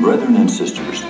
[0.00, 1.02] Brethren and sisters,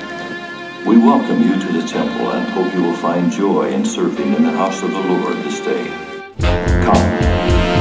[0.87, 4.45] we welcome you to the temple and hope you will find joy in serving in
[4.45, 5.89] the house of the Lord this day.
[6.39, 6.95] Come,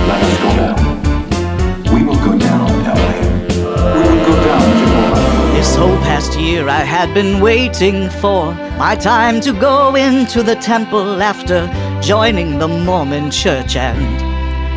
[0.10, 1.94] let us go down.
[1.94, 3.47] We will go down, Elohim.
[3.47, 5.56] We will go down, Jehovah.
[5.56, 10.56] This whole past year I had been waiting for my time to go into the
[10.56, 11.67] temple after
[12.01, 14.01] joining the Mormon church and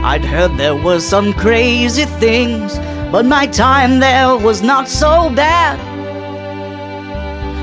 [0.05, 2.79] I'd heard there was some crazy things,
[3.11, 5.88] but my time there was not so bad.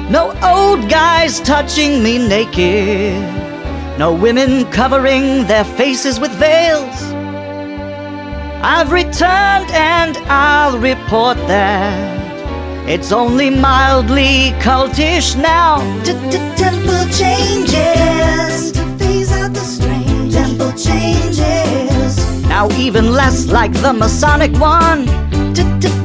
[0.09, 3.19] No old guys touching me naked,
[3.97, 7.01] no women covering their faces with veils.
[8.61, 12.25] I've returned and I'll report that
[12.87, 15.79] it's only mildly cultish now.
[16.03, 20.33] Temple changes phase out the strange.
[20.35, 22.43] Temple changes.
[22.47, 25.07] Now even less like the Masonic one.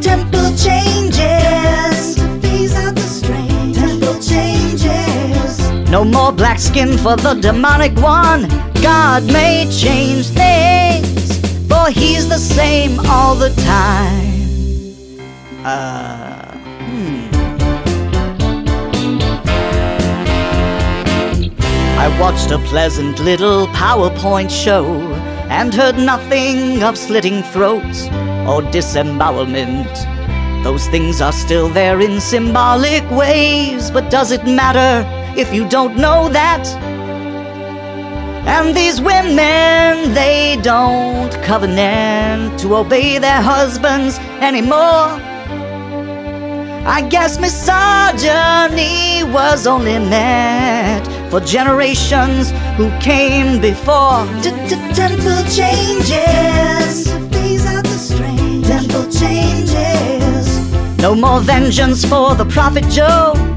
[0.00, 2.19] Temple changes
[5.90, 8.48] No more black skin for the demonic one.
[8.80, 14.46] God may change things, for He's the same all the time.
[15.66, 16.46] Uh.
[21.98, 24.86] I watched a pleasant little PowerPoint show
[25.50, 28.06] and heard nothing of slitting throats
[28.48, 29.92] or disembowelment.
[30.62, 35.96] Those things are still there in symbolic ways, but does it matter if you don't
[35.96, 36.66] know that?
[38.46, 45.20] And these women, they don't covenant to obey their husbands anymore.
[46.86, 54.26] I guess misogyny was only meant for generations who came before.
[54.94, 58.66] Temple changes phase out the strange.
[58.66, 60.98] Temple changes.
[60.98, 63.49] No more vengeance for the prophet Joe.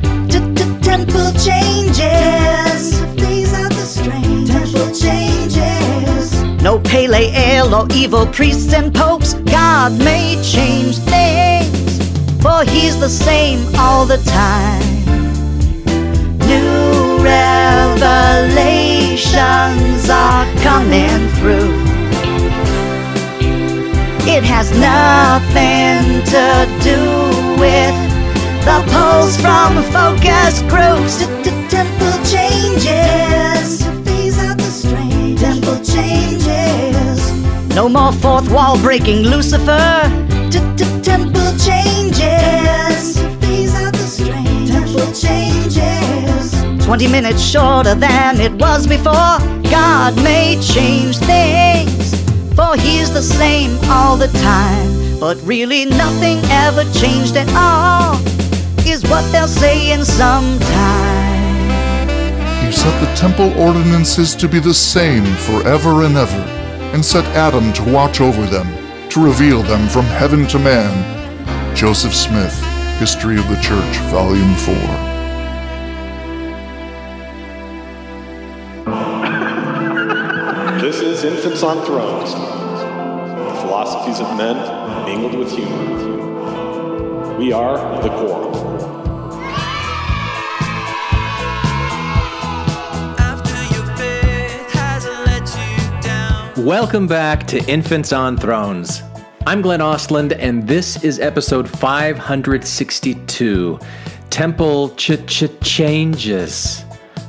[0.93, 4.47] Temple changes phase out the strange.
[4.47, 6.43] Temple changes.
[6.61, 9.33] No Pay Lay Ale or evil priests and popes.
[9.33, 11.97] God may change things,
[12.43, 14.83] for He's the same all the time.
[16.45, 21.73] New revelations are coming through.
[24.31, 26.99] It has nothing to do
[27.59, 28.12] with
[28.65, 31.25] the polls from focus groups.
[31.69, 35.39] Temple changes to phase out the strange.
[35.39, 37.19] Temple changes.
[37.75, 40.01] No more fourth wall breaking Lucifer.
[41.01, 44.69] Temple changes to phase out the strange.
[44.69, 46.85] Temple changes.
[46.85, 49.39] 20 minutes shorter than it was before.
[49.69, 52.13] God may change things,
[52.55, 55.19] for He's the same all the time.
[55.19, 58.17] But really, nothing ever changed at all,
[59.03, 62.65] is what they'll say in some time.
[62.65, 66.41] He set the temple ordinances to be the same forever and ever,
[66.93, 68.67] and set Adam to watch over them,
[69.09, 71.75] to reveal them from heaven to man.
[71.75, 72.57] Joseph Smith,
[72.99, 74.75] History of the Church, Volume 4.
[80.79, 84.57] This is Infants on Thrones, the philosophies of men
[85.05, 87.37] mingled with humor.
[87.37, 88.62] We are the Quorum.
[96.63, 99.01] Welcome back to Infants on Thrones.
[99.45, 103.79] I'm Glenn Ostlund, and this is episode 562
[104.29, 106.83] Temple Ch Ch Changes,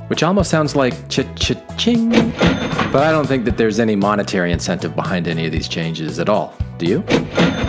[0.06, 2.10] which almost sounds like ch ch ching.
[2.10, 6.28] But I don't think that there's any monetary incentive behind any of these changes at
[6.28, 6.56] all.
[6.78, 7.02] Do you?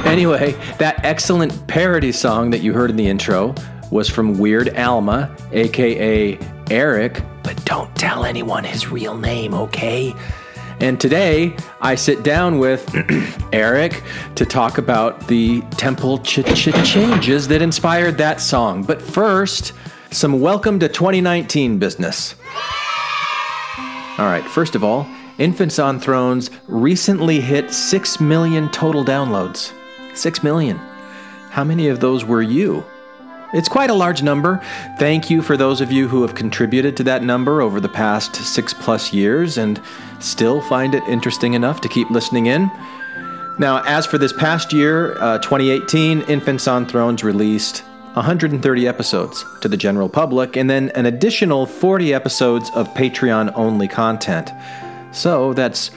[0.06, 3.56] Anyway, that excellent parody song that you heard in the intro
[3.90, 6.38] was from Weird Alma, aka
[6.70, 10.14] Eric, but don't tell anyone his real name, okay?
[10.82, 12.84] And today I sit down with
[13.54, 14.04] Eric
[14.36, 18.84] to talk about the temple ch- ch- changes that inspired that song.
[18.84, 19.72] But first,
[20.12, 22.36] some welcome to 2019 business.
[24.18, 25.08] All right, first of all,
[25.38, 29.72] Infants on Thrones recently hit 6 million total downloads.
[30.14, 30.78] 6 million.
[31.52, 32.84] How many of those were you?
[33.56, 34.62] It's quite a large number.
[35.00, 38.36] Thank you for those of you who have contributed to that number over the past
[38.36, 39.82] six plus years and
[40.20, 42.70] still find it interesting enough to keep listening in.
[43.58, 47.86] Now, as for this past year, uh, 2018, Infants on Thrones released
[48.16, 53.88] 130 episodes to the general public and then an additional 40 episodes of Patreon only
[53.88, 54.52] content.
[55.14, 55.92] So that's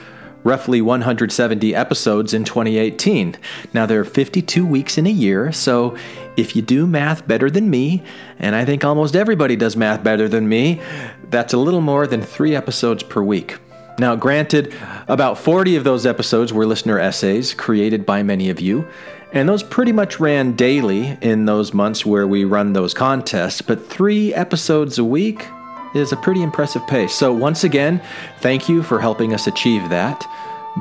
[0.49, 3.35] roughly 170 episodes in 2018.
[3.71, 5.95] Now, there are 52 weeks in a year, so
[6.37, 8.03] if you do math better than me,
[8.39, 10.81] and I think almost everybody does math better than me,
[11.29, 13.59] that's a little more than three episodes per week.
[13.99, 14.73] Now, granted,
[15.07, 18.87] about 40 of those episodes were listener essays created by many of you,
[19.31, 23.87] and those pretty much ran daily in those months where we run those contests, but
[23.87, 25.45] three episodes a week
[25.93, 27.13] is a pretty impressive pace.
[27.13, 28.01] So, once again,
[28.39, 30.25] thank you for helping us achieve that.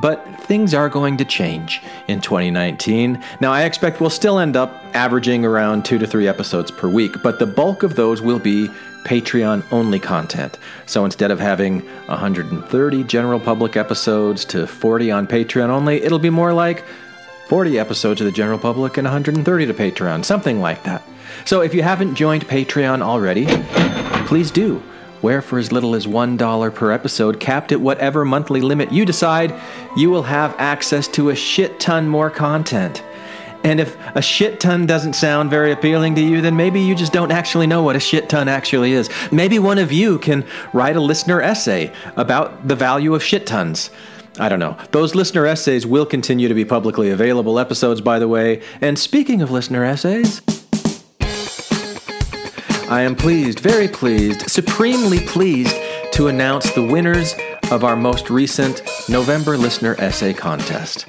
[0.00, 3.22] But things are going to change in 2019.
[3.40, 7.22] Now, I expect we'll still end up averaging around two to three episodes per week,
[7.22, 8.68] but the bulk of those will be
[9.04, 10.58] Patreon only content.
[10.86, 16.30] So instead of having 130 general public episodes to 40 on Patreon only, it'll be
[16.30, 16.84] more like
[17.48, 21.02] 40 episodes to the general public and 130 to Patreon, something like that.
[21.44, 23.46] So if you haven't joined Patreon already,
[24.26, 24.82] please do.
[25.20, 29.55] Where for as little as $1 per episode, capped at whatever monthly limit you decide,
[29.97, 33.03] you will have access to a shit ton more content.
[33.65, 37.12] And if a shit ton doesn't sound very appealing to you, then maybe you just
[37.12, 39.11] don't actually know what a shit ton actually is.
[39.32, 43.91] Maybe one of you can write a listener essay about the value of shit tons.
[44.38, 44.76] I don't know.
[44.93, 48.62] Those listener essays will continue to be publicly available episodes, by the way.
[48.81, 50.41] And speaking of listener essays,
[52.90, 55.76] I am pleased, very pleased, supremely pleased
[56.12, 57.35] to announce the winners
[57.70, 58.81] of our most recent
[59.11, 61.05] November listener essay contest.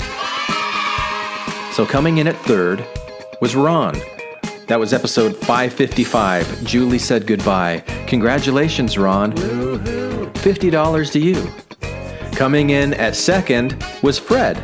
[1.71, 2.85] So coming in at third
[3.39, 3.95] was Ron.
[4.67, 6.65] That was episode 555.
[6.65, 7.79] Julie said goodbye.
[8.07, 9.31] Congratulations, Ron.
[9.31, 11.47] $50 to you.
[12.35, 14.57] Coming in at second was Fred.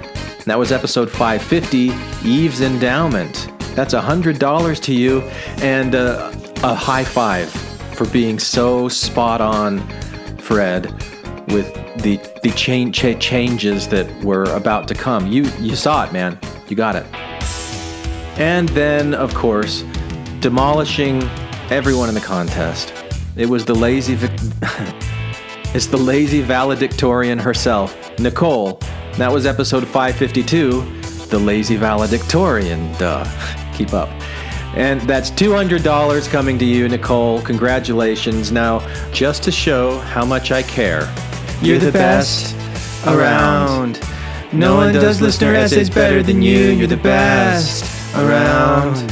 [0.46, 1.94] That was episode 550,
[2.28, 3.50] Eve's Endowment.
[3.74, 5.22] That's $100 to you
[5.62, 6.32] and uh,
[6.66, 7.52] a high five
[7.96, 9.88] for being so spot on,
[10.40, 10.92] Fred,
[11.50, 11.72] with
[12.02, 15.28] the the chain cha- changes that were about to come.
[15.28, 16.40] You you saw it, man.
[16.68, 17.06] You got it.
[18.40, 19.84] And then, of course,
[20.40, 21.22] demolishing
[21.70, 22.92] everyone in the contest.
[23.36, 24.16] It was the lazy.
[24.16, 24.32] Vic-
[25.76, 28.80] it's the lazy valedictorian herself, Nicole.
[29.18, 31.28] That was episode 552.
[31.28, 32.92] The lazy valedictorian.
[32.94, 33.24] Duh.
[33.76, 34.10] Keep up.
[34.76, 37.42] And that's $200 coming to you, Nicole.
[37.42, 38.52] Congratulations.
[38.52, 38.80] Now,
[39.12, 41.14] just to show how much I care,
[41.62, 42.56] you're, the, best,
[43.08, 44.00] around.
[44.52, 46.72] No one does listener essays better than you.
[46.72, 47.86] You're the best
[48.16, 49.12] around.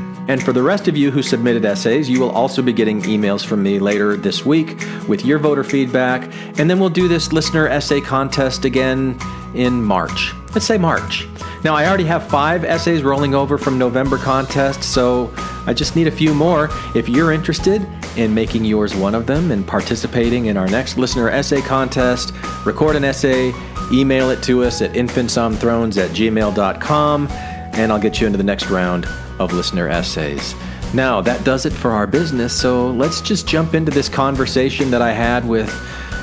[0.30, 3.44] And for the rest of you who submitted essays, you will also be getting emails
[3.44, 6.22] from me later this week with your voter feedback.
[6.56, 9.18] And then we'll do this listener essay contest again
[9.54, 10.32] in March.
[10.54, 11.26] Let's say March.
[11.62, 15.30] Now, I already have five essays rolling over from November contest, so
[15.66, 16.70] I just need a few more.
[16.94, 17.86] If you're interested
[18.16, 22.32] in making yours one of them and participating in our next listener essay contest,
[22.64, 23.52] record an essay,
[23.92, 28.70] email it to us at infantsonthrones at gmail.com, and I'll get you into the next
[28.70, 29.06] round
[29.38, 30.54] of listener essays.
[30.94, 35.02] Now, that does it for our business, so let's just jump into this conversation that
[35.02, 35.70] I had with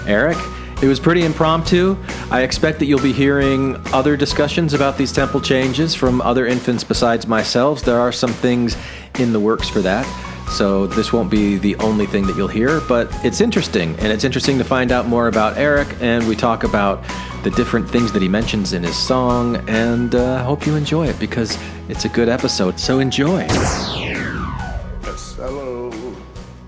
[0.07, 0.37] Eric.
[0.79, 1.97] It was pretty impromptu.
[2.29, 6.83] I expect that you'll be hearing other discussions about these temple changes from other infants
[6.83, 7.81] besides myself.
[7.81, 8.77] There are some things
[9.17, 10.05] in the works for that.
[10.51, 13.95] So this won't be the only thing that you'll hear, but it's interesting.
[13.99, 15.87] And it's interesting to find out more about Eric.
[15.99, 17.03] And we talk about
[17.43, 19.57] the different things that he mentions in his song.
[19.67, 21.57] And I uh, hope you enjoy it because
[21.89, 22.79] it's a good episode.
[22.79, 23.47] So enjoy.
[23.47, 25.89] Yes, hello.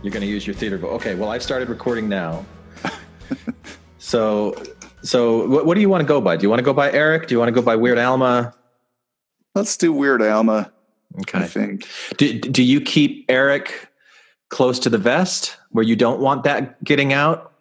[0.01, 0.91] You're going to use your theater voice.
[0.93, 2.43] Okay, well, I've started recording now.
[4.09, 4.55] so,
[5.03, 6.35] so what, what do you want to go by?
[6.35, 7.27] Do you want to go by Eric?
[7.27, 8.53] Do you want to go by Weird Alma?
[9.53, 10.71] Let's do Weird Alma,
[11.21, 11.39] Okay.
[11.39, 11.87] I think.
[12.17, 13.89] Do, do you keep Eric
[14.49, 17.53] close to the vest where you don't want that getting out?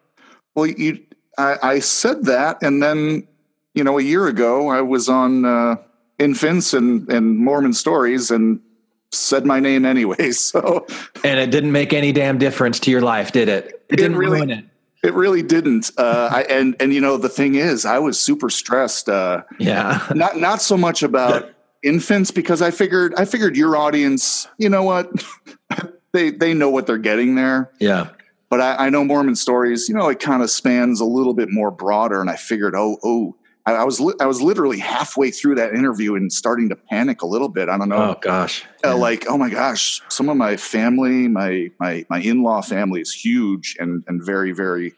[0.55, 1.01] Well, you,
[1.37, 3.29] I, I said that, and then,
[3.75, 5.77] you know, a year ago, I was on uh,
[6.19, 8.61] Infants and, and Mormon Stories and
[9.13, 10.33] said my name anyway.
[10.33, 10.87] So
[11.25, 13.85] And it didn't make any damn difference to your life, did it?
[13.91, 14.65] It didn't really- ruin it.
[15.03, 15.91] It really didn't.
[15.97, 19.09] Uh, I, and, and, you know, the thing is, I was super stressed.
[19.09, 20.07] Uh, Yeah.
[20.15, 21.51] not not so much about
[21.83, 25.11] infants because I figured I figured your audience, you know what,
[26.13, 27.71] they they know what they're getting there.
[27.79, 28.09] Yeah.
[28.51, 31.51] But I, I know Mormon stories, you know, it kind of spans a little bit
[31.51, 32.21] more broader.
[32.21, 33.37] And I figured, oh, oh,
[33.69, 37.23] I, I was li- I was literally halfway through that interview and starting to panic
[37.23, 37.69] a little bit.
[37.69, 38.65] I don't know, Oh gosh.
[38.85, 43.01] uh, like oh my gosh, some of my family, my my my in law family
[43.01, 44.95] is huge and and very very,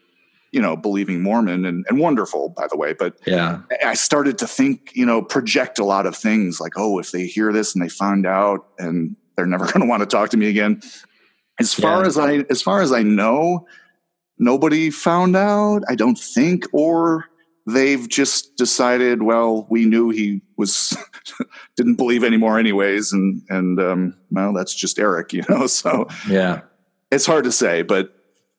[0.51, 2.93] you know, believing Mormon and and wonderful by the way.
[2.93, 3.59] But Yeah.
[3.85, 7.25] I started to think, you know, project a lot of things like, oh, if they
[7.27, 10.37] hear this and they find out and they're never going to want to talk to
[10.37, 10.81] me again.
[11.59, 12.07] As far Yeah.
[12.07, 13.67] as I, as far as I know,
[14.37, 15.83] nobody found out.
[15.87, 17.25] I don't think, or
[17.67, 20.97] they've just decided, well, we knew he was
[21.75, 25.67] didn't believe anymore, anyways, and and um, well, that's just Eric, you know.
[25.67, 26.61] So Yeah.
[27.11, 28.13] it's hard to say, but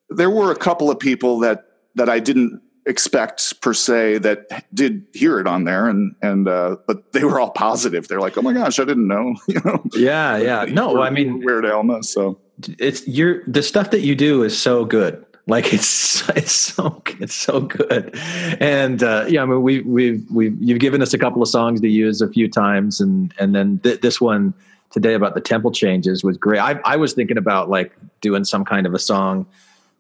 [0.09, 5.07] there were a couple of people that that I didn't expect per se that did
[5.15, 8.09] hear it on there, and and uh, but they were all positive.
[8.09, 9.83] They're like, oh my gosh, I didn't know, you know.
[9.95, 10.65] Yeah, yeah.
[10.69, 12.03] No, I mean, Weird Alma.
[12.03, 12.41] So
[12.79, 15.25] it's you're the stuff that you do is so good.
[15.47, 18.17] Like it's it's so it's so good,
[18.61, 21.81] and uh, yeah, I mean we we we you've given us a couple of songs
[21.81, 24.55] to use a few times, and and then th- this one
[24.91, 26.61] today about the temple changes was great.
[26.61, 29.47] I I was thinking about like doing some kind of a song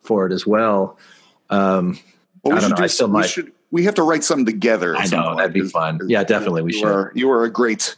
[0.02, 0.96] for it as well.
[1.50, 1.98] Um,
[2.44, 2.84] well, I don't know.
[2.84, 3.30] I still we might.
[3.30, 3.52] should.
[3.72, 4.94] We have to write something together.
[4.94, 5.98] at I know point, that'd be fun.
[6.06, 6.88] Yeah, definitely we you should.
[6.88, 7.96] Are, you are a great,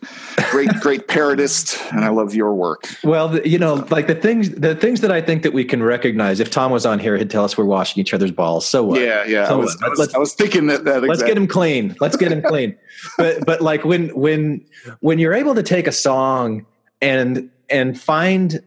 [0.51, 2.87] great, great parodist, and I love your work.
[3.03, 5.83] Well, the, you know, like the things, the things that I think that we can
[5.83, 6.39] recognize.
[6.39, 8.67] If Tom was on here, he'd tell us we're washing each other's balls.
[8.67, 9.01] So what?
[9.01, 9.49] Yeah, yeah.
[9.49, 9.85] So I was, what?
[9.85, 10.85] I was, I was thinking that.
[10.85, 11.97] that let's get him clean.
[12.01, 12.77] Let's get him clean.
[13.19, 14.65] But but like when when
[15.01, 16.65] when you're able to take a song
[17.03, 18.63] and and find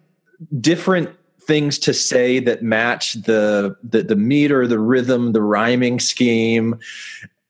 [0.60, 1.10] different
[1.48, 6.78] things to say that match the the, the meter, the rhythm, the rhyming scheme,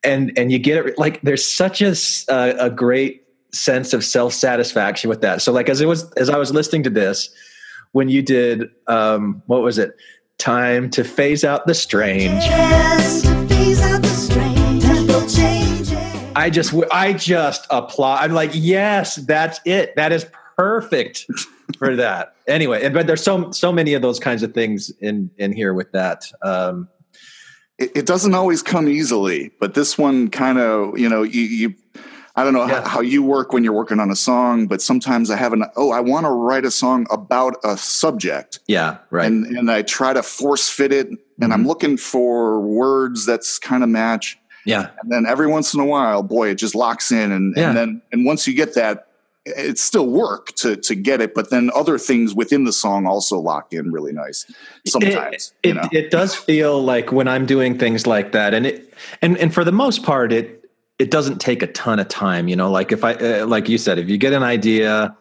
[0.04, 1.96] and and you get it like there's such a
[2.30, 5.42] a great sense of self satisfaction with that.
[5.42, 7.30] So like as it was as I was listening to this,
[7.92, 9.98] when you did um, what was it?
[10.38, 12.44] Time to phase out the strange.
[12.44, 14.58] Yes, phase out the strain.
[16.38, 18.20] I just, I just applaud.
[18.22, 19.96] I'm like, yes, that's it.
[19.96, 21.25] That is perfect
[21.78, 22.36] for that.
[22.48, 25.74] Anyway, and but there's so so many of those kinds of things in in here
[25.74, 26.24] with that.
[26.42, 26.88] Um,
[27.78, 31.76] it, it doesn't always come easily, but this one kind of, you know, you, you
[32.36, 32.82] I don't know Yeah.
[32.82, 35.64] how, how you work when you're working on a song, but sometimes I have an,
[35.76, 38.60] oh, I want to write a song about a subject.
[38.68, 39.26] yeah, right.
[39.26, 41.08] And, and I try to force fit it,
[41.42, 44.38] and I'm looking for words that's kind of match.
[44.66, 47.32] yeah, And then every once in a while, boy, it just locks in.
[47.32, 47.70] And, Yeah.
[47.70, 49.07] and then, and once you get that,
[49.56, 53.39] it's still work to, to get it, but then other things within the song also
[53.39, 54.46] lock in really nice
[54.86, 55.54] sometimes.
[55.63, 55.82] it, you know?
[55.92, 59.54] it, it does feel like when I'm doing things like that, and it and and
[59.54, 62.48] for the most part, it it doesn't take a ton of time.
[62.48, 65.16] You know, like if I uh, like you said, if you get an idea.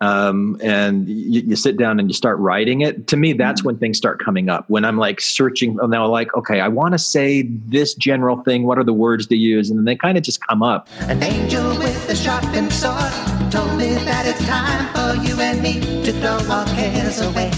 [0.00, 3.06] Um, and you, you sit down and you start writing it.
[3.06, 3.66] To me, that's Mm-hmm.
[3.68, 4.68] when things start coming up.
[4.68, 8.64] When I'm like searching, and now like, okay, I want to say this general thing.
[8.64, 9.70] What are the words to use?
[9.70, 10.88] And then they kind of just come up.
[11.02, 15.78] An angel with a sharpened sword told me that it's time for you and me
[16.04, 17.52] to throw our cares away.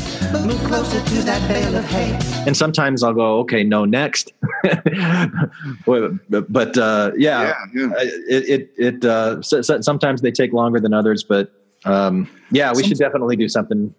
[0.45, 2.13] Move closer to that bale of hay.
[2.47, 4.35] And sometimes I'll go, okay, no, next.
[4.63, 7.91] but but, uh, yeah, Yeah, yeah.
[8.29, 11.51] It it, it uh, so, so- sometimes they take longer than others, but
[11.87, 13.95] um, yeah, we should definitely do something.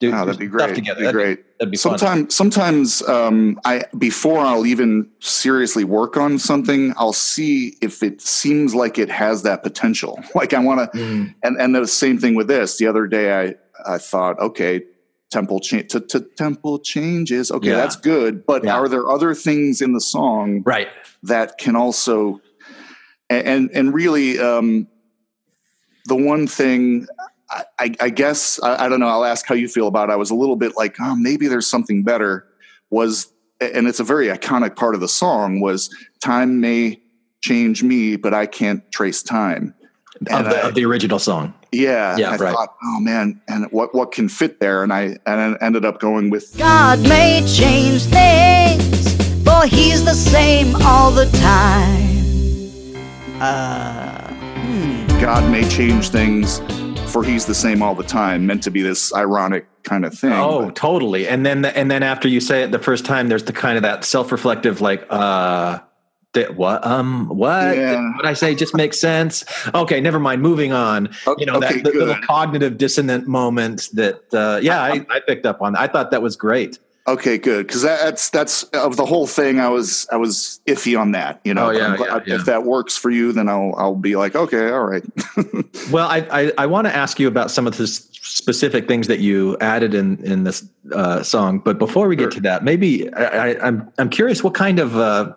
[0.00, 0.76] Do, Oh, that'd be great.
[0.76, 1.00] together.
[1.00, 1.58] That'd be That'd great.
[1.58, 7.76] That'd be sometimes sometimes um, I before I'll even seriously work on something, I'll see
[7.82, 10.20] if it seems like it has that potential.
[10.36, 11.34] Like I want to, Mm.
[11.42, 12.78] and and the same thing with this.
[12.78, 13.54] The other day, I
[13.94, 14.82] I thought, okay,
[15.30, 17.50] temple change to, to temple changes.
[17.50, 17.76] Okay, Yeah.
[17.76, 18.46] that's good.
[18.46, 18.76] But Yeah.
[18.76, 20.86] are there other things in the song Right.
[21.24, 22.40] that can also
[23.28, 24.86] and and, and really um,
[26.06, 27.06] the one thing
[27.50, 29.08] I, I, I guess I, I don't know.
[29.08, 30.10] I'll ask how you feel about.
[30.10, 30.12] it.
[30.12, 32.46] I was a little bit like, oh, maybe there's something better.
[32.90, 35.60] Was and it's a very iconic part of the song.
[35.60, 35.90] Was
[36.22, 37.00] time may
[37.40, 39.74] change me, but I can't trace time.
[40.30, 41.54] Of the, I- of the original song.
[41.70, 42.54] Yeah, Yeah, I right.
[42.54, 44.82] thought, oh man, and what what can fit there?
[44.82, 49.14] And I and I ended up going with God may change things,
[49.44, 52.16] for he's the same all the time.
[53.40, 55.20] Uh, hmm.
[55.20, 56.60] God may change things,
[57.08, 58.46] for He's the same all the time.
[58.46, 60.32] Meant to be this ironic kind of thing.
[60.32, 61.26] Oh, but- totally.
[61.28, 63.82] And then and then after you say it the first time, there's the kind of
[63.82, 65.80] that self-reflective, like, uh,
[66.54, 66.86] what?
[66.86, 67.76] Um, what?
[67.76, 68.00] Yeah.
[68.14, 69.44] What I say just makes sense.
[69.74, 70.40] Okay, never mind.
[70.40, 71.08] Moving on.
[71.26, 74.22] Okay, you know okay, the little cognitive dissonant moment that.
[74.32, 75.74] Uh, yeah, I, I picked up on.
[75.74, 76.78] I thought that was great.
[77.08, 77.66] Okay, good.
[77.66, 79.60] Because that's that's of the whole thing.
[79.60, 81.40] I was I was iffy on that.
[81.44, 82.40] You know, Oh, yeah, glad- yeah, yeah.
[82.40, 85.04] if that works for you, then I'll I'll be like, okay, all right.
[85.90, 89.20] Well, I I, I want to ask you about some of the specific things that
[89.20, 92.30] you added in in this uh, song, but before we get Sure.
[92.32, 95.32] to that, maybe I, I, I'm I'm curious what kind of uh,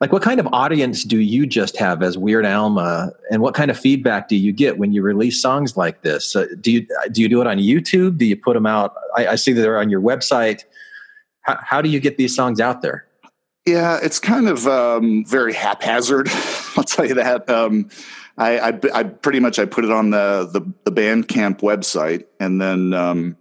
[0.00, 3.70] like what kind of audience do you just have as Weird Alma, and what kind
[3.72, 6.36] of feedback do you get when you release songs like this?
[6.36, 8.18] Uh, do you do you do it on YouTube?
[8.18, 8.94] Do you put them out?
[9.16, 10.62] I, I see that they're on your website.
[11.42, 13.06] How, how do you get these songs out there?
[13.66, 16.28] Yeah, it's kind of um, very haphazard.
[16.76, 17.48] I'll tell you that.
[17.48, 17.90] Um,
[18.36, 22.60] I, I, I pretty much I put it on the the, the Bandcamp website, and
[22.60, 23.36] then um,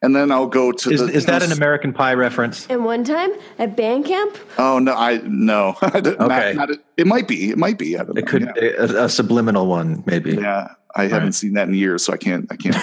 [0.00, 1.08] and then I'll go to Is, the.
[1.08, 2.66] is that you an American Pie reference?
[2.68, 4.38] And one time at Bandcamp.
[4.56, 5.76] Oh no, I no.
[5.82, 6.52] Not- Okay.
[6.54, 7.50] not- it might be.
[7.50, 7.98] It might be.
[7.98, 8.30] I don't It know.
[8.30, 8.72] could Yeah.
[8.78, 10.36] a, a subliminal one, maybe.
[10.36, 11.34] Yeah, I haven't Right.
[11.34, 12.46] seen that in years, so I can't.
[12.50, 12.76] I can't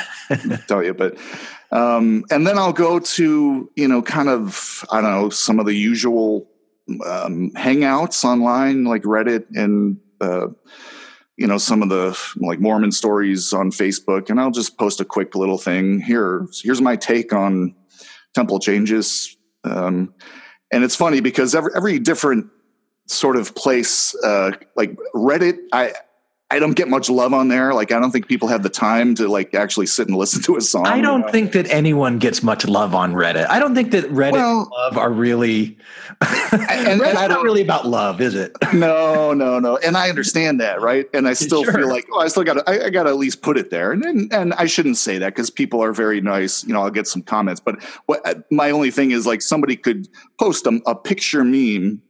[0.68, 0.94] tell you.
[0.94, 1.18] But
[1.74, 5.66] um, and then I'll go to you know kind of I don't know some of
[5.66, 6.48] the usual
[7.06, 10.48] um, hangouts online like Reddit and uh,
[11.36, 15.06] you know some of the like Mormon stories on Facebook, and I'll just post a
[15.06, 16.46] quick little thing here.
[16.62, 17.76] Here's my take on
[18.36, 19.36] temple changes.
[19.64, 20.14] Um,
[20.72, 22.48] and it's funny because every every different
[23.08, 25.94] sort of place, uh, like Reddit, I
[26.54, 27.74] I don't get much love on there.
[27.74, 30.56] Like I don't think people have the time to like actually sit and listen to
[30.56, 30.86] a song.
[30.86, 31.28] I don't know?
[31.30, 33.48] think that anyone gets much love on Reddit.
[33.50, 35.78] I don't think that Reddit Well- love are really.
[36.22, 36.22] and
[37.02, 38.52] Reddit's I not don't- really about love, is it?
[38.74, 39.78] No, no, no.
[39.78, 41.06] And I understand that, right?
[41.14, 41.74] And I still Sure.
[41.74, 43.70] feel like, oh, I still got to, I, I got to at least put it
[43.70, 43.92] there.
[43.92, 46.64] And, and and I shouldn't say that because people are very nice.
[46.66, 47.60] You know, I'll get some comments.
[47.62, 50.08] But what my only thing is like somebody could
[50.40, 52.02] post a, a picture meme,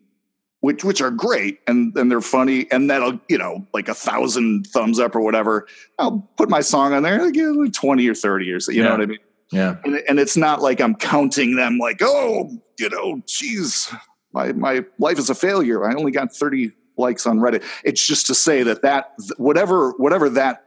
[0.64, 4.66] which which are great and and they're funny, and that'll you know like a thousand
[4.68, 5.68] thumbs up or whatever.
[6.00, 8.72] I'll put my song on there, like, yeah, like twenty or thirty or so.
[8.72, 8.86] You Yeah.
[8.86, 9.20] know what I mean?
[9.52, 9.76] Yeah.
[9.84, 13.94] and, and it's not like I'm counting them like, oh, you know, geez,
[14.32, 15.86] my my life is a failure.
[15.86, 17.62] I only got 30 likes on Reddit.
[17.84, 20.64] It's just to say that that whatever whatever that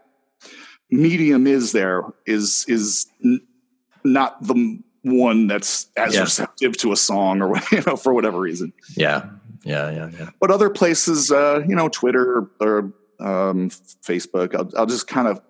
[0.91, 3.41] medium is there is is n-
[4.05, 6.21] not the one that's as Yeah.
[6.23, 8.73] receptive to a song or you know for whatever reason.
[8.95, 9.31] Yeah.
[9.67, 9.91] Yeah.
[9.91, 10.11] Yeah.
[10.19, 10.31] Yeah.
[10.41, 15.41] But other places, uh, you know, Twitter or um, Facebook, I'll, I'll just kind of,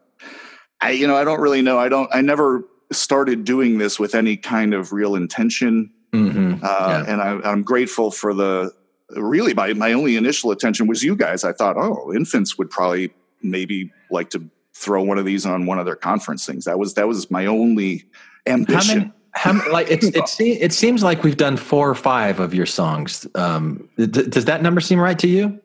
[0.80, 1.78] I, you know, I don't really know.
[1.78, 5.90] I don't, I never started doing this with any kind of real intention.
[6.12, 8.72] hmm Uh, And I, I'm grateful for the,
[9.10, 11.44] really, my, my only initial attention was you guys.
[11.44, 15.78] I thought, oh, infants would probably maybe like to throw one of these on one
[15.78, 16.64] of their conference things.
[16.64, 18.04] That was, that was my only
[18.46, 18.98] How ambition.
[18.98, 19.12] many?
[19.36, 22.66] How like it's it, se- it seems like we've done four or five of your
[22.66, 23.26] songs.
[23.34, 25.60] Um, d- does that number seem right to you?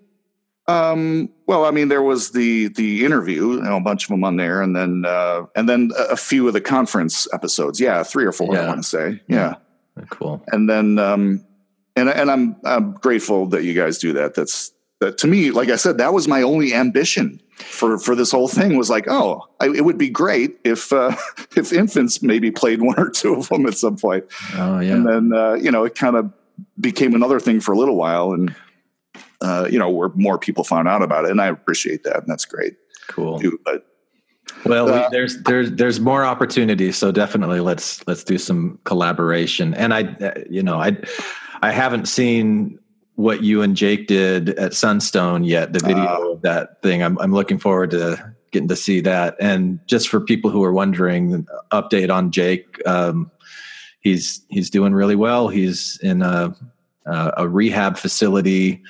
[0.67, 4.23] Um, well, I mean, there was the the interview, you know, a bunch of them
[4.23, 7.79] on there, and then uh, and then a, few of the conference episodes.
[7.79, 9.21] Yeah, three or four, I want to say.
[9.27, 9.55] Yeah,
[10.09, 10.43] Cool.
[10.51, 11.43] and then um,
[11.96, 14.33] and and I'm I'm grateful that you guys do that.
[14.35, 18.31] That's that to me, like I said, that was my only ambition for for this
[18.31, 18.77] whole thing.
[18.77, 21.16] Was like, oh, I, it would be great if uh,
[21.57, 24.24] if infants maybe played one or two of them at some point.
[24.55, 24.94] Oh yeah.
[24.94, 26.31] And then, uh, you know, it kind of
[26.79, 28.31] became another thing for a little while.
[28.31, 28.55] And,
[29.42, 31.31] uh, you know, where more people found out about it.
[31.31, 32.18] And I appreciate that.
[32.18, 32.75] And that's great
[33.07, 33.40] Cool.
[33.40, 33.59] too.
[33.66, 33.87] But
[34.66, 39.74] Well, we, Uh, there's there's there's more opportunities, so definitely let's let's do some collaboration.
[39.74, 40.96] And I, uh, you know, I
[41.64, 42.77] I haven't seen
[43.22, 45.74] what you and Jake did at Sunstone yet.
[45.74, 46.31] The video Uh.
[46.34, 47.03] of that thing.
[47.03, 49.36] I'm I'm looking forward to getting to see that.
[49.40, 52.81] And just for people who are wondering, update on Jake.
[52.86, 53.31] Um,
[54.01, 55.48] he's he's doing really well.
[55.48, 56.55] He's in a
[57.05, 58.81] a, a rehab facility.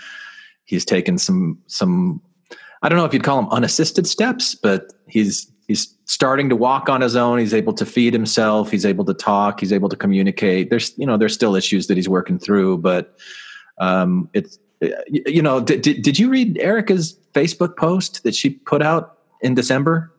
[0.65, 2.21] He's taken some some
[2.81, 6.89] I don't know if you'd call them unassisted steps, but he's he's starting to walk
[6.89, 7.37] on his own.
[7.39, 8.71] He's able to feed himself.
[8.71, 9.59] He's able to talk.
[9.59, 10.69] He's able to communicate.
[10.69, 13.15] There's you know there's still issues that he's working through, but
[13.81, 18.81] um, it's you you know did, did you read Erica's Facebook post that she put
[18.81, 20.11] out in December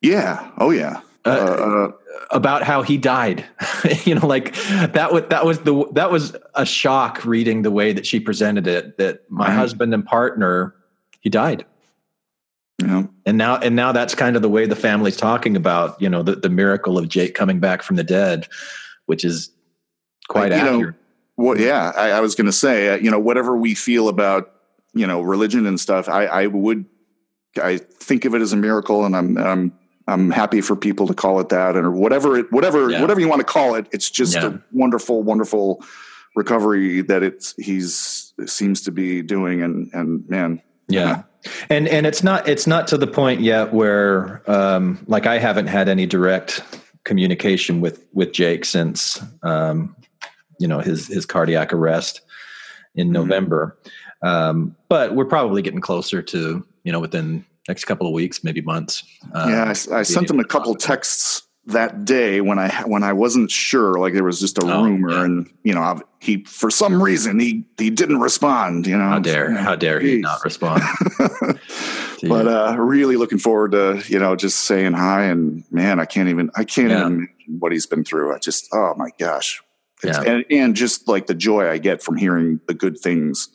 [0.00, 0.50] yeah.
[0.58, 1.00] Oh, yeah.
[1.24, 1.88] Uh, Uh,
[2.30, 3.42] about how he died?
[4.04, 4.54] you know, like
[4.92, 8.66] that was that was the that was a shock reading the way that she presented
[8.66, 8.98] it.
[8.98, 9.54] That my Right.
[9.54, 10.74] husband and partner
[11.20, 11.64] he died.
[12.82, 15.98] you know, and now and now that's kind of the way the family's talking about
[16.02, 18.46] you know the, the miracle of jake coming back from the dead
[19.06, 19.50] which is
[20.28, 20.94] quite you know, accurate
[21.36, 24.52] Well, yeah, I, I was going to say, uh, you know, whatever we feel about,
[24.92, 26.84] you know, religion and stuff, I, I would,
[27.62, 29.72] I think of it as a miracle, and I'm, I'm,
[30.06, 33.00] I'm happy for people to call it that, or whatever, it, whatever, Yeah.
[33.00, 33.86] whatever you want to call it.
[33.90, 34.46] It's just Yeah.
[34.46, 35.82] a wonderful, wonderful
[36.36, 41.22] recovery that it's he's seems to be doing, and and man, yeah
[41.70, 45.66] and and it's not it's not to the point yet where um like i haven't
[45.66, 46.62] had any direct
[47.04, 49.94] communication with with jake since um
[50.64, 52.22] you know his his cardiac arrest
[52.94, 53.12] in Mhm.
[53.20, 53.76] november
[54.22, 58.62] um but we're probably getting closer to you know within next couple of weeks maybe
[58.62, 59.02] months
[59.34, 63.50] uh, yeah, I sent him a couple texts that day when I when I wasn't
[63.50, 65.24] sure, like there was just a Oh, rumor, yeah.
[65.24, 68.86] and you know, I've- he for some reason he he didn't respond.
[68.86, 69.62] You know, how dare Yeah.
[69.68, 70.82] how dare he not respond
[72.28, 76.28] but uh, really looking forward to you know just saying hi and man, I can't
[76.28, 77.00] even I can't Yeah.
[77.00, 78.34] even imagine what he's been through.
[78.34, 79.62] I just oh my gosh,
[80.06, 80.22] Yeah.
[80.22, 83.48] and and just like the joy I get from hearing the good things,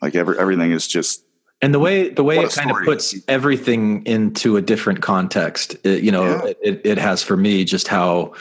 [0.00, 1.24] like every everything is just
[1.60, 6.02] and the way the way it kind of puts everything into a different context it,
[6.02, 6.52] you know Yeah.
[6.62, 8.32] it, it has for me just how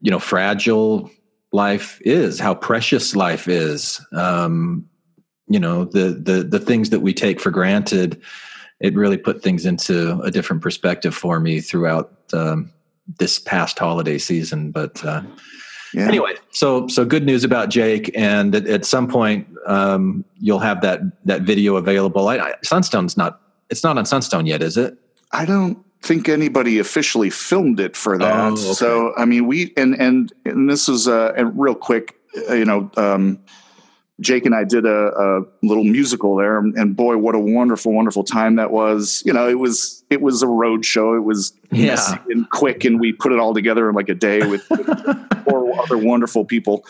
[0.00, 1.10] you know fragile
[1.52, 4.00] life is, how precious life is.
[4.12, 4.86] Um,
[5.48, 8.20] you know the the the things that we take for granted.
[8.80, 12.70] It really put things into a different perspective for me throughout um,
[13.18, 14.70] this past holiday season.
[14.70, 15.22] But uh,
[15.94, 16.08] Yeah.
[16.08, 20.80] anyway, so so good news about Jake, and at, at some point um, you'll have
[20.82, 22.28] that that video available.
[22.28, 24.96] I, I, Sunstone's not it's not on Sunstone yet, is it?
[25.32, 28.34] I don't think anybody officially filmed it for that.
[28.34, 28.72] Oh, okay.
[28.72, 32.16] So I mean, we and and and this is uh, and real quick,
[32.48, 33.38] uh, you know, um,
[34.20, 38.24] Jake and I did a, a little musical there, and, boy, what a wonderful, wonderful
[38.24, 39.22] time that was.
[39.26, 41.14] You know, it was it was a road show.
[41.14, 41.88] It was Yeah.
[41.88, 44.86] messy and quick, and we put it all together in like a day with, with
[45.44, 46.84] four other wonderful people,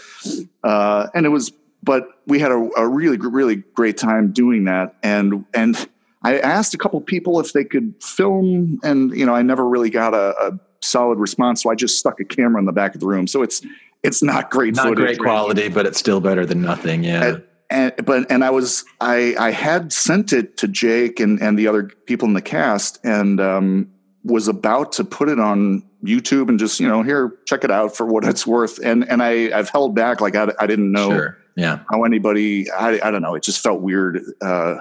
[0.62, 1.53] uh, and it was.
[1.83, 5.89] But we had a, a really, really great time doing that, and and
[6.23, 9.91] I asked a couple people if they could film, and you know, I never really
[9.91, 13.01] got a, a solid response, so I just stuck a camera in the back of
[13.01, 13.27] the room.
[13.27, 13.62] So it's
[14.07, 17.05] it's not great, Not footage, great quality, but it's still better than nothing.
[17.05, 17.25] Yeah.
[17.25, 21.59] and, and but and I was I I had sent it to Jake and and
[21.59, 23.90] the other people in the cast and um
[24.25, 27.97] was about to put it on YouTube and just you know here check it out
[27.97, 31.11] for what it's worth and and I I've held back like I, I didn't know
[31.11, 31.38] Sure.
[31.57, 31.81] Yeah.
[31.90, 34.77] how anybody I I don't know it just felt weird uh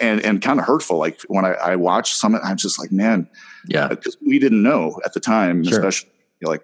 [0.00, 2.92] and and kind of hurtful like when I I watched some it, I'm just like
[2.92, 3.28] man
[3.66, 3.88] Yeah.
[3.88, 5.78] because we didn't know at the time, Sure.
[5.78, 6.10] especially
[6.42, 6.62] like.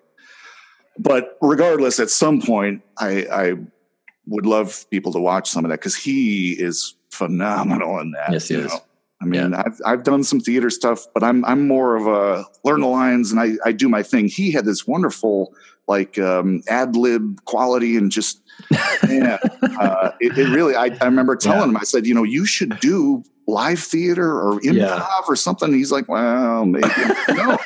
[0.98, 3.54] But regardless, at some point, I, I
[4.26, 8.32] would love people to watch some of that because he is phenomenal in that.
[8.32, 8.72] Yes, he is.
[8.72, 8.80] know?
[9.22, 12.80] I mean, I've I've done some theater stuff, but I'm I'm more of a learn
[12.80, 14.28] the lines and I I do my thing.
[14.28, 15.54] He had this wonderful
[15.88, 18.42] like um, ad lib quality and just
[19.08, 19.38] yeah,
[19.80, 20.74] uh, it, it really.
[20.76, 21.64] I, I remember telling Yeah.
[21.68, 25.06] him, I said, you know, you should do live theater or improv Yeah.
[25.28, 25.72] or something.
[25.72, 26.88] He's like, well, maybe
[27.28, 27.58] no.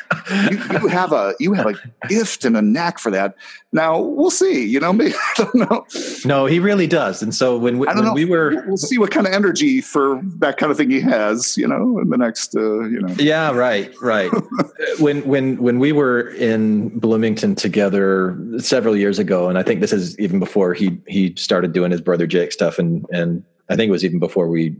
[0.50, 1.74] You, you have a you have a
[2.08, 3.34] gift and a knack for that.
[3.72, 4.64] Now we'll see.
[4.66, 5.86] You know, maybe I don't know.
[6.24, 7.22] No, he really does.
[7.22, 8.14] And so when we, I don't when know.
[8.14, 11.00] we were We'll- we'll see what kind of energy for that kind of thing he
[11.00, 11.56] has.
[11.56, 13.14] You know, in the next, uh, you know.
[13.18, 14.30] Yeah, right, right.
[14.98, 19.92] when when when we were in Bloomington together several years ago, and I think this
[19.92, 23.88] is even before he he started doing his brother Jake stuff, and and I think
[23.88, 24.76] it was even before we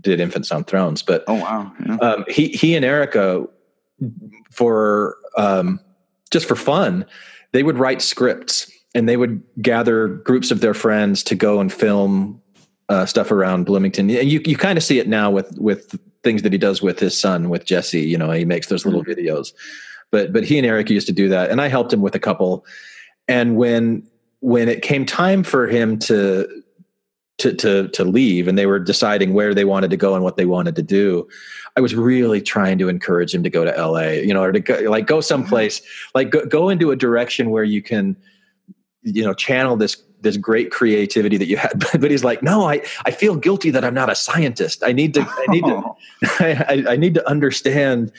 [0.00, 1.02] did Infants on Thrones.
[1.02, 1.72] But Oh wow.
[1.86, 1.96] Yeah.
[1.96, 3.46] um, he he and Erica
[4.50, 5.80] for um,
[6.30, 7.04] just for fun,
[7.52, 11.72] they would write scripts and they would gather groups of their friends to go and
[11.72, 12.40] film
[12.88, 14.10] uh, stuff around Bloomington.
[14.10, 16.98] And you you kind of see it now with with things that he does with
[16.98, 18.00] his son with Jesse.
[18.00, 19.52] You know, he makes those little videos.
[20.10, 22.18] But but he and Erica used to do that, and I helped him with a
[22.20, 22.66] couple.
[23.28, 24.06] And when
[24.40, 26.61] when it came time for him to
[27.42, 30.36] to to to leave and they were deciding where they wanted to go and what
[30.36, 31.26] they wanted to do
[31.76, 34.60] i was really trying to encourage him to go to la you know or to
[34.60, 35.82] go, like go someplace
[36.14, 38.16] like go, go into a direction where you can
[39.02, 41.72] you know channel this this great creativity that you had.
[42.00, 44.82] But, he's like no i i feel guilty that i'm not a scientist.
[44.84, 45.82] I need to i need to
[46.68, 48.12] I, I need to understand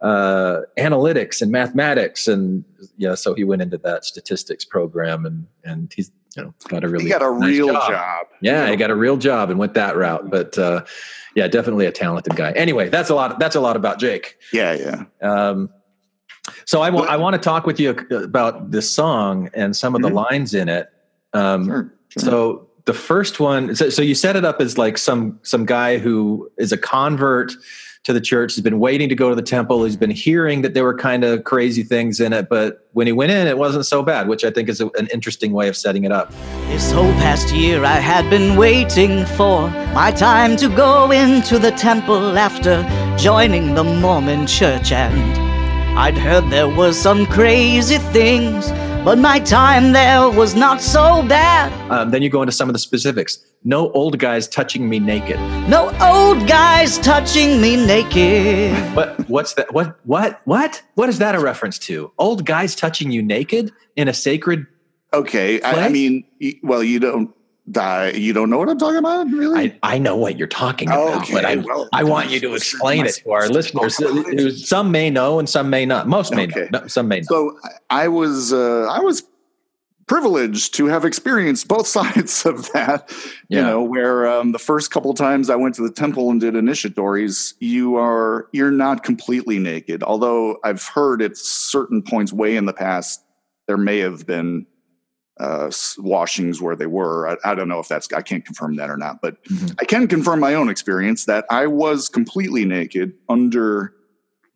[0.00, 2.64] uh, analytics and mathematics, and
[2.96, 6.10] yeah, so he went into that statistics program, and and he's
[6.42, 8.26] know got a really he got a nice real job.
[8.40, 10.30] Yeah, he got a real job and went that route.
[10.30, 10.84] But uh,
[11.34, 12.52] yeah, definitely a talented guy.
[12.52, 13.38] Anyway, that's a lot.
[13.38, 14.36] That's a lot about Jake.
[14.52, 15.28] Yeah, yeah.
[15.28, 15.70] Um,
[16.64, 20.02] so I want I want to talk with you about this song and some of
[20.02, 20.88] the lines in it.
[21.32, 22.22] Um, Sure, sure.
[22.22, 25.98] So the first one, so, so you set it up as like some some guy
[25.98, 27.52] who is a convert
[28.04, 28.54] to the church.
[28.54, 29.84] He's been waiting to go to the temple.
[29.84, 33.12] He's been hearing that there were kind of crazy things in it, but when he
[33.12, 35.76] went in, it wasn't so bad, which I think is a, an interesting way of
[35.76, 36.32] setting it up.
[36.68, 41.72] This whole past year I had been waiting for my time to go into the
[41.72, 42.82] temple after
[43.18, 45.48] joining the Mormon church and
[45.98, 48.70] I'd heard there were some crazy things,
[49.08, 51.72] but my time there was not so bad.
[51.90, 53.42] Um, then you go into some of the specifics.
[53.64, 55.40] No old guys touching me naked.
[55.66, 58.74] No old guys touching me naked.
[58.94, 59.26] What?
[59.30, 59.72] What's that?
[59.72, 59.98] What?
[60.04, 60.42] What?
[60.44, 60.82] What?
[60.96, 62.12] What is that a reference to?
[62.18, 64.66] Old guys touching you naked in a sacred?
[65.14, 66.24] Okay, I, I mean,
[66.62, 67.34] well, you don't
[67.70, 68.10] die.
[68.10, 69.72] You don't know what I'm talking about, really?
[69.82, 72.54] I, I know what you're talking about, Okay, but I well, I want you to
[72.54, 74.66] explain it to our listeners.
[74.68, 76.08] Some may know and some may not.
[76.08, 76.68] Most may Okay.
[76.72, 76.86] know.
[76.86, 77.26] Some may not.
[77.26, 77.58] So
[77.90, 79.22] I was uh, I was
[80.06, 83.10] privileged to have experienced both sides of that.
[83.48, 83.62] You Yeah.
[83.64, 87.54] know, where um, the first couple times I went to the temple and did initiatories,
[87.60, 90.02] you are you're not completely naked.
[90.02, 93.22] Although I've heard at certain points way in the past
[93.66, 94.66] there may have been
[95.40, 97.28] uh, washings where they were.
[97.28, 99.74] I, I don't know if that's I can't confirm that or not, but Mhm.
[99.80, 103.92] I can confirm my own experience that I was completely naked under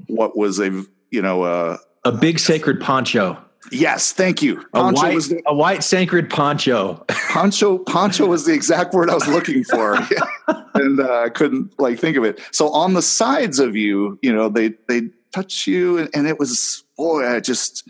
[0.09, 3.39] what was a you know uh, A big sacred poncho.
[3.71, 4.61] Yes, thank you.
[4.61, 7.05] A Poncho white, was the, a white sacred poncho.
[7.31, 7.79] poncho.
[7.79, 9.95] Poncho was the exact word I was looking for,
[10.75, 12.41] and uh, I couldn't like think of it.
[12.51, 16.39] So on the sides of you, you know, they they touch you, and, and it
[16.41, 17.89] was boy, I just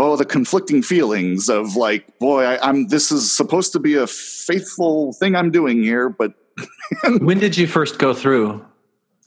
[0.00, 4.06] oh the conflicting feelings of like boy, I, I'm this is supposed to be a
[4.06, 6.32] faithful thing I'm doing here, but
[7.20, 8.64] when did you first go through?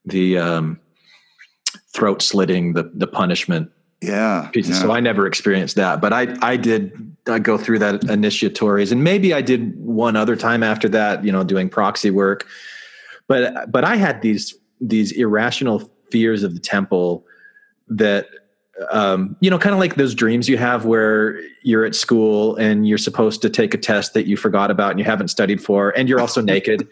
[0.08, 0.80] the, um,
[1.94, 4.74] throat slitting, the, the punishment yeah, yeah.
[4.74, 9.02] So I never experienced that, but I, I did I go through that initiatories and
[9.02, 12.46] maybe I did one other time after that, you know, doing proxy work.
[13.26, 17.26] But, but I had these, these irrational fears of the temple
[17.88, 18.28] that
[18.90, 22.86] um, you know, kind of like those dreams you have where you're at school and
[22.88, 25.90] you're supposed to take a test that you forgot about and you haven't studied for,
[25.90, 26.86] and you're also naked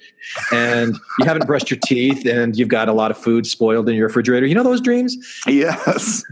[0.52, 3.94] and you haven't brushed your teeth and you've got a lot of food spoiled in
[3.94, 4.46] your refrigerator.
[4.46, 5.16] You know those dreams?
[5.46, 6.24] yes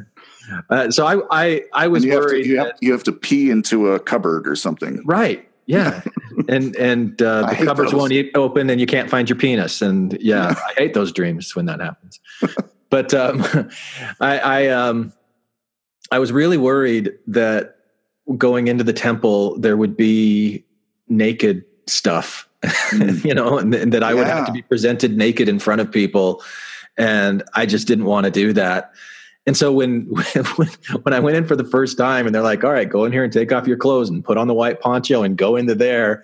[0.68, 2.46] Uh, so I, I, I was And you have, to, worried.
[2.46, 5.48] you, have, you have to pee into a cupboard or something Right.
[5.66, 6.02] Yeah.
[6.50, 8.10] and and uh, the cupboards those.
[8.10, 9.80] won't open and you can't find your penis.
[9.80, 12.20] And yeah, I hate those dreams when that happens.
[12.90, 13.42] but um,
[14.20, 15.14] I I um
[16.14, 17.74] I was really worried that
[18.38, 20.64] going into the temple there would be
[21.08, 22.48] naked stuff,
[23.24, 25.90] you know, and, and that I would have to be presented naked in front of
[25.90, 26.40] people,
[26.96, 28.92] and I just didn't want to do that.
[29.44, 30.02] And so when,
[30.54, 30.68] when
[31.02, 33.10] when I went in for the first time, and they're like, "All right, go in
[33.10, 35.74] here and take off your clothes and put on the white poncho and go into
[35.74, 36.22] there,"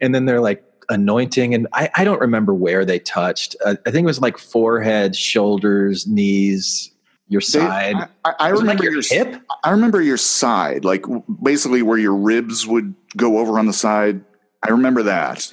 [0.00, 3.54] and then they're like anointing, and I, I don't remember where they touched.
[3.62, 6.90] Uh, I think it was like forehead, shoulders, knees,
[7.28, 7.96] your side.
[7.96, 9.42] I, I- I it like remember your your hip?
[9.64, 11.04] I remember your side, like
[11.42, 14.22] basically where your ribs would go over on the side.
[14.62, 15.52] I remember that,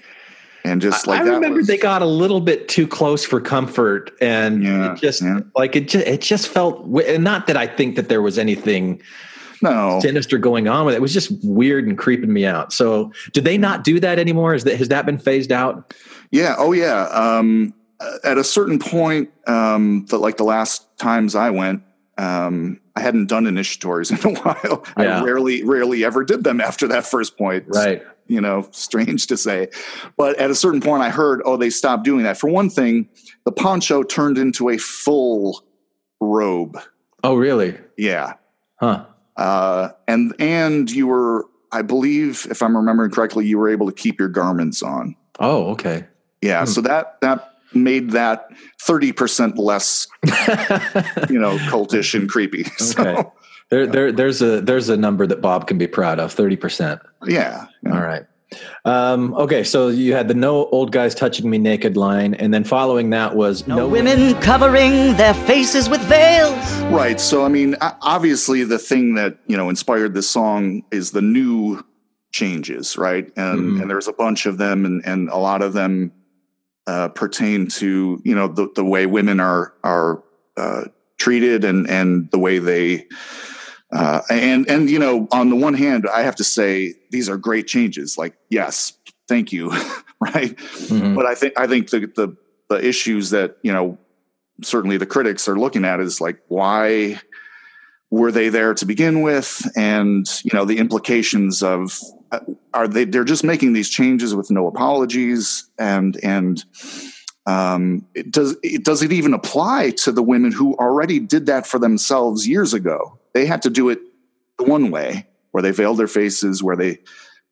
[0.64, 3.40] and just like I that remember was- they got a little bit too close for
[3.42, 5.40] comfort, and Yeah, it just yeah.
[5.56, 6.88] like it just it just felt.
[6.88, 9.02] Not that I think that there was anything
[9.62, 10.00] no.
[10.02, 10.98] sinister going on with it.
[10.98, 12.74] It was just weird and creeping me out.
[12.74, 14.54] So, did they not do that anymore?
[14.56, 15.94] Is that has that been phased out?
[16.32, 16.56] Yeah.
[16.58, 17.04] Oh, yeah.
[17.10, 17.74] Um,
[18.24, 21.84] at a certain point, um, the, like the last times I went,
[22.18, 24.86] um, I hadn't done initiatories in a while.
[24.98, 25.20] Yeah.
[25.20, 27.66] I rarely, rarely ever did them after that first point.
[27.68, 28.04] Right.
[28.28, 29.70] You know, strange to say.
[30.16, 32.38] But at a certain point, I heard, oh, they stopped doing that.
[32.38, 33.10] For one thing,
[33.46, 35.64] the poncho turned into a full
[36.22, 36.80] robe.
[37.24, 37.78] Oh, really?
[37.98, 38.34] Yeah.
[38.78, 39.06] Huh.
[39.36, 43.94] Uh, and and you were, I believe, if I'm remembering correctly, you were able to
[43.94, 45.16] keep your garments on.
[45.40, 46.06] Oh, okay.
[46.44, 48.48] Yeah, so that that made that
[48.82, 50.08] thirty percent less,
[51.30, 52.64] you know, cultish and creepy.
[52.78, 53.24] So, Okay.
[53.70, 56.32] There, there, there's a there's a number that Bob can be proud of.
[56.32, 57.02] Thirty percent.
[57.26, 57.94] yeah, yeah.
[57.94, 58.24] All right.
[58.86, 62.64] Um, okay, so you had the no old guys touching me naked line, and then
[62.64, 66.54] following that was No women covering their faces with veils.
[66.94, 67.20] right.
[67.20, 71.84] So, I mean, obviously, the thing that you know inspired this song is the new
[72.32, 73.32] changes, right?
[73.36, 73.82] And Mhm.
[73.82, 76.12] and there's a bunch of them, and and a lot of them
[76.88, 80.24] uh, pertain to you know the the way women are are
[80.58, 80.84] uh,
[81.18, 83.06] treated and and the way they
[83.92, 87.38] uh, and and you know on the one hand i have to say these are
[87.38, 88.18] great changes.
[88.18, 88.94] Like yes
[89.28, 89.70] thank you
[90.20, 90.56] right?
[90.90, 91.16] Mhm.
[91.16, 92.36] but i think i think the, the
[92.70, 93.98] the issues that you know
[94.62, 97.20] certainly the critics are looking at is like why
[98.14, 99.68] were they there to begin with?
[99.76, 102.00] And you know the implications of
[102.74, 106.64] are they they're just making these changes with no apologies and and
[107.46, 111.68] um, it does it does it even apply to the women who already did that
[111.68, 113.20] for themselves years ago?
[113.34, 114.00] They had to do it
[114.58, 117.00] the one way, where they veiled their faces, where they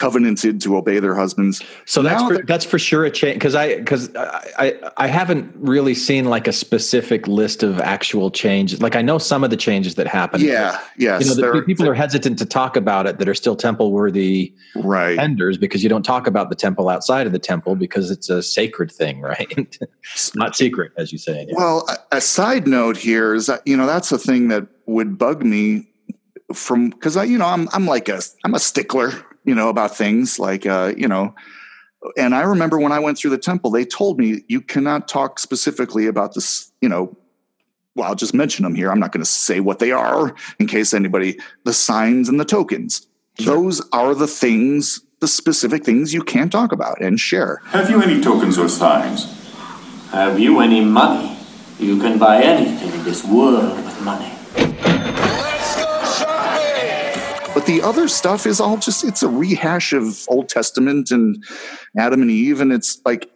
[0.02, 1.62] covenanted to obey their husbands.
[1.86, 5.08] So that's for, that- that's for sure a change because I because I, I I
[5.08, 8.82] haven't really seen like a specific list of actual changes.
[8.82, 10.42] Like I know some of the changes that happened.
[10.44, 13.56] yeah, yes, you know, the, people are hesitant to talk about it that are still
[13.56, 15.16] temple worthy right.
[15.16, 18.42] vendors because you don't talk about the temple outside of the temple because it's a
[18.42, 19.78] sacred thing, right?
[20.34, 21.46] Not secret, as you say.
[21.48, 21.54] Yeah.
[21.56, 25.20] Well, a, a side note here is that you know that's a thing that would
[25.20, 25.88] bug me
[26.54, 29.96] from because I you know I'm I'm like a I'm a stickler you know about
[29.96, 31.34] things like uh you know
[32.18, 35.40] and I remember when I went through the temple they told me you cannot talk
[35.40, 37.16] specifically about this you know
[37.96, 40.68] well I'll just mention them here I'm not going to say what they are in
[40.68, 46.24] case anybody the signs and the tokens those are the things the specific things you
[46.24, 49.38] can't talk about and share Have you any tokens or signs?
[50.12, 51.38] Have you any money?
[51.80, 55.41] You can buy anything in this world with money.
[57.62, 61.46] But the other stuff is all just it's a rehash of Old Testament and
[61.96, 63.30] Adam and Eve, and it's like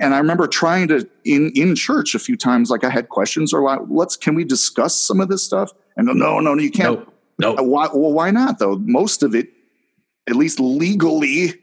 [0.00, 3.54] and I remember trying to in in church a few times, like I had questions
[3.54, 5.70] or like, let's can we discuss some of this stuff?
[5.96, 6.98] And go, no, no, no, you can't.
[7.38, 7.56] No, no.
[7.56, 8.74] Uh, why, well, why not though?
[8.74, 9.50] Most of it,
[10.28, 11.54] at least legally,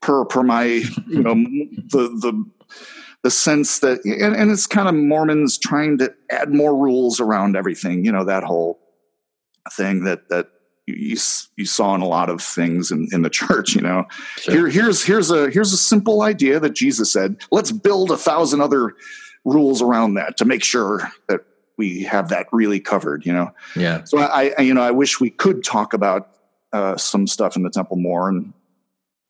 [0.00, 2.44] per per my you know the the
[3.22, 7.54] the sense that and, and it's kind of Mormons trying to add more rules around
[7.54, 8.04] everything.
[8.04, 8.80] You know that whole
[9.76, 10.48] thing that that
[10.94, 11.16] you,
[11.56, 14.04] you saw in a lot of things in, in the church you know?
[14.36, 14.54] Sure.
[14.54, 18.60] here here's here's a here's a simple idea that jesus said let's build a thousand
[18.60, 18.94] other
[19.44, 21.40] rules around that to make sure that
[21.76, 23.50] we have that really covered you know?
[23.76, 24.04] Yeah.
[24.04, 26.30] So i, I you know i wish we could talk about
[26.70, 28.52] uh, some stuff in the temple more and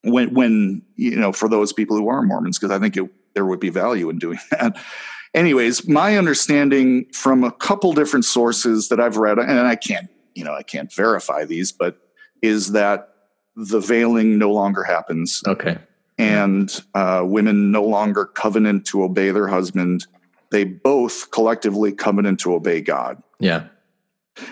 [0.03, 3.47] when when you know for those people who are mormons because i think it, there
[3.47, 4.77] would be value in doing that.
[5.35, 10.44] Anyways my understanding from a couple different sources that i've read and i can't you
[10.44, 11.98] know, I can't verify these, but
[12.40, 13.09] is that
[13.57, 15.42] the veiling no longer happens.
[15.46, 15.79] Okay.
[16.16, 20.07] And uh, women no longer covenant to obey their husband.
[20.53, 23.20] They both collectively covenant to obey God.
[23.40, 23.64] Yeah.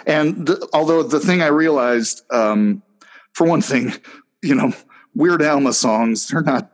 [0.06, 2.82] And the, although the thing I realized, um,
[3.32, 3.92] for one thing,
[4.42, 4.72] you know,
[5.14, 6.70] Weird Alma songs, they're not,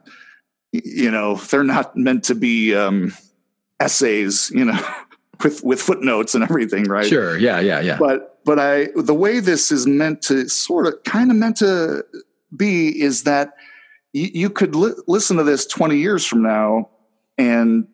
[0.73, 3.13] you know, they're not meant to be um,
[3.79, 4.79] essays, you know,
[5.45, 7.07] with with footnotes and everything, right?
[7.07, 7.37] Sure.
[7.37, 7.61] Yeah.
[7.61, 7.81] Yeah.
[7.81, 7.99] Yeah.
[7.99, 12.05] But but I the way this is meant to sort of kind of meant to
[12.57, 13.55] be is that
[14.13, 16.91] you, you could li- listen to this 20 years from now
[17.39, 17.87] and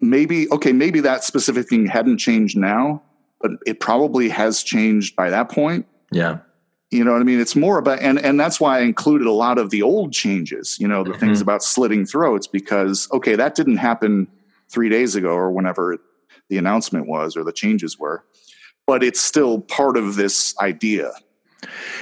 [0.00, 3.02] maybe okay maybe that specific thing hadn't changed now
[3.40, 5.86] but it probably has changed by that point.
[6.12, 6.38] Yeah.
[6.90, 7.40] You know what i mean?
[7.40, 10.76] It's more about and and that's why i included a lot of the old changes
[10.80, 11.20] you know the mm-hmm.
[11.20, 14.26] things about slitting throats because okay that didn't happen
[14.68, 15.98] three days ago or whenever
[16.48, 18.24] the announcement was or the changes were
[18.90, 21.12] but it's still part of this idea.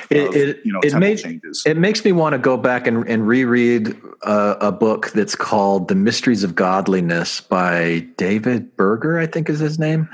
[0.09, 1.63] It, of, it, you know, it, makes, changes.
[1.67, 5.89] it makes me want to go back and, and reread a, a, book that's called
[5.89, 10.09] The Mysteries of Godliness by David Buerger, I think is his name.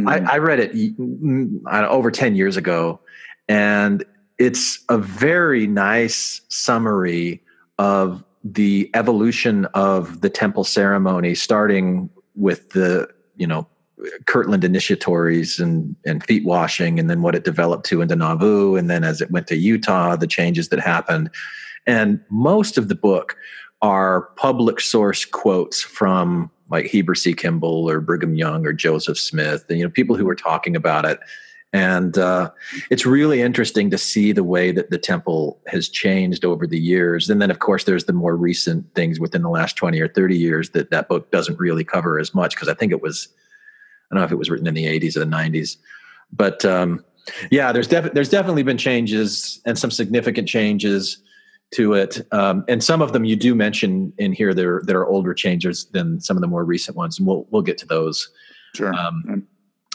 [0.00, 0.08] Mm-hmm.
[0.08, 2.98] I, I, read it mm, over 10 years ago,
[3.48, 4.04] and
[4.38, 7.44] it's a very nice summary
[7.78, 13.68] of the evolution of the temple ceremony, starting with the, you know,
[14.26, 18.88] Kirtland initiatories and, and feet washing, and then what it developed to into Nauvoo, and
[18.88, 21.30] then as it went to Utah, the changes that happened.
[21.86, 23.36] And most of the book
[23.82, 27.32] are public source quotes from like Heber C.
[27.32, 31.04] Kimball or Brigham Young or Joseph Smith, and you know people who were talking about
[31.04, 31.18] it.
[31.72, 32.50] And uh,
[32.90, 37.28] it's really interesting to see the way that the temple has changed over the years.
[37.28, 40.34] And then, of course, there's the more recent things within the last 20 or 30
[40.34, 43.28] years that that book doesn't really cover as much because I think it was
[44.10, 45.76] don't know if it was written in the 80s or the 90s,
[46.32, 47.04] but um,
[47.50, 51.22] yeah, there's def- there's definitely been changes and some significant changes
[51.72, 54.54] to it, um, and some of them you do mention in here.
[54.54, 57.62] There there are older changes than some of the more recent ones, and we'll we'll
[57.62, 58.30] get to those.
[58.74, 58.94] Sure.
[58.94, 59.46] Um,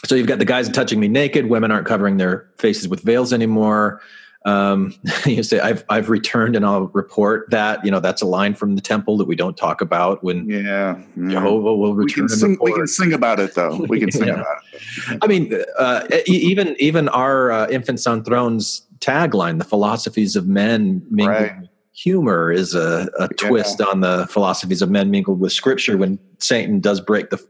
[0.05, 1.47] so you've got the guys touching me naked.
[1.47, 4.01] Women aren't covering their faces with veils anymore
[4.45, 4.93] um,
[5.25, 8.75] you say I've I've returned and I'll report that you know that's a line from
[8.75, 12.23] the temple that we don't talk about when yeah, Jehovah will return.
[12.23, 13.77] We can, sing, we can sing about it though.
[13.87, 14.41] We can sing yeah.
[14.41, 15.19] about it.
[15.21, 21.05] I mean, uh, even even our uh, infants on thrones tagline, "The philosophies of men
[21.09, 21.69] mingled right.
[21.93, 23.47] humor," is a, a yeah.
[23.47, 25.97] twist on the philosophies of men mingled with Scripture.
[25.97, 27.41] When Satan does break the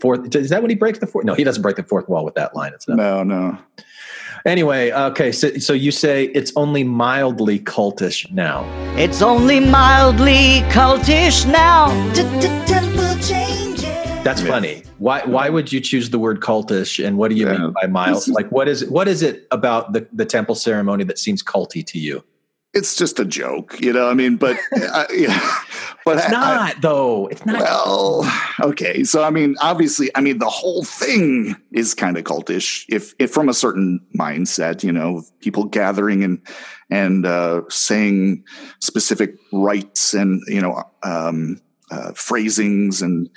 [0.00, 1.24] fourth, is that when he breaks the fourth?
[1.24, 2.72] No, he doesn't break the fourth wall with that line.
[2.74, 2.98] It's not.
[2.98, 3.58] No, no.
[4.44, 8.64] Anyway, okay, so, so you say it's only mildly cultish now.
[8.96, 11.88] It's only mildly cultish now.
[12.66, 13.82] Temple changes.
[14.24, 14.82] That's funny.
[14.98, 17.58] Why why would you choose the word cultish and what do you yeah.
[17.58, 18.26] mean by mild?
[18.28, 21.98] Like what is what is it about the, the temple ceremony that seems culty to
[21.98, 22.24] you?
[22.74, 24.08] It's just a joke, you know.
[24.08, 25.38] I mean, but uh, yeah,
[26.04, 27.26] but it's I, not I, though.
[27.26, 27.60] It's not.
[27.60, 29.04] Well, okay.
[29.04, 33.30] So I mean, obviously, I mean, the whole thing is kind of cultish, if if
[33.30, 36.40] from a certain mindset, you know, people gathering and
[36.90, 38.44] and uh, saying
[38.80, 41.60] specific rites and you know um,
[41.90, 43.28] uh, phrasings and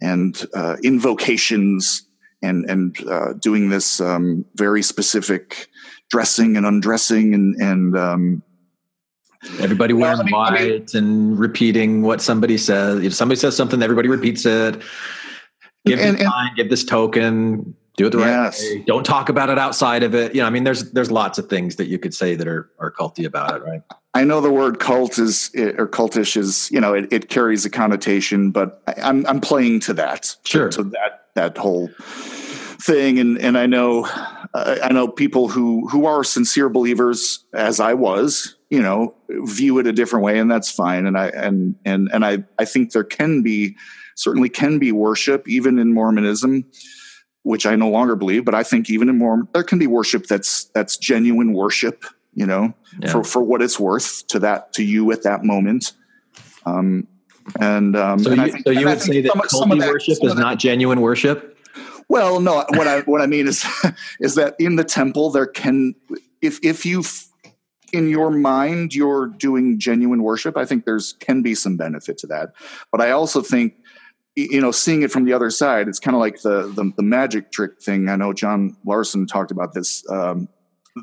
[0.00, 2.06] and uh, invocations
[2.42, 5.68] and and uh, doing this um, very specific
[6.08, 8.42] dressing and undressing and and um,
[9.60, 13.02] Everybody wearing well, I mean, white I mean, and repeating what somebody says.
[13.04, 14.82] If somebody says something, everybody repeats it.
[15.84, 18.60] Give and, this sign, give this token, do it the yes.
[18.60, 18.84] right way.
[18.86, 20.34] Don't talk about it outside of it.
[20.34, 22.70] You know, I mean, there's there's lots of things that you could say that are
[22.78, 23.82] are culty about it, right?
[24.14, 27.70] I know the word cult is or cultish is you know it, it carries a
[27.70, 31.88] connotation, but I, am I'm, I'm playing to that sure to, to that that whole
[32.80, 33.18] thing.
[33.18, 34.06] And and I know
[34.54, 39.78] uh, I know people who who are sincere believers, as I was, you know, view
[39.78, 41.06] it a different way, and that's fine.
[41.06, 43.76] And I and and and I I think there can be
[44.14, 46.64] certainly can be worship even in Mormonism
[47.42, 50.26] which I no longer believe, but I think even in Mormon, there can be worship
[50.26, 52.04] that's that's genuine worship,
[52.34, 53.12] you know, Yeah.
[53.12, 55.92] for for what it's worth to that to you at that moment.
[56.64, 57.06] Um,
[57.60, 59.70] and um, So and I you, think- so you would say that some of- some
[59.70, 61.56] of culty worship is of that- not genuine worship?
[62.08, 62.64] well, no.
[62.70, 63.64] What I what I mean is
[64.20, 65.94] is that in the temple there can
[66.42, 67.04] if if you
[67.96, 72.26] in your mind you're doing genuine worship, I think there's can be some benefit to
[72.28, 72.52] that.
[72.92, 73.74] But I also think
[74.34, 77.02] you know seeing it from the other side, it's kind of like the, the the
[77.02, 78.08] magic trick thing.
[78.08, 80.48] I know John Larsen talked about this, um,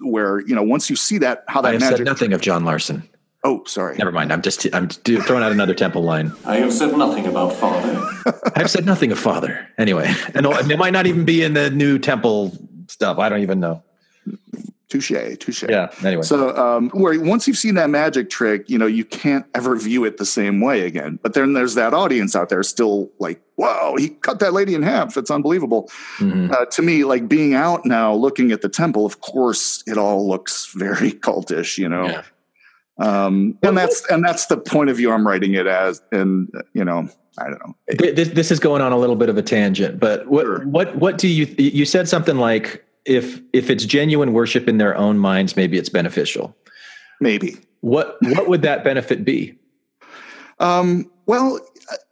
[0.01, 1.97] where you know once you see that how I that have magic.
[1.97, 3.09] said nothing of John Larsen.
[3.45, 3.97] Oh, sorry.
[3.97, 4.31] Never mind.
[4.31, 6.31] I'm just I'm throwing out another temple line.
[6.45, 8.01] I have said nothing about father.
[8.55, 9.67] I've said nothing of father.
[9.77, 13.17] Anyway, and it might not even be in the new temple stuff.
[13.17, 13.83] I don't even know.
[14.93, 15.63] Touche, touche.
[15.67, 15.89] Yeah.
[16.05, 16.21] Anyway.
[16.21, 20.05] So um, where once you've seen that magic trick, you know you can't ever view
[20.05, 21.17] it the same way again.
[21.23, 24.83] But then there's that audience out there still like, "Wow, he cut that lady in
[24.83, 25.17] half.
[25.17, 25.89] It's unbelievable."
[26.19, 26.51] Mhm.
[26.51, 30.27] Uh, to me, like being out now, looking at the temple, of course, it all
[30.27, 32.05] looks very cultish, you know.
[32.05, 32.21] Yeah.
[32.99, 36.85] Um, and that's and that's the point of view I'm writing it as, and you
[36.85, 37.75] know, I don't know.
[38.13, 40.59] This, this is going on a little bit of a tangent, but what Sure.
[40.67, 44.95] what what do you you said something like if if it's genuine worship in their
[44.95, 46.55] own minds, maybe it's beneficial.
[47.19, 47.57] Maybe.
[47.81, 49.57] What what would that benefit be?
[50.59, 51.59] Um, well,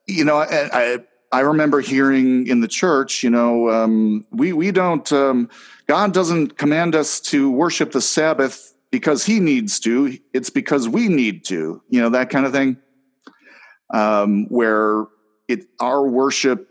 [0.08, 0.98] you know, I, I
[1.32, 5.50] I remember hearing in the church, you know, um, we we don't um,
[5.88, 10.18] God doesn't command us to worship the Sabbath because He needs to.
[10.34, 11.82] It's because we need to.
[11.90, 12.78] You know that kind of thing.
[13.94, 15.06] Um, where
[15.48, 16.68] it our worship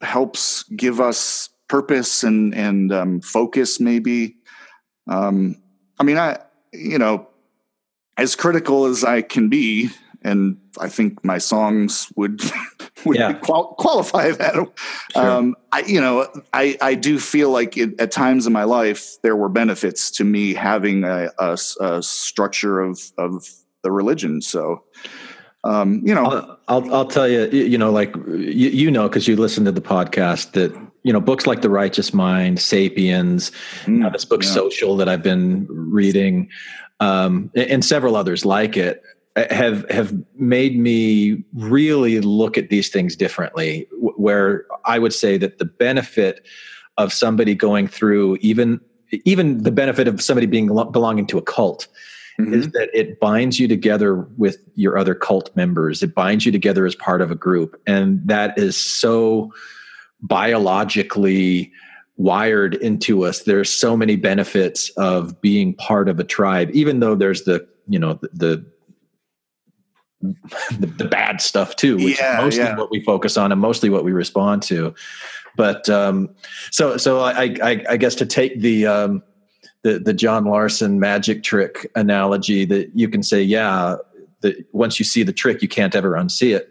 [0.00, 4.36] helps give us purpose and and um, focus, maybe.
[5.08, 5.56] Um,
[5.98, 6.38] I mean, I
[6.72, 7.26] you know,
[8.16, 9.90] as critical as I can be,
[10.22, 12.40] and I think my songs would
[13.04, 13.32] would Yeah.
[13.32, 14.54] qual- qualify that.
[15.16, 19.16] Um, I you know I I do feel like it, at times in my life
[19.22, 21.58] there were benefits to me having a
[22.02, 23.48] structure of of
[23.82, 24.40] the religion.
[24.42, 24.84] So
[25.64, 29.26] um, you know, I'll, I'll I'll tell you, you know, like you, you know, because
[29.26, 33.50] you listen to the podcast that you know books like The Righteous Mind, *Sapiens*,
[33.84, 34.50] Mm, uh, this book yeah.
[34.50, 36.50] *Social* that I've been reading,
[37.00, 39.02] um, and, and several others like it
[39.36, 43.88] uh, have have made me really look at these things differently.
[44.16, 46.44] Where I would say that the benefit
[46.98, 48.80] of somebody going through even
[49.24, 51.88] even the benefit of somebody being belonging to a cult
[52.38, 52.52] Mhm.
[52.52, 56.02] is that it binds you together with your other cult members.
[56.02, 57.80] It binds you together as part of a group.
[57.86, 59.52] And that is so
[60.20, 61.70] biologically
[62.16, 63.42] wired into us.
[63.42, 67.98] There's so many benefits of being part of a tribe, even though there's the, you
[67.98, 68.64] know, the,
[70.20, 72.76] the, the bad stuff too, which Yeah, is mostly yeah.
[72.76, 74.94] what we focus on and mostly what we respond to.
[75.56, 76.30] But um,
[76.70, 79.22] so, so I, I, I guess to take the, um,
[79.84, 83.96] the the John Larsen magic trick analogy that you can say, yeah,
[84.40, 86.68] that once you see the trick, you can't ever unsee it.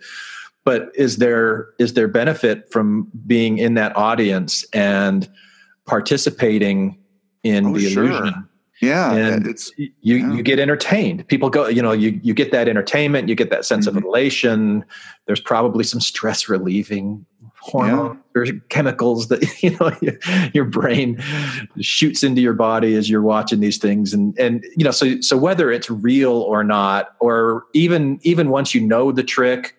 [0.65, 5.29] But is there is there benefit from being in that audience and
[5.85, 6.97] participating
[7.43, 8.05] in Oh, the sure.
[8.05, 8.49] illusion?
[8.81, 10.33] yeah, and it's you yeah.
[10.33, 11.27] you get entertained.
[11.27, 13.97] People go, you know, you you get that entertainment, you get that sense Mhm.
[13.97, 14.83] of elation.
[15.27, 17.25] There's probably some stress relieving
[17.63, 21.21] hormones or chemicals that you know your, brain
[21.79, 24.13] shoots into your body as you're watching these things.
[24.13, 28.75] And and you know so so whether it's real or not or even even once
[28.75, 29.75] you know the trick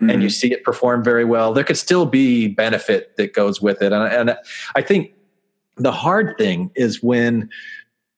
[0.00, 0.32] and you mm.
[0.32, 3.92] see it perform very well there could still be benefit that goes with it.
[3.92, 4.36] And, and
[4.74, 5.12] i think
[5.76, 7.48] the hard thing is when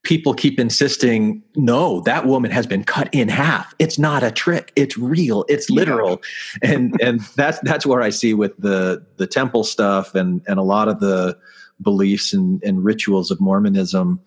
[0.04, 3.74] people keep insisting no that woman has been cut in half.
[3.78, 4.72] It's not a trick.
[4.76, 5.44] It's real.
[5.48, 6.22] It's literal.
[6.62, 10.62] And and that's that's where i see with the the temple stuff and and a
[10.62, 11.36] lot of the
[11.82, 14.20] beliefs and, and rituals of mormonism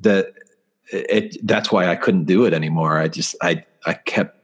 [0.00, 0.32] that
[0.90, 2.98] it that's why i couldn't do it anymore.
[2.98, 4.38] I just i i kept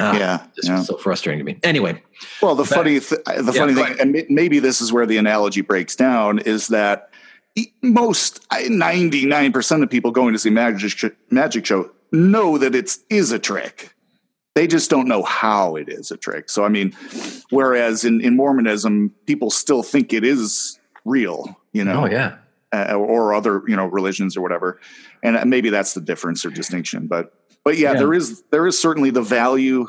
[0.00, 0.82] ah, yeah, just yeah.
[0.82, 1.58] so frustrating to me.
[1.62, 2.02] Anyway.
[2.42, 5.60] Well, the funny, th- the Yeah, funny thing, and maybe this is where the analogy
[5.60, 7.09] breaks down, is that
[7.82, 12.74] most ninety nine percent of people going to see magic sh- magic show know that
[12.74, 13.94] it's is a trick.
[14.54, 16.50] They just don't know how it is a trick.
[16.50, 16.92] So, I mean,
[17.50, 22.36] whereas in, in Mormonism, people still think it is real, you know, oh yeah
[22.72, 24.80] uh, or other you know religions or whatever
[25.22, 27.34] and uh, maybe that's the difference or distinction but
[27.64, 27.98] but yeah, Yeah.
[27.98, 29.88] there is there is certainly the value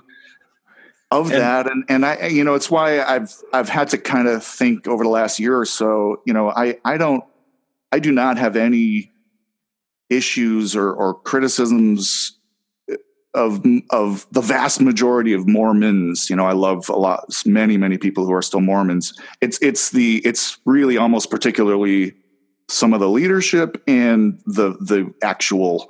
[1.12, 4.44] of that and and I you know it's why I've I've had to kind of
[4.44, 7.24] think over the last year or so you know I I don't
[7.92, 9.12] I do not have any
[10.10, 12.38] issues or or criticisms
[13.34, 17.98] of of the vast majority of Mormons you know I love a lot many many
[17.98, 22.14] people who are still Mormons it's it's the it's really almost particularly
[22.68, 25.90] some of the leadership and the the actual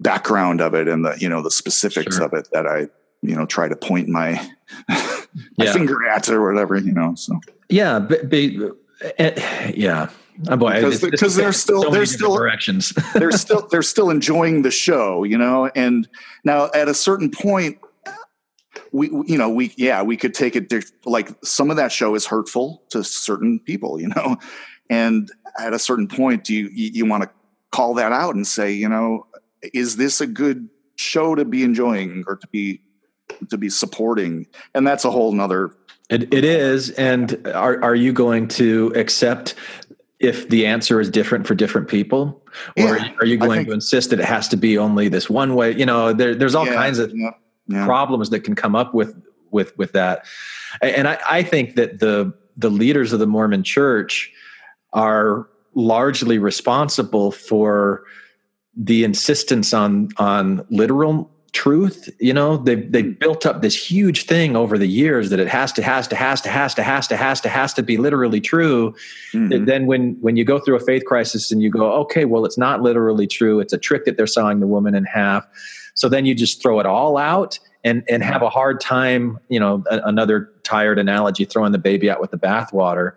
[0.00, 2.26] background of it and the you know the specifics Sure.
[2.26, 2.88] of it that I
[3.22, 4.32] you know try to point my
[4.88, 4.98] my
[5.66, 5.72] Yeah.
[5.72, 7.38] finger at or whatever you know so
[7.68, 8.08] Yeah,
[9.18, 10.08] eh, yeah.
[10.48, 12.92] Oh boy, Because- it's- it's- because they're still- so they're still- directions.
[13.14, 16.08] they're still they're still enjoying the show you know and
[16.44, 17.78] now at a certain point
[18.92, 20.72] we you know we yeah we could take it
[21.04, 24.36] like some of that show is hurtful to certain people you know
[24.88, 27.30] and at a certain point do you you, you want to
[27.72, 29.26] call that out and say you know
[29.74, 32.80] is this a good show to be enjoying or to be
[33.48, 35.70] to be supporting and that's a whole nother
[36.10, 36.90] It, it is.
[36.90, 39.54] And are, are you going to accept
[40.20, 42.42] if the answer is different for different people?
[42.78, 45.28] Or Yeah, are you going think- to insist that it has to be only this
[45.28, 45.74] one way?
[45.74, 47.12] You know, there, there's all Yeah, kinds of
[47.66, 49.14] yeah, problems that can come up with
[49.50, 50.24] with with that.
[50.82, 54.30] And I, I think that the the leaders of the Mormon church
[54.92, 58.04] are largely responsible for
[58.76, 64.56] the insistence on on literal truth you know they've they've built up this huge thing
[64.56, 67.16] over the years that it has to has to has to has to has to
[67.16, 68.94] has to has to be literally true.
[69.32, 69.54] Mhm.
[69.54, 72.44] and then when when you go through a faith crisis and you go okay well
[72.44, 73.58] it's not literally true.
[73.60, 75.46] It's a trick that they're sawing the woman in half.
[75.94, 79.58] So then you just throw it all out and and have a hard time you
[79.58, 83.12] know a, another tired analogy throwing the baby out with the bathwater.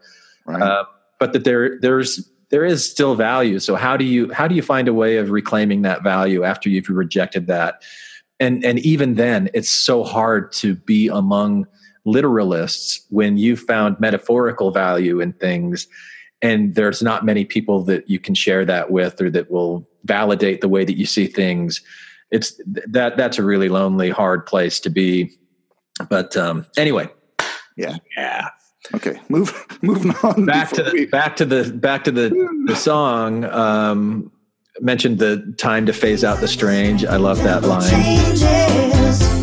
[0.46, 0.62] Right.
[0.62, 0.86] Uh,
[1.20, 3.58] but that there there's there is still value.
[3.58, 6.70] So how do you how do you find a way of reclaiming that value after
[6.70, 7.82] you've rejected that
[8.44, 11.66] and and even then it's so hard to be among
[12.06, 15.88] literalists when you found metaphorical value in things
[16.44, 20.60] and there's not many people that you can share that with or that will validate
[20.60, 21.82] the way that you see things.
[22.32, 25.32] It's that that's a really lonely hard place to be.
[26.10, 27.10] But um anyway.
[27.78, 27.96] Yeah.
[28.18, 28.50] Yeah.
[28.94, 32.30] Okay move moving on back to the we- back to the back to the
[32.66, 34.30] the song um
[34.80, 37.06] mentioned the time to phase out the strange.
[37.06, 37.92] I love that line.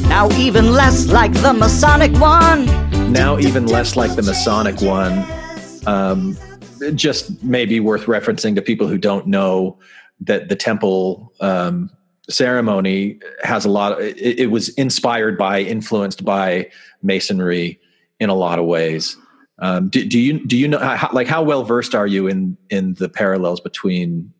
[0.08, 2.66] Now even less like the Masonic one.
[3.12, 5.24] now even less like the masonic one.
[5.86, 6.36] Um
[6.94, 9.78] just maybe worth referencing to people who don't know
[10.20, 11.90] that the temple um
[12.28, 16.70] ceremony has a lot of, it, it was inspired by influenced by
[17.02, 17.80] masonry
[18.20, 19.16] in a lot of ways.
[19.58, 22.56] Um, do, do you do you know how, like how well versed are you in
[22.70, 24.32] in the parallels between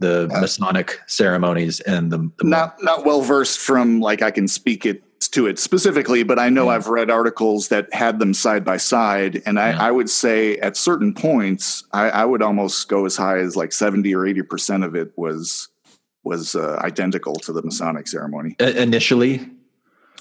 [0.00, 4.84] the Masonic ceremonies and the, the not not well versed from like I can speak
[4.86, 8.78] it to it specifically, but I know I've read articles that had them side by
[8.78, 9.86] side, and I, Yeah.
[9.86, 13.72] I would say at certain points I, I would almost go as high as like
[13.72, 15.68] seventy or eighty percent of it was
[16.24, 18.56] was uh, identical to the Masonic ceremony.
[18.60, 19.48] I- initially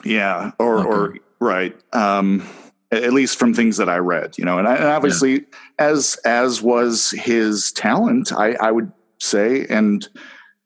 [0.04, 1.76] Yeah, or or right.
[1.94, 2.44] Um,
[2.92, 5.46] at least from things that I read, you know, and, I, and obviously,
[5.78, 10.08] as as was his talent, I, I would say, and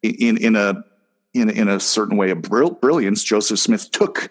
[0.01, 0.83] in in a
[1.33, 4.29] in in a certain way of brill- brilliance, Joseph Smith took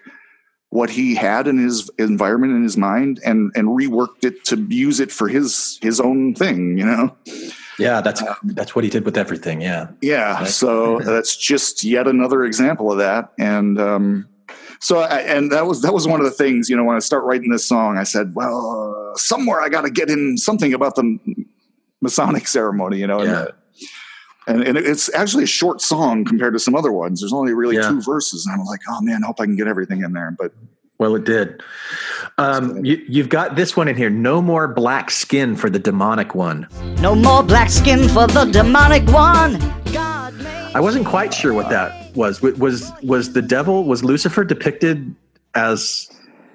[0.70, 5.00] what he had in his environment in his mind and and reworked it to use
[5.00, 7.14] it for his his own thing, you know.
[7.78, 10.46] yeah that's that's what he did with everything yeah Yeah, Right.
[10.48, 14.28] so that's just yet another example of that, and um,
[14.80, 17.00] so I, and that was that was one of the things you know when I
[17.00, 20.72] start writing this song, I said, well, uh, somewhere I got to get in something
[20.72, 21.18] about the
[22.00, 23.46] Masonic ceremony, you know, and, Yeah.
[24.46, 27.20] And, and it's actually a short song compared to some other ones.
[27.20, 27.88] There's only really Yeah.
[27.88, 30.34] two verses, and I'm like, oh man, I hope I can get everything in there,
[30.38, 30.52] but
[30.98, 31.60] well it did
[32.38, 36.32] um you, you've got this one in here no more black skin for the demonic
[36.34, 36.68] one
[37.00, 39.58] No more black skin for the demonic one.
[39.92, 44.44] God made i wasn't quite sure what that was was was the devil was lucifer
[44.44, 45.12] depicted
[45.56, 46.08] as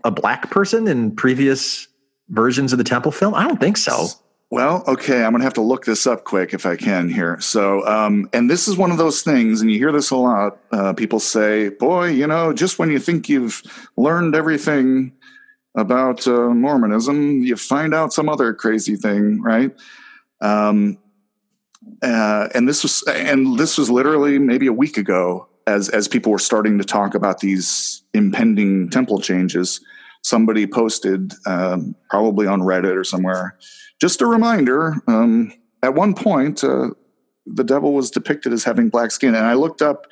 [0.05, 1.87] a black person in previous
[2.29, 4.07] versions of the temple film i don't think so
[4.49, 7.37] Well, okay, I'm gonna have to look this up quick if I can here.
[7.41, 10.59] So, um, and this is one of those things, and you hear this a lot.
[10.71, 13.61] Uh, people say, "Boy, you know, just when you think you've
[13.97, 15.11] learned everything
[15.75, 19.75] about uh, Mormonism, you find out some other crazy thing, right?"
[20.39, 20.97] Um,
[22.01, 26.31] uh, and this was, and this was literally maybe a week ago, as as people
[26.31, 29.81] were starting to talk about these impending temple changes.
[30.23, 33.57] Somebody posted, um, probably on Reddit or somewhere,
[33.99, 35.51] just a reminder um,
[35.83, 36.89] at one point uh,
[37.45, 40.07] the devil was depicted as having black skin and i looked up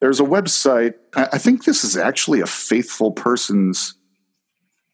[0.00, 3.94] there's a website i, I think this is actually a faithful person's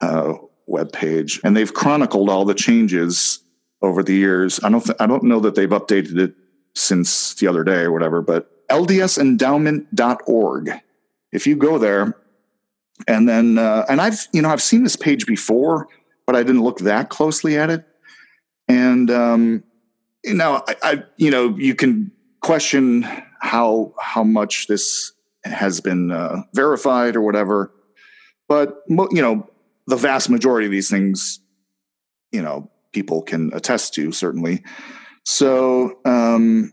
[0.00, 0.34] uh,
[0.68, 3.38] webpage, and they've chronicled all the changes
[3.82, 4.58] over the years.
[4.62, 6.34] I don't th- I don't know that they've updated it
[6.74, 10.70] since the other day or whatever, but ldsendowment.org.
[11.32, 12.16] If you go there,
[13.06, 15.88] and then uh, and I've you know I've seen this page before,
[16.26, 17.86] but I didn't look that closely at it.
[18.68, 19.64] And um,
[20.22, 22.10] you know, I, I you know you can
[22.40, 23.06] question
[23.40, 25.12] how how much this
[25.44, 27.72] has been uh, verified or whatever,
[28.48, 29.48] but you know
[29.86, 31.40] the vast majority of these things,
[32.32, 34.62] you know, people can attest to certainly.
[35.24, 36.72] So um,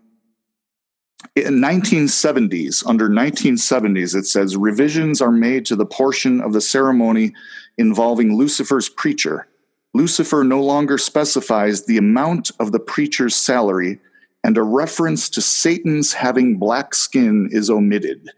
[1.36, 7.34] in 1970s, under 1970s, it says revisions are made to the portion of the ceremony
[7.78, 9.48] involving Lucifer's preacher.
[9.94, 14.00] Lucifer no longer specifies the amount of the preacher's salary,
[14.44, 18.30] and a reference to Satan's having black skin is omitted.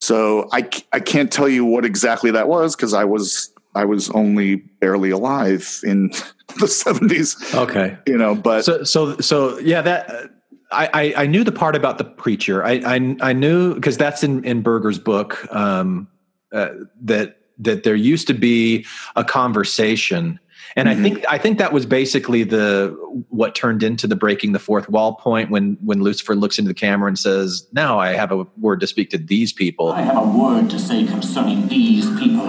[0.00, 4.10] So I, I can't tell you what exactly that was because I was I was
[4.10, 6.08] only barely alive in
[6.58, 7.54] the 70s.
[7.54, 7.96] Okay.
[8.06, 10.26] You know, but so so so yeah that uh,
[10.72, 12.64] I, I I knew the part about the preacher.
[12.64, 16.08] I I, I knew because that's in in Buerger's book um,
[16.52, 16.70] uh,
[17.02, 18.86] that that there used to be
[19.16, 20.38] a conversation,
[20.76, 21.02] and I mm-hmm.
[21.02, 22.96] think I think that was basically the
[23.28, 26.74] what turned into the breaking the fourth wall point when when Lucifer looks into the
[26.74, 30.16] camera and says, "Now I have a word to speak to these people." I have
[30.16, 32.48] a word to say concerning these people.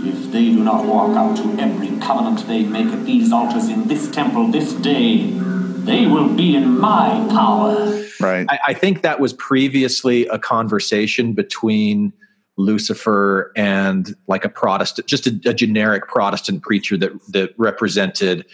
[0.00, 3.88] If they do not walk out to every covenant they make at these altars in
[3.88, 5.30] this temple this day,
[5.88, 8.04] they will be in my power.
[8.20, 8.46] right.
[8.48, 12.12] I, I think that was previously a conversation between
[12.58, 18.44] Lucifer and like a Protestant, just a, a generic Protestant preacher that that represented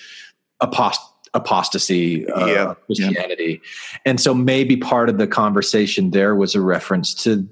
[0.62, 0.98] apost-
[1.32, 3.60] apostasy, uh, Yeah, Christianity,
[4.04, 7.48] and so maybe part of the conversation there was a reference to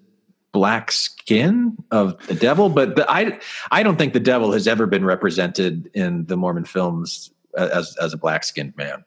[0.53, 3.41] black skin of the devil, but the, I
[3.71, 8.13] I don't think the devil has ever been represented in the Mormon films as as
[8.13, 9.05] a black skinned man.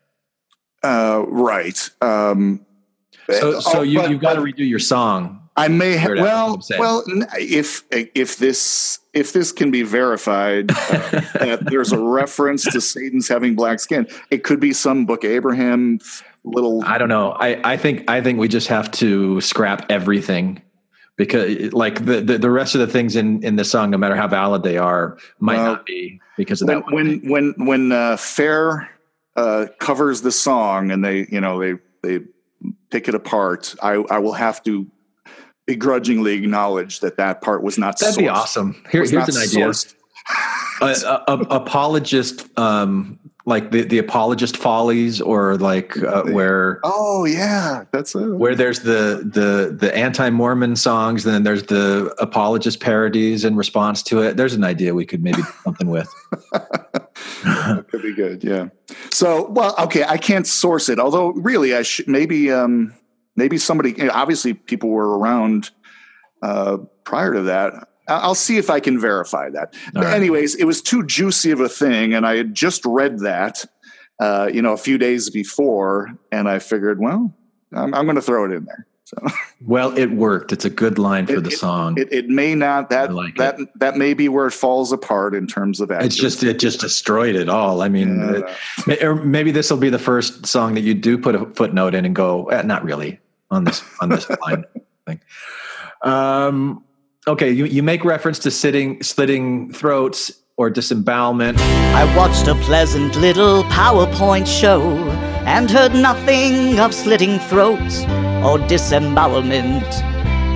[0.84, 1.90] Uh, right.
[2.02, 2.66] Um,
[3.30, 5.45] So so oh, you but- you've got to redo your song.
[5.58, 6.12] I may have.
[6.12, 10.76] Hear that, that's what Well, well, if if this if this can be verified uh,
[11.40, 16.00] that there's a reference to Satan's having black skin, it could be some book Abraham
[16.44, 16.84] little.
[16.84, 17.32] I don't know.
[17.32, 20.62] I, I think I think we just have to scrap everything
[21.18, 24.16] because like the, the, the rest of the things in, in the song, no matter
[24.18, 26.86] how valid they are, might Well, not be because of when that.
[26.86, 26.94] thing.
[26.96, 28.90] when when when uh, Fair
[29.38, 32.26] uh, covers the song and they you know they they
[32.92, 34.86] pick it apart, I I will have to
[35.66, 38.00] begrudgingly acknowledge that that part was not.
[38.00, 38.74] That'd be awesome.
[38.92, 39.72] Here, here's an idea.
[40.82, 47.26] A, a, a- apologist, um, like the, the apologist follies, or like uh, where Oh
[47.26, 52.80] yeah, that's a where there's the the the anti-Mormon songs, and then there's the apologist
[52.80, 54.36] parodies in response to it.
[54.36, 56.12] There's an idea we could maybe do something with.
[57.44, 58.44] that could be good.
[58.44, 58.70] Yeah.
[59.12, 61.00] So, well, okay, I can't source it.
[61.00, 62.94] Although, really, I should maybe um,
[63.36, 63.92] maybe somebody.
[63.98, 65.72] you know, Obviously, people were around
[66.42, 67.74] uh, prior to that.
[68.08, 69.74] I'll see if I can verify that.
[69.94, 70.16] But right.
[70.16, 73.66] anyways, it was too juicy of a thing, and I had just read that,
[74.20, 77.34] uh, you know, a few days before, and I figured, well,
[77.74, 78.86] I'm, I'm going to throw it in there.
[79.06, 79.18] So
[79.62, 80.52] Well, it worked.
[80.54, 81.98] It's a good line for It- the song.
[82.00, 85.46] it, it may not that like that that may be where it falls apart in
[85.48, 87.82] terms of it's just it just destroyed it all.
[87.84, 88.56] I mean, Yeah,
[88.94, 91.94] it- or maybe this will be the first song that you do put a footnote
[91.96, 93.20] in and go, eh, not really
[93.56, 94.64] on this on this line
[95.08, 95.20] thing.
[96.04, 96.84] Um,
[97.28, 101.60] okay, you you make reference to sitting slitting throats or disembowelment.
[101.60, 104.82] I watched a pleasant little PowerPoint show
[105.46, 108.04] and heard nothing of slitting throats
[108.44, 109.84] or disembowelment.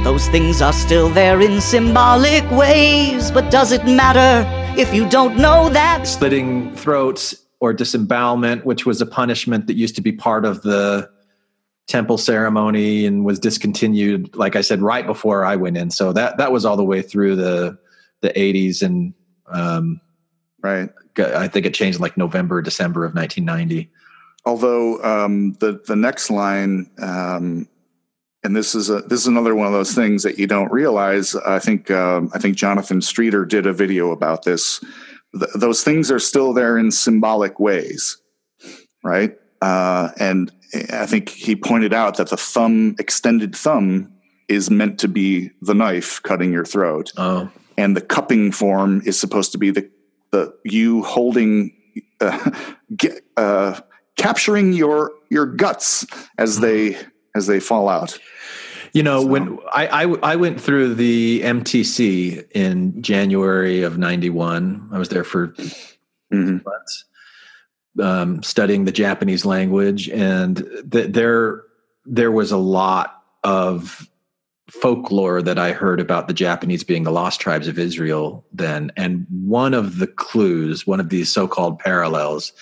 [0.04, 4.48] Those things are still there in symbolic ways, but does it matter
[4.80, 6.08] if you don't know that?
[6.08, 11.10] slitting throats or disembowelment, which was a punishment that used to be part of the
[11.90, 15.90] temple ceremony and was discontinued, like I said, right before I went in.
[15.90, 17.78] So that that was all the way through the
[18.22, 19.14] the 80s and
[19.48, 20.00] um,
[20.62, 20.90] right.
[21.18, 23.90] I think it changed like November, December of 1990.
[24.46, 27.68] although um, the the next line, um,
[28.44, 31.36] and this is a this is another one of those things that you don't realize.
[31.36, 34.80] I think um, I think Jonathan Streeter did a video about this.
[35.38, 38.18] Th- those things are still there in symbolic ways,
[39.04, 39.36] right?
[39.62, 44.12] Uh, and I think he pointed out that the thumb, extended thumb,
[44.48, 49.20] is meant to be the knife cutting your throat, Oh, and the cupping form is
[49.20, 49.90] supposed to be the
[50.32, 51.74] the you holding
[52.22, 52.52] uh,
[52.96, 53.80] get, uh,
[54.18, 56.06] capturing your your guts
[56.38, 56.98] as they
[57.36, 58.18] as they fall out.
[58.92, 64.98] You know, when I, I I went through the MTC in January of '91, I
[64.98, 65.54] was there for
[66.32, 67.06] months,
[68.02, 70.58] um, studying the Japanese language, and
[70.92, 71.64] th- there
[72.06, 74.08] there was a lot of
[74.70, 79.26] folklore that I heard about the Japanese being the lost tribes of Israel then, and
[79.30, 82.54] one of the clues, one of these so-called parallels,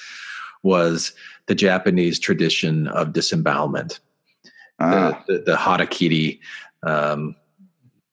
[0.64, 1.14] was
[1.48, 4.00] the Japanese tradition of disembowelment
[4.80, 5.24] Ah.
[5.28, 6.40] the, the, the harakiri
[6.84, 7.36] um,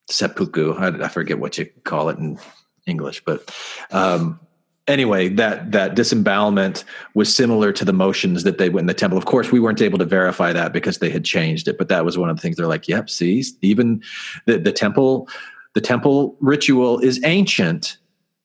[0.08, 0.74] seppuku.
[0.74, 2.38] I, I forget what you call it in
[2.86, 3.54] English, but
[3.90, 4.40] um,
[4.88, 9.18] anyway, that that disembowelment was similar to the motions that they went in the temple.
[9.18, 12.04] Of course, we weren't able to verify that because they had changed it, but that
[12.04, 14.02] was one of the things they're like, "Yep, see, even
[14.46, 15.28] the the temple."
[15.74, 17.96] The temple ritual is ancient,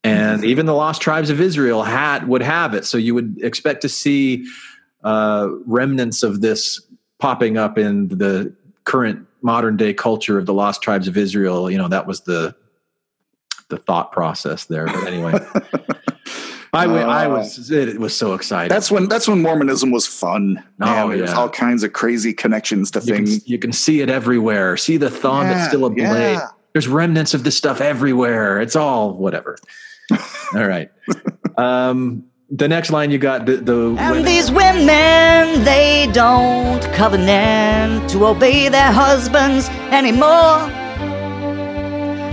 [0.04, 2.86] and even the lost tribes of Israel had would have it.
[2.86, 4.48] So you would expect to see
[5.04, 6.82] uh, remnants of this
[7.20, 8.52] popping up in the
[8.86, 11.70] current modern day culture of the lost tribes of Israel.
[11.70, 12.56] You know, that was the
[13.70, 14.86] the thought process there.
[14.86, 15.34] But anyway,
[16.74, 18.70] I, wa- I was it was so exciting.
[18.70, 20.63] That's when that's when Mormonism was fun.
[20.78, 23.47] Man, Oh, There's all kinds of crazy connections to you can, things.
[23.49, 24.78] you can see it everywhere.
[24.78, 26.34] See the thumb; it's Yeah, still a blade.
[26.34, 26.47] yeah.
[26.74, 28.61] There's remnants of this stuff everywhere.
[28.61, 29.57] It's all whatever.
[30.55, 30.91] all right.
[31.57, 38.26] Um, the next line you got the the And these women, they don't covenant to
[38.28, 40.70] obey their husbands anymore.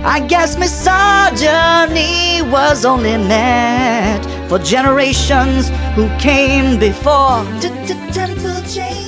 [0.05, 7.43] I guess misogyny was only meant for generations who came before.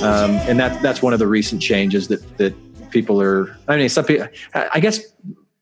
[0.02, 2.54] Um, and that that's one of the recent changes that that
[2.90, 3.56] people are.
[3.68, 4.28] I mean, some people.
[4.54, 5.00] I I guess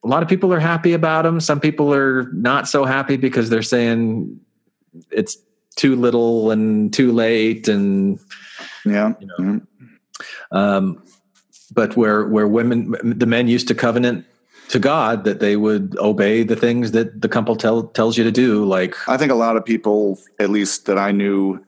[0.05, 1.41] a lot of people are happy about them.
[1.41, 4.41] Some people are not so happy because they're saying
[5.11, 5.37] it's
[5.77, 8.19] too little and too late, and
[8.85, 9.13] Yeah.
[9.21, 9.61] you know.
[10.51, 11.03] Um,
[11.73, 14.25] but where where women, the men used to covenant
[14.69, 18.33] to God that they would obey the things that the couple tell, tells you to
[18.33, 21.65] do, like I think a lot of people, at least that I knew,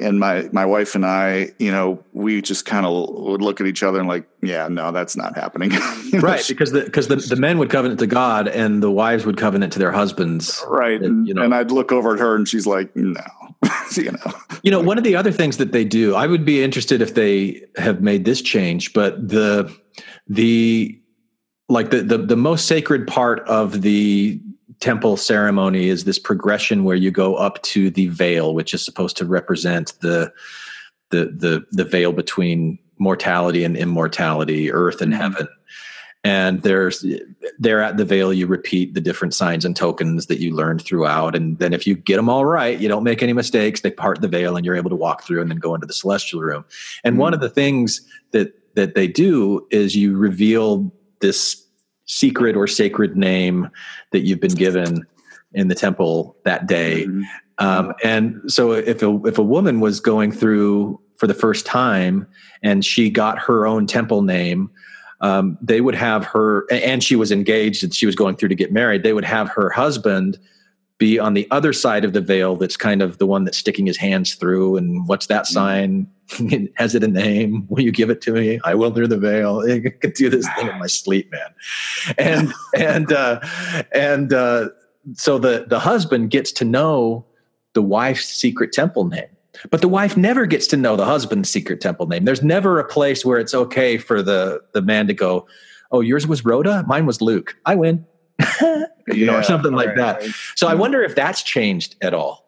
[0.00, 3.66] and my my wife and I, you know, we just kind of would look at
[3.66, 5.72] each other and like, yeah, no, that's not happening.
[6.04, 8.90] You know, right because the because the, the men would covenant to God and the
[8.90, 10.62] wives would covenant to their husbands.
[10.68, 11.00] right.
[11.00, 11.42] And, you know.
[11.42, 13.24] and I'd look over at her and she's like, no,
[13.96, 16.62] you know, You know, one of the other things that they do, I would be
[16.62, 19.74] interested if they have made this change, but the
[20.28, 21.00] the
[21.74, 24.40] like the the, the most sacred part of the
[24.80, 29.16] temple ceremony is this progression where you go up to the veil, which is supposed
[29.18, 30.32] to represent the
[31.10, 35.22] the the the veil between mortality and immortality, earth and mm-hmm.
[35.22, 35.48] heaven.
[36.22, 37.04] And there's
[37.58, 41.34] there at the veil, you repeat the different signs and tokens that you learned throughout.
[41.36, 44.22] And then if you get them all right, you don't make any mistakes, they part
[44.22, 46.64] the veil and you're able to walk through and then go into the celestial room.
[47.02, 47.42] And one mm-hmm.
[47.42, 48.00] of the things
[48.30, 51.63] that that they do is you reveal this
[52.06, 53.68] secret or sacred name
[54.12, 55.06] that you've been given
[55.52, 57.06] in the temple that day.
[57.58, 62.26] Um, and so if a, if a woman was going through for the first time
[62.62, 64.70] and she got her own temple name,
[65.20, 68.54] um, they would have her, and she was engaged and she was going through to
[68.54, 70.38] get married, they would have her husband
[70.98, 73.86] be on the other side of the veil that's kind of the one that's sticking
[73.86, 74.76] his hands through.
[74.76, 76.06] And what's that sign?
[76.76, 77.66] Has it a name?
[77.68, 78.60] Will you give it to me?
[78.64, 79.60] I will through the veil.
[79.68, 81.54] I could do this thing in my sleep, man.
[82.18, 83.40] And, and, uh,
[83.92, 84.68] and, uh,
[85.14, 87.26] so the, the husband gets to know
[87.74, 89.26] the wife's secret temple name.
[89.70, 92.24] But the wife never gets to know the husband's secret temple name.
[92.24, 95.46] There's never a place where it's okay for the the man to go,
[95.92, 97.54] "Oh, yours was Rhoda, mine was Luke.
[97.64, 98.04] I win."
[99.08, 100.20] you know, or something like right, that.
[100.20, 100.30] right.
[100.56, 102.44] So I wonder if that's changed at all.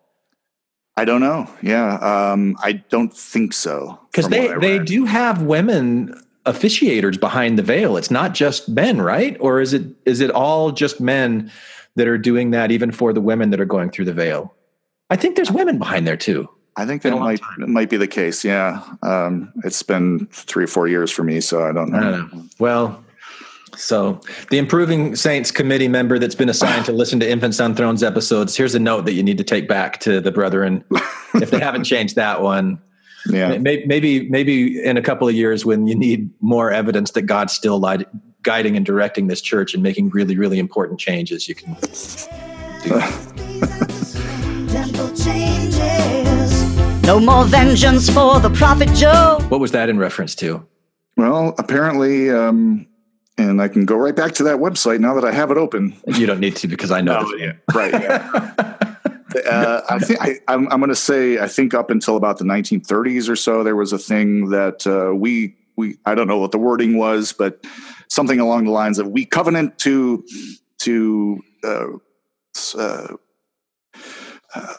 [0.97, 1.49] I don't know.
[1.63, 1.97] Yeah.
[1.97, 4.01] Um, I don't think so.
[4.11, 7.97] Because they they do have women officiators behind the veil.
[7.97, 9.37] It's not just men, right?
[9.41, 11.51] Or is it is it all just men
[11.97, 14.55] that are doing that even for the women that are going through the veil?
[15.11, 16.49] I think there's women behind there too.
[16.77, 18.45] I think that might might be the case.
[18.45, 18.83] Yeah.
[19.03, 21.99] Um, it's been three or four years for me, so I don't know.
[21.99, 22.45] I don't know.
[22.59, 23.05] Well,
[23.77, 24.21] so
[24.51, 28.57] the Improving Saints committee member that's been assigned to listen to Infants on Thrones episodes,
[28.57, 30.85] here's a note that you need to take back to the brethren
[31.35, 32.81] if they haven't changed that one.
[33.29, 33.57] Yeah.
[33.59, 37.53] Maybe, maybe, maybe in a couple of years when you need more evidence that God's
[37.53, 38.07] still lied,
[38.43, 41.75] guiding and directing this church and making really, really important changes, you can.
[44.69, 46.77] Temple changes.
[47.05, 49.39] No more vengeance for the prophet Joe.
[49.49, 50.67] What was that in reference to?
[51.17, 52.86] Well, apparently, um,
[53.39, 55.95] and I can go right back to that website now that I have it open.
[56.07, 57.31] You don't need to because I know.
[57.31, 57.41] This.
[57.41, 57.53] yeah.
[57.75, 57.93] Right.
[57.93, 58.55] Yeah.
[59.51, 62.45] uh, I think I, I'm, I'm going to say I think up until about the
[62.45, 66.53] 1930s or so, there was a thing that uh, we we I don't know what
[66.53, 67.65] the wording was, but
[68.09, 70.25] something along the lines of we covenant to
[70.79, 71.87] to uh,
[72.77, 73.09] uh,
[74.55, 74.75] uh,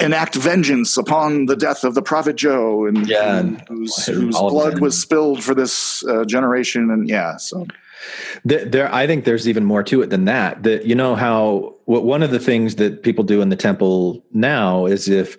[0.00, 4.38] enact vengeance upon the death of the prophet Joe, and, Yeah, and and whose, whose
[4.38, 7.66] blood was spilled for this uh, generation, and yeah, so
[8.44, 10.62] There, there, I think there's even more to it than that.
[10.62, 14.24] That you know how what one of the things that people do in the temple
[14.32, 15.36] now is if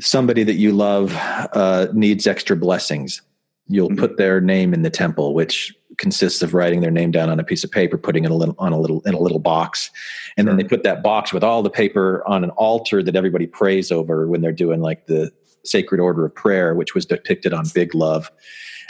[0.00, 1.14] somebody that you love
[1.54, 3.22] uh, needs extra blessings,
[3.68, 3.98] you'll Mhm.
[3.98, 7.44] put their name in the temple, which consists of writing their name down on a
[7.44, 9.90] piece of paper, putting it a little on a little in a little box,
[10.36, 13.46] and then they put that box with all the paper on an altar that everybody
[13.46, 15.32] prays over when they're doing like the
[15.64, 18.30] sacred order of prayer, which was depicted on Big Love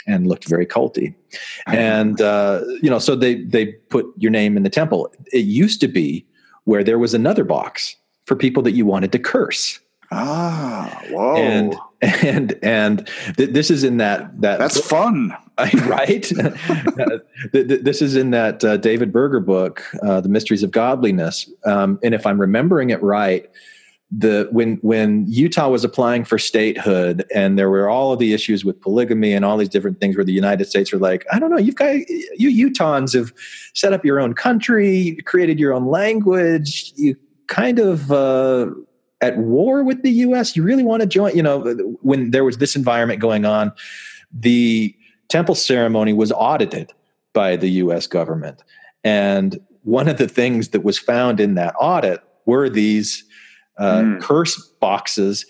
[0.09, 1.13] and looked very culty.
[1.67, 5.13] And uh, you know, so they they put your name in the temple.
[5.31, 6.25] It used to be
[6.65, 7.95] where there was another box
[8.25, 9.79] for people that you wanted to curse.
[10.11, 13.07] ah, whoa, And and and
[13.37, 15.35] th- this is in that that that's fun.
[15.87, 16.23] right.
[17.51, 21.51] Th- th- this is in that uh, David Buerger book, uh, "The Mysteries of Godliness."
[21.65, 23.49] Um, and if I'm remembering it right,
[24.11, 28.65] the when when Utah was applying for statehood, and there were all of the issues
[28.65, 31.51] with polygamy and all these different things, where the United States were like, I don't
[31.51, 31.95] know, you've got
[32.37, 33.31] you Utahns have
[33.73, 37.15] set up your own country, created your own language, you
[37.47, 38.11] kind of.
[38.11, 38.71] Uh,
[39.21, 41.35] at war with the U.S., you really want to join?
[41.35, 41.59] You know,
[42.01, 43.73] when there was this environment going on,
[44.31, 44.95] the
[45.27, 46.93] temple ceremony was audited
[47.33, 48.63] by the US government.
[49.03, 53.23] And one of the things that was found in that audit were these
[53.79, 54.21] uh, Mm.
[54.21, 55.45] curse boxes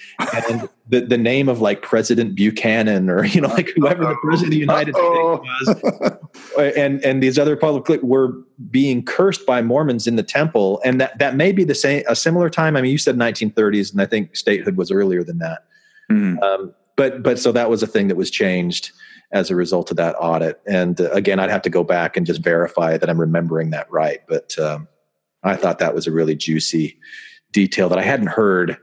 [0.48, 4.48] and the, the name of like President Buchanan or, you know, like whoever the president
[4.48, 5.44] of the United Uh-oh.
[5.64, 6.74] States was.
[6.78, 8.34] And, and these other public were
[8.70, 10.80] being cursed by Mormons in the temple.
[10.86, 12.76] And that, that may be the same, a similar time.
[12.78, 15.66] I mean, you said 1930s, and I think statehood was earlier than that.
[16.12, 16.42] Mhm.
[16.42, 18.92] Um, but but so that was a thing that was changed
[19.32, 20.60] as a result of that audit.
[20.68, 23.90] And uh, again, I'd have to go back and just verify that I'm remembering that
[23.92, 24.20] right.
[24.28, 24.88] But um,
[25.44, 26.98] I thought that was a really juicy
[27.52, 28.78] detail that I hadn't heard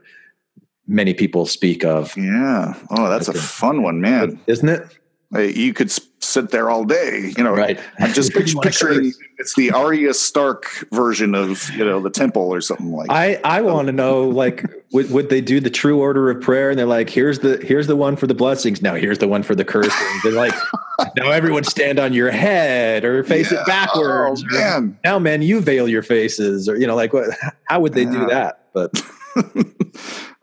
[0.87, 2.73] many people speak of, Yeah.
[2.89, 4.39] Oh, that's a fun one, man.
[4.47, 5.55] isn't it?
[5.55, 7.33] You could s- sit there all day.
[7.37, 7.79] You know, Right.
[7.99, 12.59] I'm just You picturing it's the Arya Stark version of you know the temple or
[12.61, 13.09] something like.
[13.11, 16.69] I I want to know like would, would they do the true order of prayer
[16.71, 19.43] and they're like here's the here's the one for the blessings now here's the one
[19.43, 19.91] for the cursing
[20.23, 20.53] they're like
[21.17, 23.61] now everyone stand on your head or face Yeah.
[23.61, 24.97] it backwards Oh, man.
[25.03, 27.29] now men you veil your faces or you know like what
[27.65, 28.91] how would they do that but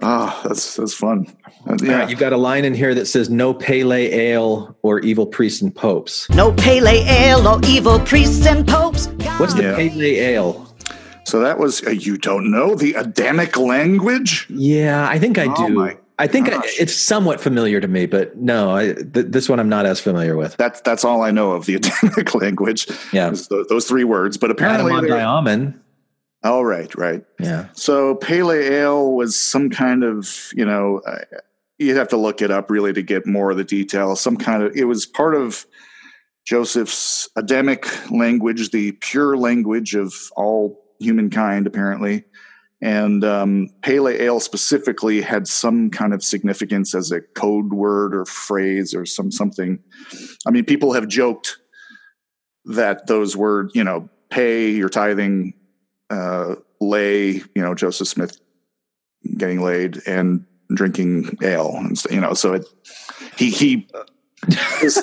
[0.02, 1.26] oh, that's that's fun.
[1.68, 1.98] Uh, yeah.
[2.00, 5.26] right you've got a line in here that says no Pay Lay Ale or evil
[5.26, 9.06] priests and popes No Pay Lay Ale or evil priests and popes.
[9.38, 9.76] what's the Yeah.
[9.76, 10.66] Pay Lay Ale
[11.24, 14.46] so that was uh, you don't know the Adamic language.
[14.50, 18.04] yeah i think i Oh do my i think I, it's somewhat familiar to me
[18.04, 21.30] but no I, th- this one i'm not as familiar with That's that's all I
[21.30, 22.88] know of the Adamic language.
[23.12, 23.30] Yeah.
[23.30, 24.36] is tho- those three words.
[24.36, 25.80] But apparently, Adam-ondi-Ahman.
[26.44, 27.24] Oh right, right.
[27.40, 31.18] yeah So Pay Lay Ale was some kind of, you know, uh,
[31.78, 34.20] you'd have to look it up really to get more of the details.
[34.20, 35.66] Some kind of, it was part of
[36.44, 42.24] Joseph's Adamic language, the pure language of all humankind, apparently.
[42.82, 48.14] And um, Pay Lay Ale specifically had some kind of significance as a code word
[48.14, 49.78] or phrase or some something.
[50.46, 51.56] I mean, people have joked
[52.66, 55.54] that those words, you know, pay your tithing,
[56.14, 58.40] uh, lay, you know, Joseph Smith
[59.36, 62.66] getting laid and drinking ale, and you know, so it
[63.36, 63.88] he he
[64.82, 65.02] is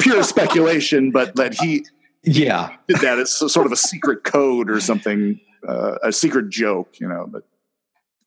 [0.00, 1.84] pure speculation, but that he
[2.22, 7.00] yeah did that as sort of a secret code or something, uh, a secret joke,
[7.00, 7.26] you know.
[7.28, 7.44] But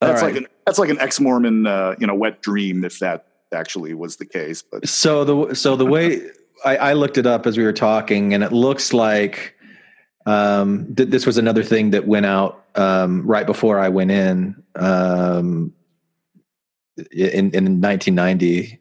[0.02, 0.34] that's right.
[0.34, 3.94] like an that's like an ex Mormon, uh, you know, wet dream if that actually
[3.94, 4.62] was the case.
[4.62, 6.30] But So the so the way
[6.66, 9.55] I, I looked it up as we were talking, and it looks like
[10.26, 14.64] um, th- this was another thing that went out um, right before I went in
[14.76, 15.74] um,
[17.12, 18.80] in, in 1990.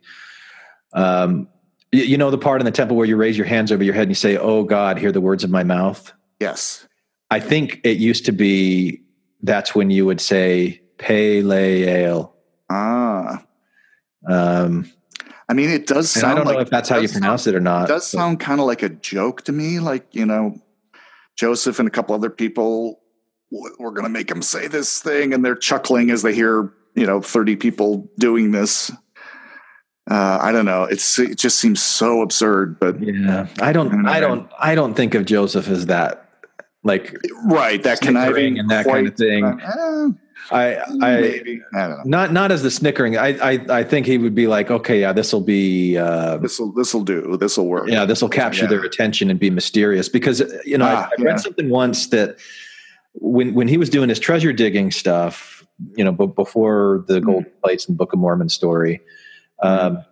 [0.92, 1.48] Um,
[1.92, 3.94] y- you know the part in the temple where you raise your hands over your
[3.94, 6.86] head and you say, "Oh God, hear the words of my mouth." yes,
[7.30, 9.02] I think it used to be
[9.42, 12.34] that's when you would say "Pay Lay Ale."
[12.70, 13.44] ah,
[14.26, 14.90] Um,
[15.48, 17.22] I mean, it does sound I don't like know if that's how you does sound-
[17.22, 17.84] pronounce it or not.
[17.84, 19.78] It does sound kind of like a joke to me.
[19.80, 20.56] Like, you know,
[21.36, 23.00] Joseph and a couple other people,
[23.50, 25.32] we're going to make him say this thing.
[25.32, 28.90] And they're chuckling as they hear, you know, 30 people doing this.
[30.10, 30.84] Uh, I don't know.
[30.84, 35.14] It's, it just seems so absurd, but Yeah, I don't, I don't, I don't think
[35.14, 36.28] of Joseph as that,
[36.82, 37.16] like
[37.46, 37.82] right.
[37.82, 39.44] That conniving and that kind of thing.
[39.44, 40.08] Uh,
[40.50, 42.02] I, I maybe I don't know.
[42.04, 43.16] not not as the snickering.
[43.16, 45.96] I I, I think he would be like, okay, yeah, this will be.
[45.96, 47.36] Uh, This will this will do.
[47.38, 47.88] This will work.
[47.88, 48.68] yeah, this will capture Yeah.
[48.70, 50.08] their attention and be mysterious.
[50.08, 51.36] Because you know, I, Ah, I read yeah.
[51.36, 52.36] something once that
[53.14, 55.64] when when he was doing his treasure digging stuff,
[55.96, 57.24] you know, b- before the Hmm.
[57.26, 59.00] gold plates and Book of Mormon story,
[59.62, 60.04] um,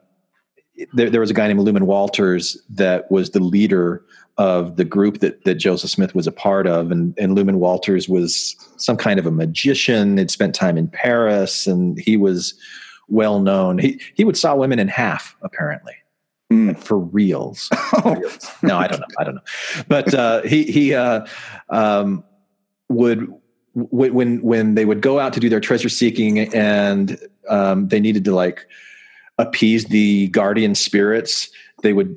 [0.92, 4.04] there, there was a guy named Luman Walters that was the leader
[4.38, 8.08] of the group that that Joseph Smith was a part of, and and Luman Walters
[8.08, 10.16] was some kind of a magician.
[10.18, 12.54] Had spent time in Paris, and he was
[13.08, 13.78] well known.
[13.78, 15.94] He he would saw women in half apparently
[16.50, 16.78] Mm.
[16.84, 17.70] for reals.
[18.62, 19.06] no, I don't know.
[19.18, 19.40] I don't know.
[19.88, 21.24] But uh, he he uh,
[21.70, 22.24] um,
[22.90, 23.20] would
[23.74, 27.18] w- when when they would go out to do their treasure seeking and
[27.48, 28.66] um, they needed to like
[29.38, 31.48] appease the guardian spirits,
[31.82, 32.14] they would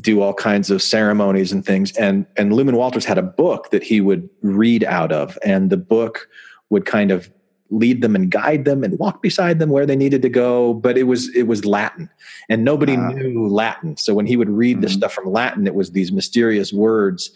[0.00, 1.92] do all kinds of ceremonies and things.
[1.96, 5.76] And and Luman Walters had a book that he would read out of, and the
[5.76, 6.28] book
[6.70, 7.30] would kind of
[7.70, 10.98] lead them and guide them and walk beside them where they needed to go but
[10.98, 12.06] it was it was latin
[12.50, 13.08] and nobody Ah.
[13.12, 14.90] knew latin so when he would read the Mhm.
[14.92, 17.30] stuff from latin it was these mysterious words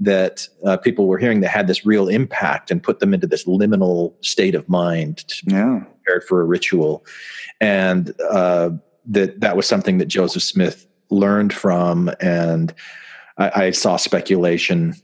[0.00, 3.44] that uh, people were hearing that had this real impact and put them into this
[3.44, 5.82] liminal state of mind Yeah.
[6.02, 7.04] Prepared for a ritual.
[7.60, 8.70] And uh,
[9.06, 12.10] that that was something that joseph smith learned from.
[12.20, 12.72] And
[13.38, 14.94] I, I saw speculation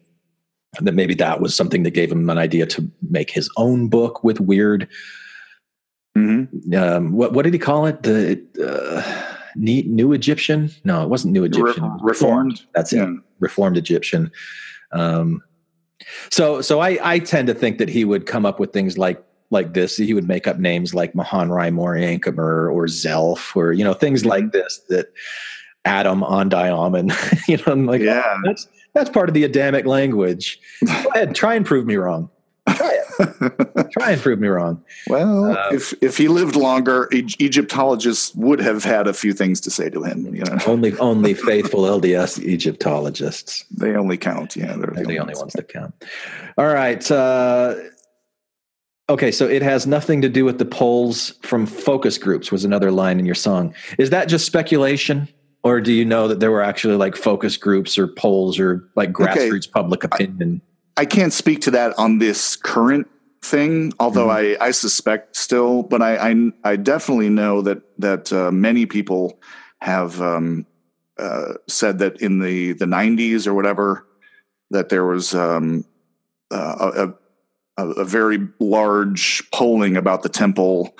[0.80, 4.22] that maybe that was something that gave him an idea to make his own book
[4.22, 4.88] with weird
[6.14, 6.44] hmm
[6.74, 8.02] um, what what did he call it?
[8.02, 10.70] The uh, ne- new egyptian?
[10.84, 11.84] No it wasn't new egyptian.
[11.84, 12.62] Re- reformed.
[12.74, 13.04] that's Yeah.
[13.10, 14.30] it reformed egyptian.
[14.92, 15.42] Um,
[16.30, 19.22] so so I, I tend to think that he would come up with things like
[19.50, 23.94] like this he would make up names like Mahonri Moriancumer or Zelph or you know
[23.94, 24.28] things Mm-hmm.
[24.30, 25.12] like this that
[25.84, 27.10] Adam-ondi-Ahman
[27.48, 28.22] you know I'm like Yeah.
[28.26, 32.30] oh, that's that's part of the adamic language go ahead try and prove me wrong
[32.68, 37.34] try it try and prove me wrong well, Uh, if if he lived longer, E-
[37.40, 40.34] Egyptologists would have had a few things to say to him.
[40.34, 44.54] You know, only only faithful lds egyptologists they only count.
[44.54, 45.94] Yeah, they're, They're the only ones that count.
[46.58, 47.10] All right.
[47.10, 47.74] Uh,
[49.08, 52.52] okay, so it has nothing to do with the polls from focus groups.
[52.52, 53.74] Was another line in your song.
[53.98, 55.28] Is that just speculation,
[55.62, 59.18] or do you know that there were actually like focus groups or polls or like
[59.18, 59.48] Okay.
[59.50, 60.60] grassroots public opinion?
[60.96, 63.08] I can't speak to that on this current
[63.42, 64.62] thing, although Mm-hmm.
[64.62, 69.38] I, I suspect still, but I, I, I definitely know that, that uh, many people
[69.80, 70.66] have um,
[71.18, 74.06] uh, said that in the, the 90s or whatever,
[74.70, 75.84] that there was um,
[76.50, 77.14] uh, a, a,
[77.78, 80.96] a very large polling about the temple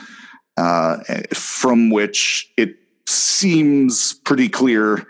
[0.57, 0.99] uh,
[1.35, 2.77] from which it
[3.07, 5.07] seems pretty clear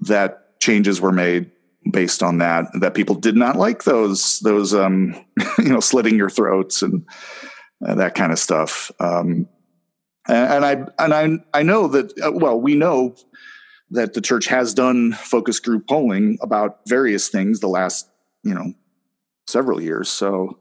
[0.00, 1.50] that changes were made
[1.90, 5.12] based on that that people did not like those those um
[5.58, 7.04] you know slitting your throats and
[7.84, 8.90] uh, that kind of stuff.
[9.00, 9.48] Um
[10.28, 13.16] and, and i and i i know that uh, well we know
[13.90, 18.08] that the church has done focus group polling about various things the last
[18.44, 18.72] you know
[19.46, 20.08] several years.
[20.08, 20.58] So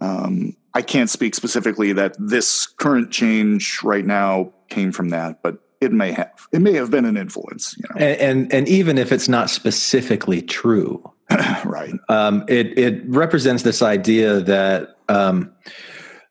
[0.00, 5.58] um i can't speak specifically that this current change right now came from that but
[5.84, 8.98] it may have it may have been an influence you know And, and and even
[8.98, 11.02] if it's not specifically true,
[11.64, 15.52] right um, it it represents this idea that um,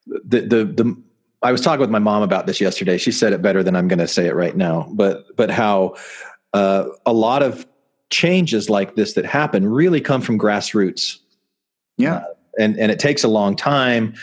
[0.08, 1.04] the the the
[1.42, 2.98] I was talking with my mom about this yesterday.
[2.98, 4.88] She said it better than I'm going to say it right now.
[4.92, 5.96] But but how
[6.54, 7.68] uh, a lot of
[8.10, 11.18] changes like this that happen really come from grassroots,
[11.98, 12.24] yeah
[12.60, 14.14] and and it takes a long time.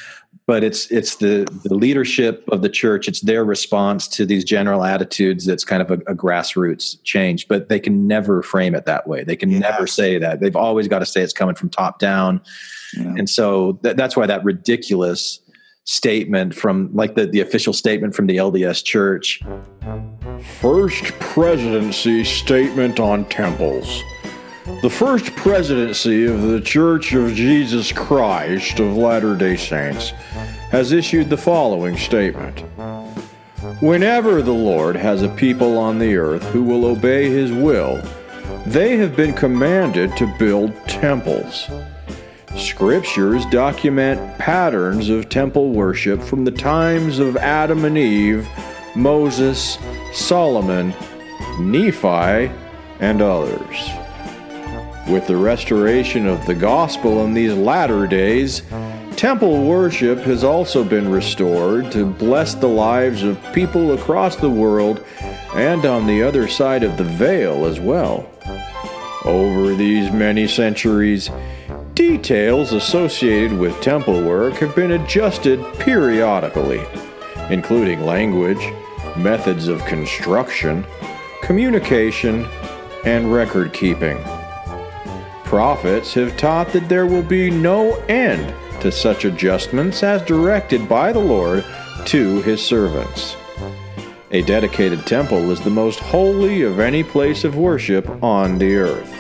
[0.47, 3.07] But it's it's the the leadership of the church.
[3.07, 5.47] It's their response to these general attitudes.
[5.47, 7.47] That's kind of a, a grassroots change.
[7.47, 9.23] But they can never frame it that way.
[9.23, 10.41] They can never say that.
[10.41, 12.41] They've always got to say it's coming from top down.
[12.97, 13.15] Yeah.
[13.17, 15.41] And so that, that's why that ridiculous
[15.85, 19.43] statement from like the, the official statement from the LDS church.
[20.61, 24.03] First presidency statement on temples.
[24.67, 30.11] The first presidency of the Church of Jesus Christ of Latter day Saints
[30.71, 32.61] has issued the following statement
[33.81, 38.03] Whenever the Lord has a people on the earth who will obey his will,
[38.67, 41.71] they have been commanded to build temples.
[42.55, 48.47] Scriptures document patterns of temple worship from the times of Adam and Eve,
[48.95, 49.79] Moses,
[50.13, 50.93] Solomon,
[51.59, 52.53] Nephi,
[53.01, 54.00] and others.
[55.11, 58.63] With the restoration of the gospel in these latter days,
[59.17, 65.05] temple worship has also been restored to bless the lives of people across the world
[65.57, 68.31] and on the other side of the veil as well.
[69.25, 71.29] Over these many centuries,
[71.95, 76.87] details associated with temple work have been adjusted periodically,
[77.51, 78.65] including language,
[79.17, 80.87] methods of construction,
[81.43, 82.47] communication,
[83.05, 84.17] and record keeping.
[85.51, 91.13] Prophets have taught that there will be no end to such adjustments as directed by
[91.13, 91.65] the Lord
[92.05, 93.35] to his servants.
[94.31, 99.13] A dedicated temple is the most holy of any place of worship on the earth.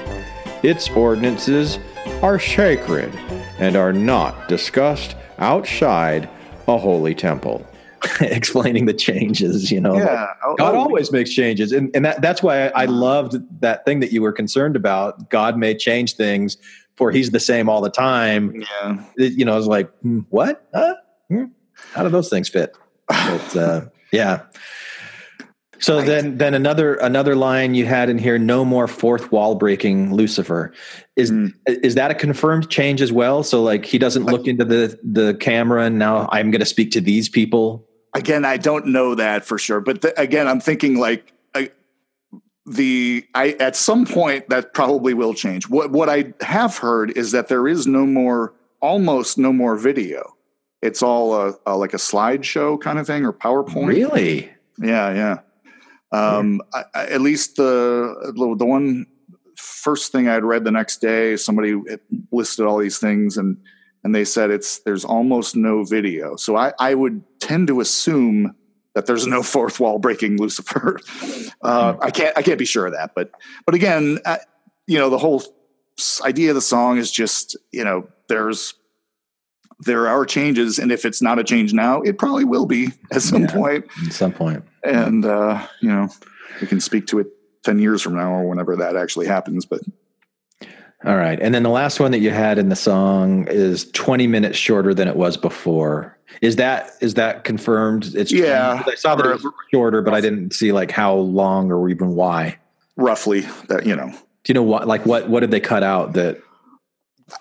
[0.62, 1.81] Its ordinances
[2.22, 3.12] are sacred
[3.59, 6.31] and are not discussed outside
[6.68, 7.66] a holy temple.
[8.20, 9.96] explaining the changes, you know.
[9.96, 10.28] Yeah.
[10.44, 11.72] Oh, God oh, always makes changes.
[11.72, 15.30] And, and that, that's why I, I loved that thing that you were concerned about.
[15.30, 16.57] God may change things
[16.96, 18.55] for he's the same all the time.
[18.61, 19.05] Yeah.
[19.16, 20.68] It- you know, I was like, hmm, what?
[20.74, 20.94] Huh?
[21.28, 21.44] Hmm?
[21.92, 22.76] How do those things fit?
[23.09, 23.80] But, uh,
[24.12, 24.42] yeah.
[25.80, 30.12] So then, then another another line you had in here: "No more fourth wall breaking,
[30.12, 30.74] Lucifer."
[31.16, 31.46] Is Hmm.
[31.66, 33.42] is that a confirmed change as well?
[33.42, 36.90] So like he doesn't look into the the camera and now I'm going to speak
[36.92, 37.88] to these people.
[38.15, 41.71] Again i don't know that for sure but th- again i'm thinking like I,
[42.67, 45.69] the i at some point that probably will change.
[45.69, 50.37] What what i have heard is that there is no more almost no more video.
[50.83, 53.89] It's all a, a like a slideshow kind of thing or powerpoint.
[53.89, 54.51] Really?
[54.79, 55.39] yeah yeah.
[56.13, 59.07] Um I, I, at least the the one
[59.57, 61.75] first thing i'd read the next day somebody
[62.33, 63.59] listed all these things and
[64.05, 66.36] and they said it's there's almost no video.
[66.36, 68.55] So i i would tend to assume
[68.94, 70.98] that there's no fourth wall breaking lucifer.
[71.62, 73.30] Uh i can't i can't be sure of that but
[73.66, 74.38] but again uh,
[74.86, 75.42] you know the whole
[76.24, 78.72] idea of the song is just you know there's
[79.80, 83.20] there are changes and if it's not a change now it probably will be at
[83.22, 83.53] some Yeah.
[83.53, 83.84] point.
[84.07, 86.09] At some and uh, you know
[86.62, 87.26] we can speak to it
[87.64, 89.80] 10 years from now or whenever that actually happens but
[91.05, 91.38] All right.
[91.40, 94.92] And then the last one that you had in the song is 20 minutes shorter
[94.92, 96.16] than it was before.
[96.42, 98.14] Is that is that confirmed?
[98.14, 98.82] It's Yeah.
[98.86, 102.14] I saw that it was shorter, but I didn't see like how long or even
[102.14, 102.59] why.
[102.96, 106.12] roughly that you know Do you know what like what what did they cut out
[106.14, 106.38] that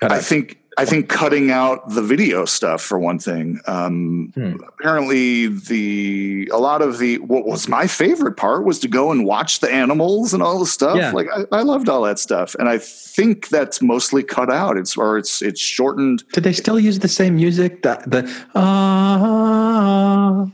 [0.01, 0.23] i out?
[0.23, 4.55] think i think cutting out the video stuff for one thing um Hmm.
[4.67, 9.25] apparently the a lot of the what was my favorite part was to go and
[9.25, 11.11] watch the animals and all the stuff Yeah.
[11.11, 14.95] like I, I loved all that stuff and i think that's mostly cut out it's
[14.97, 17.81] or it's it's shortened Did they still use the same music?
[17.83, 18.21] The the
[18.55, 20.49] ah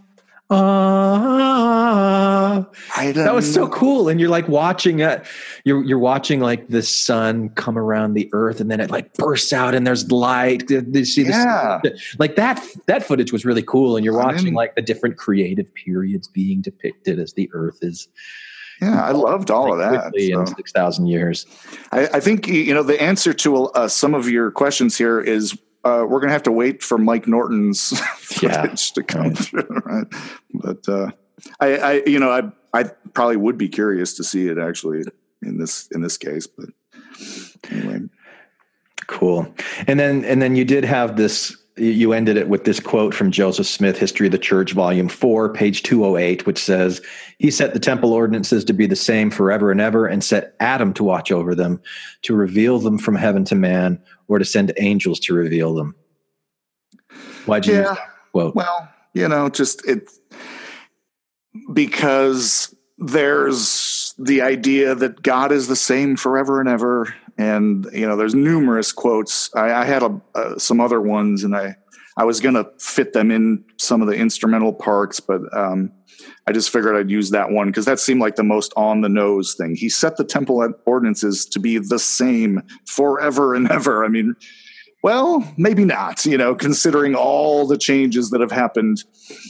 [0.49, 2.05] ah.
[3.13, 4.09] That was so cool.
[4.09, 5.25] And you're like watching it.
[5.63, 9.53] You're you're watching like the sun come around the earth and then it like bursts
[9.53, 10.69] out and there's light.
[10.69, 11.79] You see the Yeah.
[12.19, 13.95] like that that footage was really cool.
[13.95, 18.07] And you're watching like the different creative periods being depicted as the earth is
[18.81, 21.45] yeah i loved all of that quickly in 6000 years.
[21.93, 25.57] I, I think you know the answer to uh, some of your questions here is
[25.85, 27.91] uh, we're going to have to wait for Mike Norton's
[28.41, 28.63] Yeah.
[28.63, 30.07] footage to come through, right?
[30.53, 31.11] But uh,
[31.59, 32.83] I, I, you know, I, I
[33.13, 35.03] probably would be curious to see it actually
[35.41, 36.47] in this in this case.
[36.47, 36.69] But
[37.71, 38.01] anyway,
[39.07, 39.53] Cool.
[39.87, 43.31] And then and then you did have this you ended it with this quote from
[43.31, 47.01] Joseph Smith, History of the Church, Volume 4, page 208, which says,
[47.37, 50.93] He set the temple ordinances to be the same forever and ever, and set Adam
[50.93, 51.81] to watch over them,
[52.21, 55.95] to reveal them from heaven to man, or to send angels to reveal them.
[57.45, 57.93] Why'd you use Yeah.
[57.93, 58.55] that quote?
[58.55, 60.09] well, you know, just it
[61.73, 68.15] because there's the idea that God is the same forever and ever, and you know,
[68.15, 69.49] there's numerous quotes.
[69.55, 71.75] I, I had a, uh, some other ones, and I
[72.17, 75.91] I was going to fit them in some of the instrumental parts, but um,
[76.47, 79.09] I just figured I'd use that one because that seemed like the most on the
[79.09, 79.75] nose thing.
[79.75, 84.05] He set the temple ordinances to be the same forever and ever.
[84.05, 84.33] I mean,
[85.03, 89.03] well, maybe not, you know, considering all the changes that have happened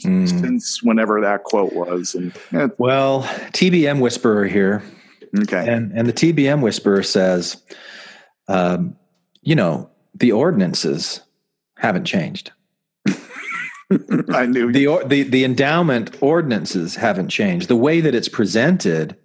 [0.04, 0.28] Mm.
[0.28, 2.14] since whenever that quote was.
[2.16, 3.22] And yeah, Well,
[3.52, 4.82] TBM Whisperer here.
[5.42, 5.72] Okay.
[5.72, 7.62] And and the TBM whisperer says,
[8.48, 8.96] um,
[9.42, 11.20] you know, the ordinances
[11.76, 12.52] haven't changed.
[14.32, 17.68] I knew The or, the the endowment ordinances haven't changed.
[17.68, 19.16] The way that it's presented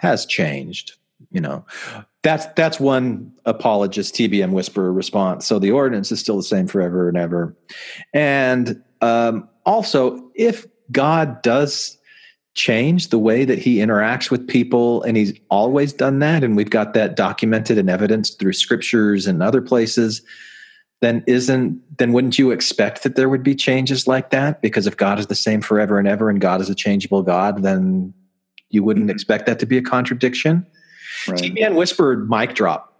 [0.00, 0.94] has changed.
[1.30, 1.64] You know,
[2.22, 5.46] that's that's one apologist TBM whisperer response.
[5.46, 7.56] So the ordinance is still the same forever and ever.
[8.12, 11.97] And um, also, if God does
[12.58, 16.70] change the way that he interacts with people and he's always done that and we've
[16.70, 20.22] got that documented and evidenced through scriptures and other places
[21.00, 24.60] then isn't then wouldn't you expect that there would be changes like that?
[24.60, 27.62] Because if god is the same forever and ever and god is a changeable god
[27.62, 28.12] then
[28.70, 29.14] you wouldn't mm-hmm.
[29.14, 30.66] expect that to be a contradiction?
[31.28, 31.38] Right.
[31.38, 32.97] TBM whisperer mic drop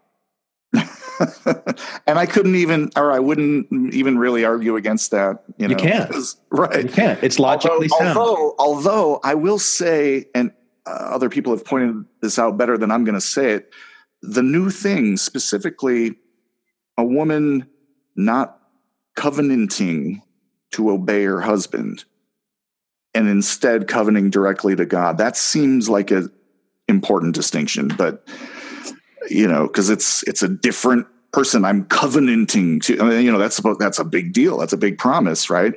[2.07, 5.43] and I couldn't even, or I wouldn't even really argue against that.
[5.57, 6.15] You, You can't.
[6.51, 6.85] right?
[6.85, 7.23] You can't.
[7.23, 8.19] It's logically although, sound.
[8.19, 10.53] Although, although I will say, and
[10.87, 13.73] uh, other people have pointed this out better than I'm going to say it,
[14.23, 16.17] the new thing, specifically
[16.97, 17.69] a woman
[18.17, 18.59] not
[19.17, 20.23] covenanting
[20.73, 22.05] to obey her husband
[23.15, 25.19] and instead covenanting directly to God.
[25.19, 26.29] That seems like a
[26.89, 28.27] important distinction, but
[29.31, 33.01] you know, because it's it's a different person I'm covenanting to.
[33.01, 34.59] I mean, you know, that's about that's a big deal.
[34.59, 35.75] That's a big promise, right?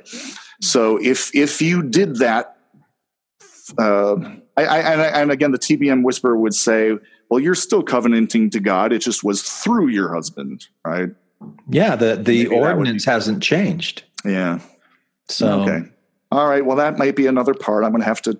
[0.60, 2.56] So if if you did that,
[3.78, 4.16] uh,
[4.56, 6.96] I, I and, I, and again, the TBM whisperer would say,
[7.28, 8.92] "Well, you're still covenanting to God.
[8.92, 11.10] It just was through your husband, right?"
[11.68, 14.04] Yeah, the the Maybe ordinance hasn't changed.
[14.24, 14.60] Yeah.
[15.28, 15.88] So Okay.
[16.30, 16.64] All right.
[16.64, 18.38] Well, that might be another part I'm going to have to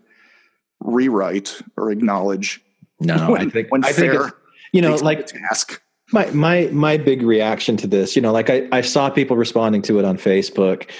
[0.80, 2.60] rewrite or acknowledge.
[3.00, 4.36] no, when, I think when I think fair it's,
[4.72, 5.80] you know, like task.
[6.12, 9.82] my my my big reaction to this, you know, like I, I saw people responding
[9.82, 10.90] to it on Facebook.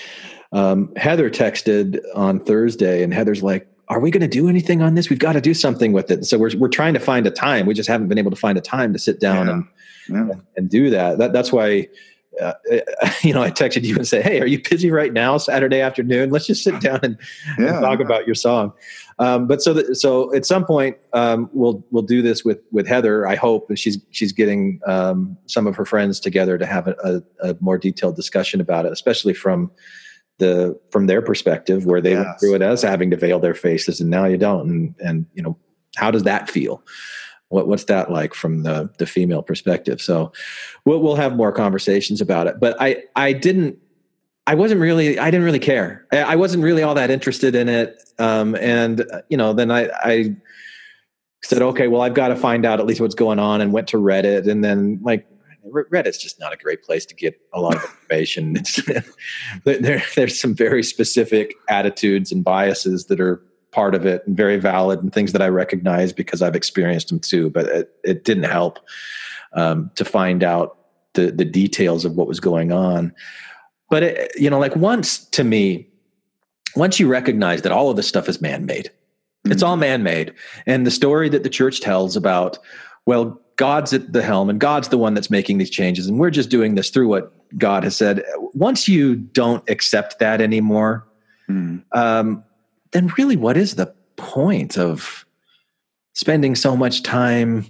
[0.53, 4.95] Um, Heather texted on Thursday, and Heather's like, "Are we going to do anything on
[4.95, 5.09] this?
[5.09, 7.67] We've got to do something with it." So we're we're trying to find a time.
[7.67, 9.53] We just haven't been able to find a time to sit down Yeah.
[9.53, 10.35] and Yeah.
[10.57, 11.19] and do that.
[11.19, 11.89] that that's why.
[12.41, 12.53] Uh,
[13.23, 16.31] you know, I texted you and say, "Hey, are you busy right now, Saturday afternoon?
[16.31, 17.19] Let's just sit down and,
[17.59, 17.81] and Yeah.
[17.81, 18.73] talk about your song."
[19.19, 22.87] Um, but so, that, so at some point, um, we'll we'll do this with with
[22.87, 23.27] Heather.
[23.27, 26.97] I hope, and she's she's getting um, some of her friends together to have a,
[27.43, 29.71] a, a more detailed discussion about it, especially from
[30.39, 32.41] the from their perspective, where they went Yes.
[32.41, 34.69] through it as having to veil their faces, and now you don't.
[34.71, 35.59] And and you know,
[35.97, 36.83] how does that feel?
[37.53, 40.01] What what's that like from the the female perspective?
[40.01, 40.33] So
[40.85, 42.59] we'll we'll have more conversations about it.
[42.59, 43.79] But I I didn't
[44.47, 46.07] I wasn't really I didn't really care.
[46.13, 48.03] I, wasn't really all that interested in it.
[48.19, 50.35] Um, and uh, you know, then I I
[51.45, 53.89] said, okay, well, I've got to find out at least what's going on, and went
[53.89, 55.27] to Reddit, and then like.
[55.65, 58.57] Reddit's just not a great place to get a lot of information.
[59.65, 63.41] There, there's some very specific attitudes and biases that are
[63.73, 67.19] part of it and very valid and things that I recognize because I've experienced them
[67.19, 67.51] too.
[67.51, 68.79] But it, it didn't help
[69.55, 70.79] um, to find out
[71.15, 73.13] the the details of what was going on.
[73.91, 75.89] But it, you know, like once to me,
[76.77, 78.91] once you recognize that all of this stuff is man made,
[79.45, 80.33] it's all man made,
[80.67, 82.59] and the story that the church tells about,
[83.07, 86.31] well, God's at the helm and God's the one that's making these changes, and we're
[86.31, 88.23] just doing this through what God has said.
[88.55, 91.07] Once you don't accept that anymore,
[91.51, 91.83] Mm.
[91.93, 92.45] um,
[92.93, 95.27] then really what is the point of
[96.15, 97.67] spending so much time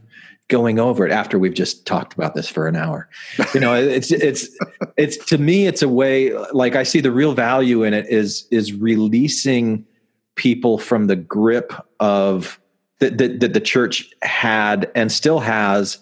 [0.49, 3.09] going over it after we've just talked about this for an hour?
[3.55, 4.49] You know it's it's
[4.97, 8.47] it's to me it's a way like i see the real value in it is
[8.51, 9.87] is releasing
[10.35, 12.61] people from the grip of
[12.99, 15.99] that that, the church had and still has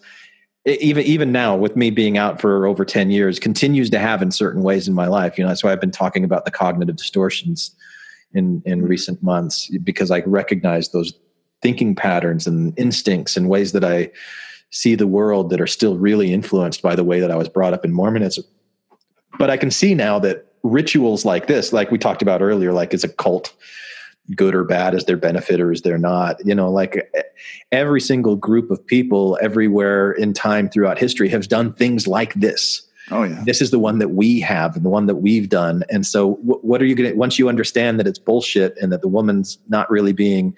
[0.67, 4.31] even even now with me being out for over 10 years continues to have in
[4.31, 5.39] certain ways in my life.
[5.39, 7.75] You know that's why i've been talking about the cognitive distortions
[8.35, 8.87] in in hmm.
[8.87, 11.13] recent months because i recognize those
[11.63, 14.11] thinking patterns and instincts and ways that i
[14.71, 17.75] see the world that are still really influenced by the way that i was brought
[17.75, 18.45] up in mormonism.
[19.39, 22.93] But i can see now that rituals like this like we talked about earlier like
[22.93, 23.55] is a cult
[24.37, 24.95] good or bad?
[24.95, 26.45] Is their benefit or is there not?
[26.45, 27.11] You know like
[27.73, 32.87] every single group of people everywhere in time throughout history has done things like this
[33.11, 33.43] Oh yeah.
[33.45, 35.83] this is the one that we have and the one that we've done.
[35.91, 38.93] And so wh- what are you going to once you understand that it's bullshit and
[38.93, 40.55] that the woman's not really being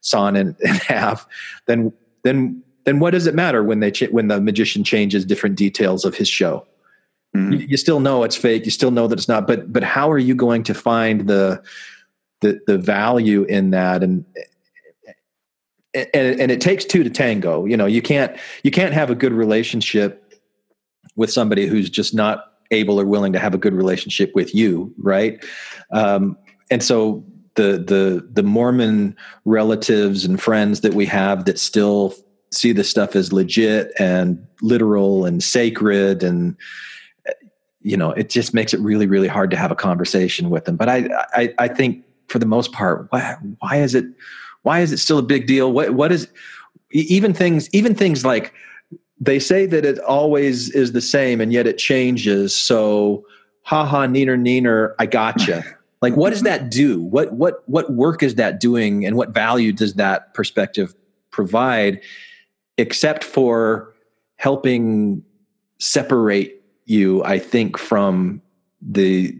[0.00, 1.26] sawn in, in half
[1.66, 1.92] then
[2.24, 6.04] then then what does it matter when they ch- when the magician changes different details
[6.04, 6.66] of his show?
[7.36, 7.52] Mhm.
[7.60, 8.64] you, you still know it's fake.
[8.64, 9.46] You still know that it's not.
[9.46, 11.62] But but how are you going to find the
[12.40, 14.02] the the value in that?
[14.02, 14.24] And
[15.94, 17.64] and, and it takes two to tango.
[17.64, 20.27] You know you can't you can't have a good relationship
[21.18, 24.94] with somebody who's just not able or willing to have a good relationship with you
[24.98, 25.44] right?
[25.92, 26.38] Um,
[26.70, 27.24] and so
[27.54, 32.14] the the the mormon relatives and friends that we have that still
[32.52, 36.56] see this stuff as legit and literal and sacred and
[37.82, 40.76] you know it just makes it really really hard to have a conversation with them.
[40.76, 44.06] But i i, I think for the most part why, why is it
[44.62, 45.72] why is it still a big deal?
[45.72, 46.28] What what is
[46.92, 48.52] even things even things like
[49.20, 52.54] they say that it always is the same and yet it changes.
[52.54, 53.24] So
[53.62, 55.64] haha neener neener i gotcha.
[56.00, 57.02] Like what does that do?
[57.02, 60.94] What what what work is that doing and what value does that perspective
[61.32, 62.00] provide
[62.76, 63.92] except for
[64.36, 65.24] helping
[65.80, 68.40] separate you i think from
[68.80, 69.36] the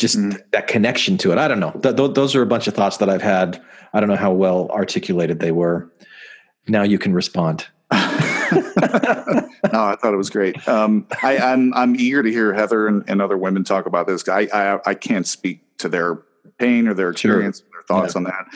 [0.00, 0.38] just mm-hmm.
[0.50, 1.38] that connection to it?
[1.38, 1.70] I don't know.
[1.80, 3.62] Th- th- those are a bunch of thoughts that i've had.
[3.92, 5.88] I don't know how well articulated they were.
[6.66, 7.68] Now you can respond
[9.72, 10.66] no, I thought it was great.
[10.68, 14.28] Um, I, I'm I'm eager to hear Heather and, and other women talk about this.
[14.28, 16.18] I, I I can't speak to their
[16.58, 18.18] pain or their experience, or their thoughts Yeah.
[18.18, 18.46] on that.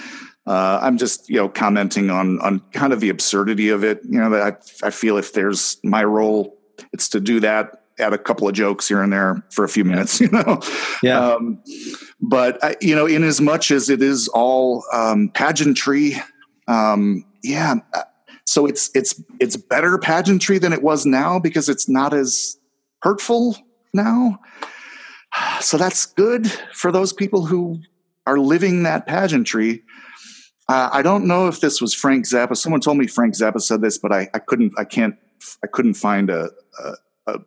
[0.46, 4.00] Uh, I'm just you know commenting on on kind of the absurdity of it.
[4.04, 4.42] You know that
[4.82, 6.56] I, I feel if there's my role,
[6.92, 9.84] it's to do that, add a couple of jokes here and there for a few
[9.84, 10.20] minutes.
[10.20, 10.60] You know,
[11.02, 11.18] Yeah.
[11.34, 11.62] um,
[12.20, 16.14] but I, you know, in as much as it is all um, pageantry,
[16.68, 17.76] um, yeah.
[18.46, 22.56] So it's it's it's better pageantry than it was now because it's not as
[23.02, 23.56] hurtful
[23.92, 24.38] now.
[25.60, 27.80] So that's good for those people who
[28.26, 29.82] are living that pageantry.
[30.68, 32.56] Uh, I don't know if this was Frank Zappa.
[32.56, 34.72] Someone told me Frank Zappa said this, but I, I couldn't.
[34.78, 35.16] I can't.
[35.62, 36.50] I couldn't find a,
[36.82, 36.92] a,
[37.26, 37.38] a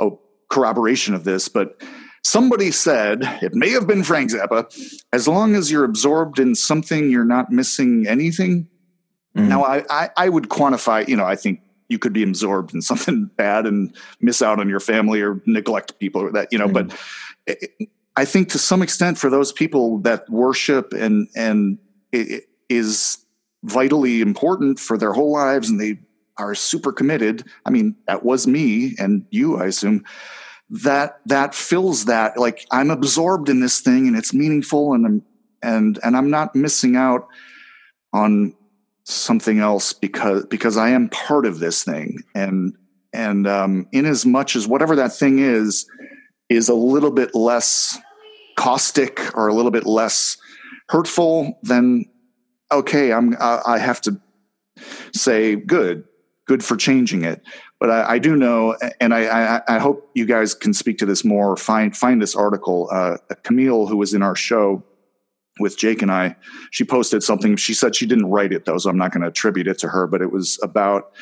[0.00, 0.10] a
[0.48, 1.80] corroboration of this, but
[2.22, 4.66] somebody said it may have been Frank Zappa.
[5.12, 8.68] As long as you're absorbed in something, you're not missing anything.
[9.34, 9.86] Now, mm-hmm.
[9.90, 11.06] I, I I would quantify.
[11.06, 14.68] You know, I think you could be absorbed in something bad and miss out on
[14.68, 16.48] your family or neglect people or that.
[16.52, 17.52] You know, but mm-hmm.
[17.78, 21.78] it, I think to some extent for those people that worship and and
[22.12, 23.24] it, it is
[23.62, 26.00] vitally important for their whole lives and they
[26.38, 27.44] are super committed.
[27.66, 30.04] I mean, that was me and you, I assume.
[30.70, 35.22] That that fills that like I'm absorbed in this thing and it's meaningful and I'm
[35.62, 37.26] and and I'm not missing out
[38.12, 38.54] on
[39.04, 42.74] something else because because I am part of this thing and
[43.12, 45.86] and um, in as much as whatever that thing is
[46.48, 47.98] is a little bit less
[48.56, 50.36] caustic or a little bit less
[50.88, 52.04] hurtful, then
[52.70, 54.20] okay, I'm I, I have to
[55.14, 56.04] say good,
[56.46, 57.42] good for changing it.
[57.78, 61.06] But I, I do know, and I, I, I hope you guys can speak to
[61.06, 61.56] this more.
[61.56, 62.88] Find find this article.
[62.92, 64.84] Uh, Camille, who was in our show
[65.60, 66.36] with Jake and I,
[66.70, 67.56] she posted something.
[67.56, 69.88] She said she didn't write it though, so I'm not going to attribute it to
[69.88, 70.06] her.
[70.06, 71.12] But it was about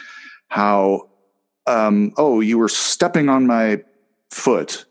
[0.48, 1.08] how,
[1.66, 3.82] um, oh, you were stepping on my
[4.30, 4.86] foot,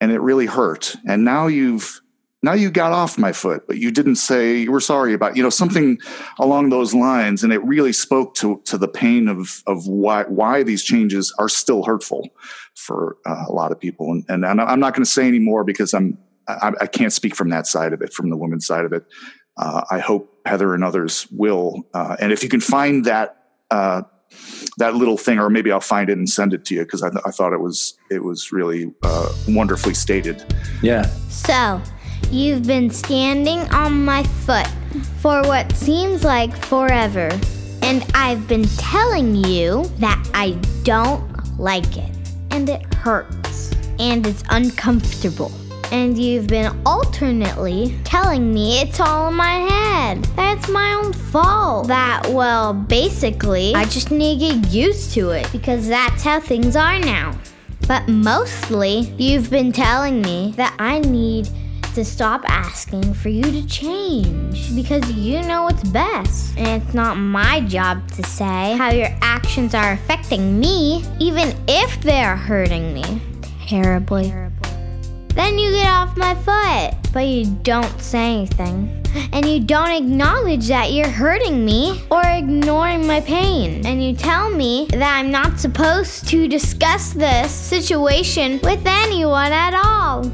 [0.00, 2.02] and it really hurt, and now you've
[2.44, 5.42] now you got off my foot, but you didn't say you were sorry about, you
[5.42, 5.98] know, something
[6.40, 7.44] along those lines.
[7.44, 11.48] And it really spoke to, to the pain of, of why, why these changes are
[11.48, 12.30] still hurtful
[12.74, 14.10] for uh, a lot of people.
[14.28, 17.34] And, and I'm not going to say any more because I'm, I, I can't speak
[17.34, 19.04] from that side of it, from the women's side of it.
[19.56, 21.86] Uh, I hope Heather and others will.
[21.94, 23.36] Uh, and if you can find that,
[23.70, 24.02] uh,
[24.78, 27.10] that little thing, or maybe I'll find it and send it to you because I,
[27.10, 30.42] th- I thought it was it was really uh, wonderfully stated.
[30.82, 31.06] Yeah.
[31.28, 31.82] So,
[32.30, 34.66] you've been standing on my foot
[35.20, 37.28] for what seems like forever,
[37.82, 40.52] and I've been telling you that I
[40.82, 42.10] don't like it,
[42.50, 45.52] and it hurts, and it's uncomfortable.
[45.92, 50.24] And you've been alternately telling me it's all in my head.
[50.36, 51.88] That's my own fault.
[51.88, 56.76] That, well, basically, I just need to get used to it because that's how things
[56.76, 57.38] are now.
[57.86, 61.50] But mostly, you've been telling me that I need
[61.94, 66.56] to stop asking for you to change because you know what's best.
[66.56, 72.00] And it's not my job to say how your actions are affecting me, even if
[72.00, 73.20] they're hurting me
[73.66, 74.32] terribly.
[75.34, 78.98] Then you get off my foot, but you don't say anything.
[79.32, 83.84] And you don't acknowledge that you're hurting me or ignoring my pain.
[83.86, 89.74] And you tell me that I'm not supposed to discuss this situation with anyone at
[89.74, 90.30] all.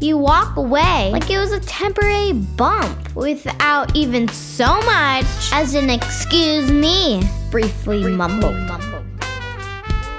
[0.00, 5.90] You walk away like it was a temporary bump without even so much as an
[5.90, 8.54] excuse me, briefly mumbled.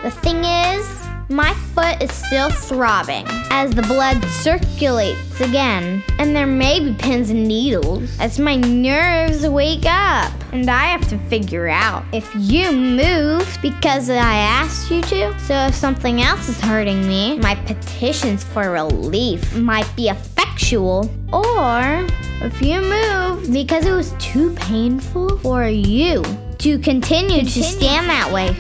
[0.04, 1.01] The thing is,
[1.32, 7.30] my foot is still throbbing as the blood circulates again, and there may be pins
[7.30, 10.32] and needles as my nerves wake up.
[10.52, 15.40] And I have to figure out if you moved because I asked you to.
[15.40, 21.10] So if something else is hurting me, my petitions for relief might be effectual.
[21.32, 22.06] Or
[22.42, 26.24] if you moved because it was too painful for you
[26.58, 28.56] to continue to stand that way.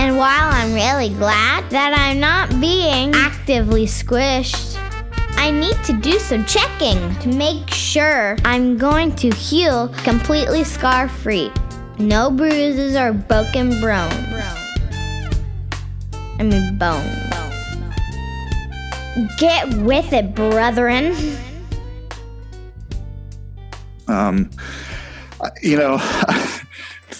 [0.00, 4.80] And while I'm really glad that I'm not being actively squished,
[5.36, 11.06] I need to do some checking to make sure I'm going to heal completely scar
[11.06, 11.52] free.
[11.98, 14.14] No bruises or broken bones.
[16.38, 17.04] I mean, bone.
[19.36, 21.14] Get with it, brethren.
[24.08, 24.50] Um,
[25.60, 25.98] you know,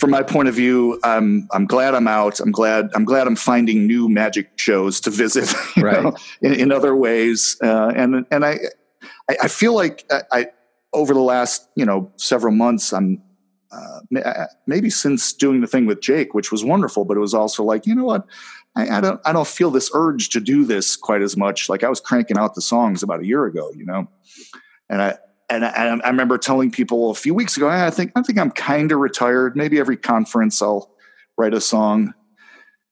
[0.01, 2.41] from my point of view, I'm I'm glad I'm out.
[2.41, 6.03] I'm glad I'm glad I'm finding new magic shows to visit, Right.
[6.03, 7.59] know, in, in other ways.
[7.63, 8.59] Uh, and and I
[9.29, 10.47] I I feel like I, I
[10.95, 13.23] over the last you know several months I'm
[13.71, 17.35] uh, uh, maybe since doing the thing with Jake, which was wonderful, but it was
[17.35, 18.27] also like, you know what?
[18.75, 21.69] I, I don't I don't feel this urge to do this quite as much.
[21.69, 24.09] Like I was cranking out the songs about a year ago, you know,
[24.89, 25.19] and I
[25.51, 28.39] and I, I remember telling people a few weeks ago, "Eh, I think I think
[28.39, 29.57] I'm kind of retired.
[29.57, 30.91] Maybe every conference I'll
[31.37, 32.15] write a song.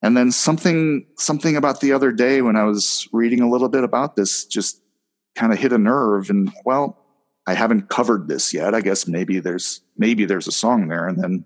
[0.02, 3.84] And then something something about the other day when I was reading a little bit
[3.84, 4.80] about this just
[5.34, 6.30] kind of hit a nerve.
[6.30, 7.04] And well,
[7.46, 8.74] I haven't covered this yet.
[8.74, 11.06] I guess maybe there's maybe there's a song there.
[11.06, 11.44] And then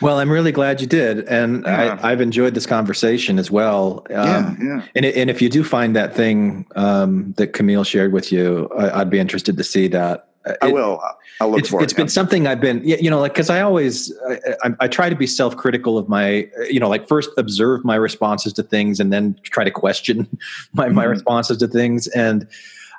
[0.00, 1.98] Well, I'm really glad you did, and Yeah.
[2.00, 4.06] I, I've enjoyed this conversation as well.
[4.10, 4.82] Um, Yeah, yeah.
[4.94, 9.00] And and if you do find that thing um, that Camille shared with you, I,
[9.00, 10.28] I'd be interested to see that.
[10.46, 11.00] Uh, I will.
[11.40, 13.60] I'll look it's, for it's It's been something I've been, you know, like because I
[13.60, 17.84] always, I, I, I try to be self-critical of my, you know, like first observe
[17.84, 20.26] my responses to things and then try to question
[20.74, 21.10] my my Mhm.
[21.10, 22.08] responses to things.
[22.08, 22.46] And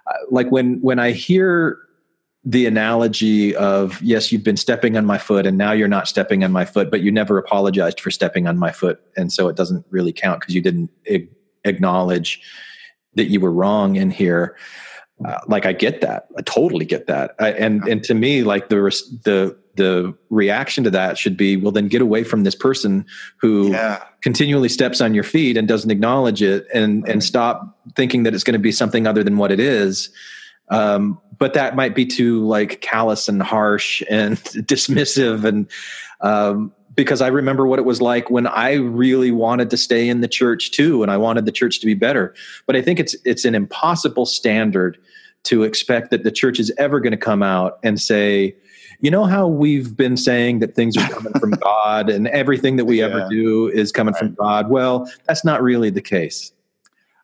[0.07, 1.77] uh, like when when I hear
[2.44, 6.44] the analogy of yes, you've been stepping on my foot and now you're not stepping
[6.44, 9.56] on my foot, but you never apologized for stepping on my foot, and so it
[9.56, 11.30] doesn't really count because you didn't ag-
[11.66, 12.41] acknowledge
[13.16, 14.56] that you were wrong in here
[15.26, 16.28] uh, like I get that.
[16.38, 17.36] I totally get that.
[17.40, 21.57] I, and and to me, like the res- the the reaction to that should be,
[21.57, 23.06] well, then get away from this person
[23.41, 24.03] who Yeah.
[24.22, 28.45] continually steps on your feet and doesn't acknowledge it, and and stop thinking that it's
[28.45, 30.10] going to be something other than what it is.
[30.72, 34.38] Um, but that might be too like callous and harsh and
[34.68, 35.68] dismissive and
[36.22, 40.20] um, because I remember what it was like when I really wanted to stay in
[40.20, 42.34] the church too, and I wanted the church to be better.
[42.66, 44.98] But I think it's it's an impossible standard
[45.44, 48.53] to expect that the church is ever going to come out and say,
[48.99, 52.86] you know how we've been saying that things are coming from God and everything that
[52.86, 54.70] we ever do is coming from God.
[54.70, 56.52] Well, that's not really the case.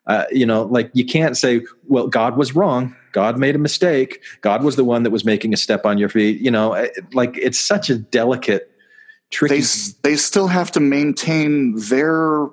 [0.06, 2.94] Uh, you know, like you can't say, well, God was wrong.
[3.12, 4.22] God made a mistake.
[4.40, 6.40] God was the one that was making a step on your feet.
[6.40, 8.70] You know, like it's such a delicate,
[9.30, 9.60] tricky.
[9.60, 9.66] they
[10.02, 12.48] they still have to maintain their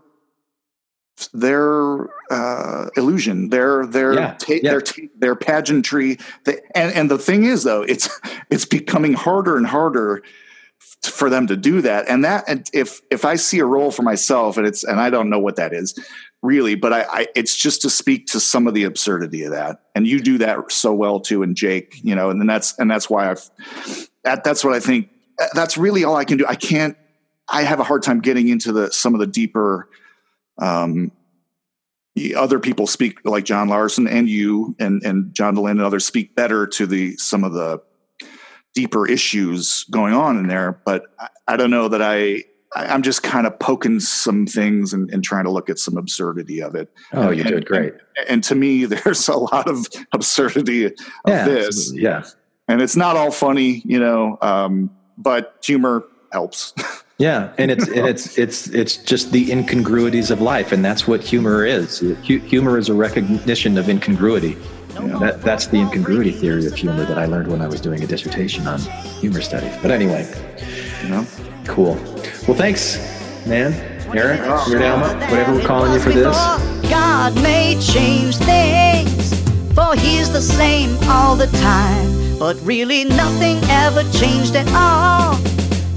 [1.31, 4.71] their uh, illusion, their their Yeah, ta- yeah.
[4.71, 6.17] their ta- their pageantry.
[6.45, 8.09] They, and and the thing is, though, it's
[8.49, 10.23] it's becoming harder and harder
[11.05, 12.09] f- for them to do that.
[12.09, 15.11] And that and if if I see a role for myself, and it's and I
[15.11, 15.93] don't know what that is
[16.43, 19.81] really, but I, I it's just to speak to some of the absurdity of that.
[19.95, 22.91] And you do that so well too, and Jake, you know, and then that's and
[22.91, 23.49] that's why I've
[24.23, 25.09] that that's what I think.
[25.55, 26.45] That's really all I can do.
[26.47, 26.95] I can't.
[27.49, 29.89] I have a hard time getting into the some of the deeper.
[30.59, 31.11] Um,
[32.37, 36.35] other people speak like John Larsen and you and and John Dehlin and others speak
[36.35, 37.81] better to the some of the
[38.75, 40.79] deeper issues going on in there.
[40.85, 42.43] But I, I don't know that I.
[42.75, 45.97] I- I'm just kind of poking some things and, and trying to look at some
[45.97, 46.91] absurdity of it.
[47.13, 47.93] Oh, And- you did great.
[48.17, 50.93] And, and to me, there's a lot of absurdity of
[51.27, 52.23] Yeah, this yeah.
[52.67, 56.73] and it's not all funny, you know, um, but humor helps.
[57.19, 61.21] Yeah, and it's and it's it's it's just the incongruities of life, and that's what
[61.21, 61.99] humor is.
[62.23, 64.55] Humor is a recognition of incongruity.
[64.95, 68.07] That, that's the incongruity theory of humor that I learned when I was doing a
[68.07, 68.79] dissertation on
[69.21, 69.77] humor studies.
[69.83, 70.27] But anyway,
[71.03, 71.25] you know,
[71.65, 71.95] cool.
[72.47, 72.97] Well, thanks,
[73.45, 73.73] man,
[74.15, 76.37] Eric, Weird Alma, whatever we're calling you for this.
[76.89, 79.33] God may change things,
[79.73, 82.37] for He's the same all the time.
[82.37, 85.35] But really, nothing ever changed at all,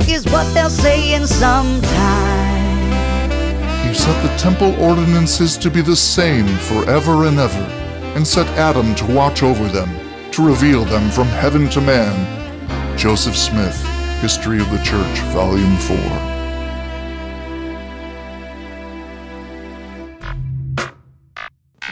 [0.08, 3.88] is what they'll say in some time.
[3.88, 7.64] He set the temple ordinances to be the same forever and ever,
[8.14, 9.90] and set Adam to watch over them,
[10.30, 12.34] to reveal them from heaven to man.
[12.96, 13.82] Joseph Smith,
[14.20, 15.96] History of the Church, Volume 4.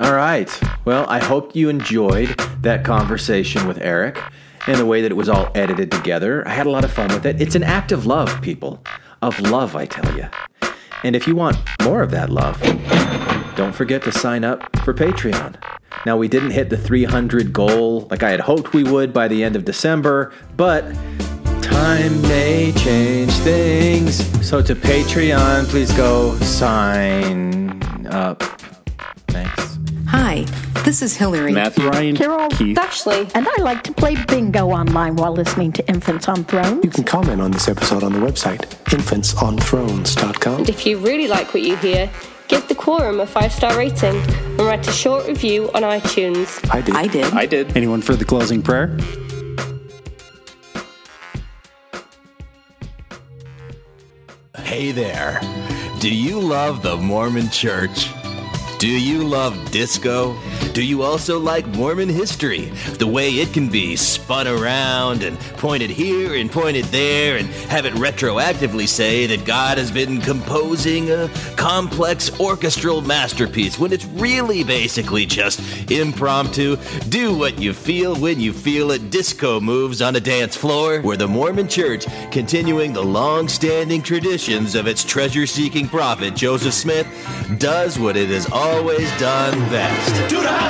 [0.00, 0.60] All right.
[0.84, 4.18] Well, I hope you enjoyed that conversation with Eric
[4.66, 6.46] and the way that it was all edited together.
[6.48, 7.40] I had a lot of fun with it.
[7.40, 8.82] It's an act of love, people.
[9.22, 10.26] Of love, I tell you.
[11.04, 12.60] And if you want more of that love,
[13.54, 15.56] don't forget to sign up for Patreon.
[16.06, 19.44] Now, we didn't hit the 300 goal like I had hoped we would by the
[19.44, 20.84] end of December, but
[21.84, 24.14] time may change things.
[24.48, 28.42] So, to Patreon, please go sign up.
[29.28, 29.78] Thanks.
[30.06, 30.46] Hi,
[30.86, 31.52] this is Hillary.
[31.52, 32.16] Matthew Ryan.
[32.16, 32.78] Carol Keith.
[32.78, 36.82] Ashley, and I like to play bingo online while listening to Infants on Thrones.
[36.82, 38.62] You can comment on this episode on the website,
[38.96, 40.60] infantsonthrones.com.
[40.60, 42.10] And if you really like what you hear,
[42.48, 46.48] give the quorum a five star rating and write a short review on iTunes.
[46.72, 46.96] I did.
[46.96, 47.34] I did.
[47.34, 47.76] I did.
[47.76, 48.96] Anyone for the closing prayer?
[54.74, 55.40] Hey there.
[56.00, 58.10] Do you love the Mormon Church?
[58.80, 60.36] Do you love disco?
[60.74, 62.64] Do you also like Mormon history?
[62.98, 67.86] The way it can be spun around and pointed here and pointed there and have
[67.86, 74.64] it retroactively say that God has been composing a complex orchestral masterpiece when it's really
[74.64, 75.60] basically just
[75.92, 76.76] impromptu,
[77.08, 81.16] do what you feel when you feel it disco moves on a dance floor where
[81.16, 87.06] the Mormon church, continuing the long standing traditions of its treasure seeking prophet Joseph Smith,
[87.58, 90.63] does what it has always done best.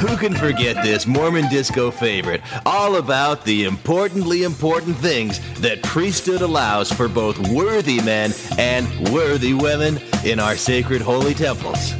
[0.00, 2.40] Who can forget this Mormon disco favorite?
[2.64, 9.52] All about the importantly important things that priesthood allows for both worthy men and worthy
[9.52, 11.92] women in our sacred holy temples.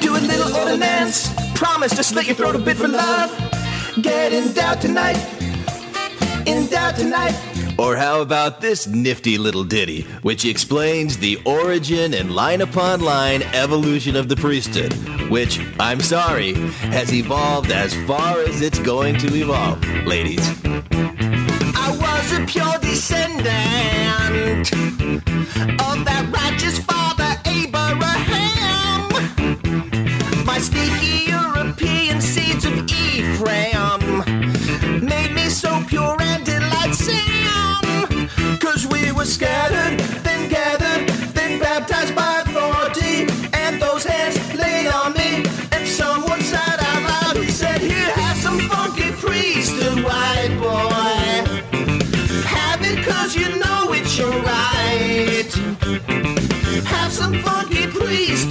[0.00, 1.32] Do a little ordinance.
[1.54, 3.30] Promise to slit your throat a bit for love.
[4.02, 5.16] Get endowed tonight.
[6.46, 7.53] Endowed tonight.
[7.76, 13.42] Or how about this nifty little ditty, which explains the origin and line upon line
[13.52, 14.92] evolution of the priesthood,
[15.28, 16.54] which, I'm sorry,
[16.94, 20.46] has evolved as far as it's going to evolve, ladies.
[20.64, 24.72] I was a pure descendant
[25.80, 29.08] of that righteous father Abraham.
[30.46, 34.00] My sneaky European seeds of Ephraim
[35.04, 36.16] made me so pure
[39.24, 45.44] scattered, then gathered, then baptized by authority, and those hands laid on me.
[45.72, 51.64] And someone said out loud, he said, Here, have some funky priesthood, white boy.
[52.44, 55.52] Have it cause you know it's your right.
[56.84, 58.43] Have some funky priesthood,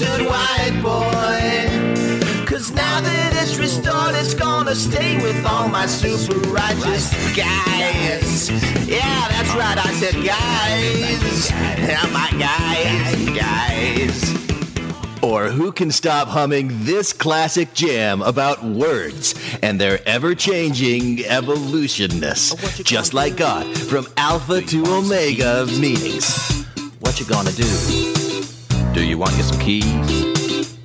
[3.83, 8.49] that it's restored, it's gonna stay with all my super righteous guys.
[8.87, 11.49] Yeah, that's right, I said guys.
[11.79, 14.33] Yeah, my guys, guys.
[15.21, 22.83] Or who can stop humming this classic jam about words and their ever changing evolutionness?
[22.83, 26.65] Just like God, from Alpha to Omega of meanings.
[26.99, 28.13] What you gonna do?
[28.93, 30.77] Do you want you some keys?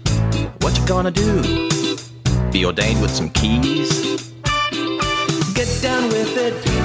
[0.61, 1.68] What you gonna do?
[2.51, 4.33] Be ordained with some keys?
[5.55, 6.18] Get down with it.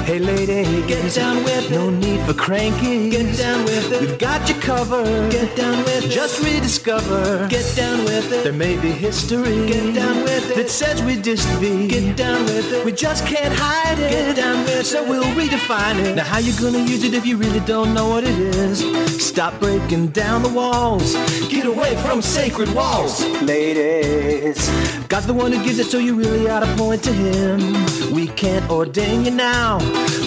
[0.04, 1.70] Hey lady, get down with it.
[1.70, 3.08] No need for cranky.
[3.08, 4.02] Get down with it.
[4.02, 5.32] We've got you covered.
[5.32, 6.10] Get down with it.
[6.10, 7.48] Just rediscover.
[7.48, 8.44] Get down with it.
[8.44, 9.66] There may be history.
[9.66, 10.56] Get down with it.
[10.56, 11.88] That says we just be.
[11.88, 12.84] Get down with it.
[12.84, 14.10] We just can't hide it.
[14.10, 14.84] Get down with it.
[14.84, 16.16] So we'll redefine it.
[16.16, 18.80] Now how you gonna use it if you really don't know what it is?
[19.26, 21.14] Stop breaking down the walls.
[21.48, 23.24] Get away from sacred walls.
[23.40, 24.68] Ladies.
[25.08, 28.12] God's the one who gives it, so you really ought to point to him.
[28.12, 29.78] We can't ordain you now.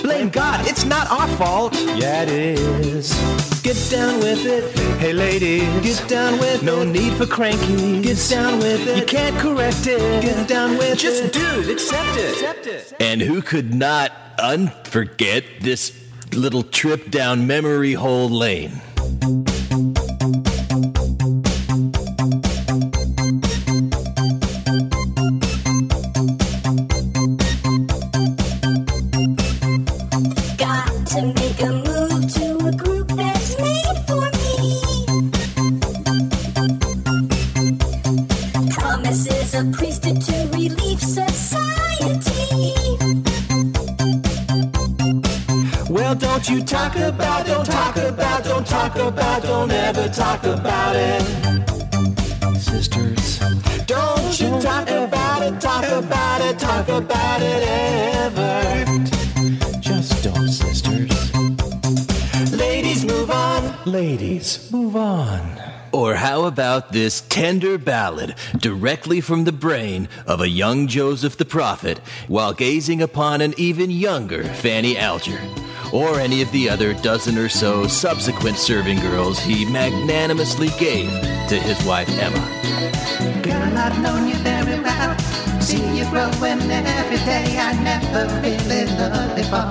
[0.02, 1.74] Blame God, it's not our fault.
[1.96, 3.14] Yeah, it is.
[3.62, 4.78] Get down with it.
[5.00, 5.68] Hey, ladies.
[5.82, 6.86] Get down with no it.
[6.86, 8.02] No need for cranky.
[8.02, 8.98] Get down with it.
[8.98, 10.22] You can't correct it.
[10.22, 11.34] Get down with Just it.
[11.34, 11.74] Just do it.
[11.74, 12.34] Accept it.
[12.34, 12.94] Accept it.
[13.00, 15.94] And who could not unforget this
[16.34, 18.82] little trip down memory hole lane?
[50.18, 51.22] Talk about it.
[52.60, 53.38] Sisters.
[53.86, 57.64] Don't you talk about it, talk about it, talk about it
[58.26, 58.86] ever.
[59.80, 61.32] Just don't, sisters.
[62.52, 63.76] Ladies, move on.
[63.86, 65.62] Ladies, move on.
[65.92, 71.46] Or how about this tender ballad directly from the brain of a young Joseph the
[71.46, 75.40] Prophet while gazing upon an even younger Fanny Alger?
[75.94, 81.10] Or any of the other dozen or so subsequent serving girls he magnanimously gave
[81.50, 82.44] to his wife Emma.
[83.42, 85.18] Girl, I've known you very well.
[85.62, 87.58] See you growing every day.
[87.60, 89.70] I never really loved before.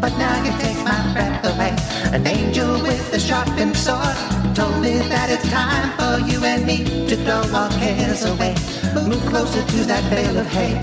[0.00, 1.74] But now you take my breath away.
[2.12, 4.16] An angel with a sharpened sword
[4.54, 8.54] told me that it's time for you and me to throw all cares away.
[8.94, 10.80] Move closer to that bale of hay.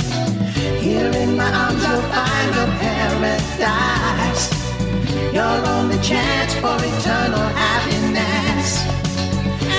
[0.80, 4.63] Here in my arms you'll find your paradise.
[5.34, 8.86] Your only chance for eternal happiness.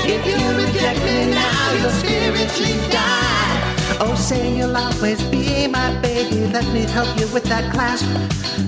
[0.04, 3.60] If you reject me now, you'll spiritually die.
[4.00, 6.46] Oh, say you'll always be my baby.
[6.52, 8.06] Let me help you with that clasp.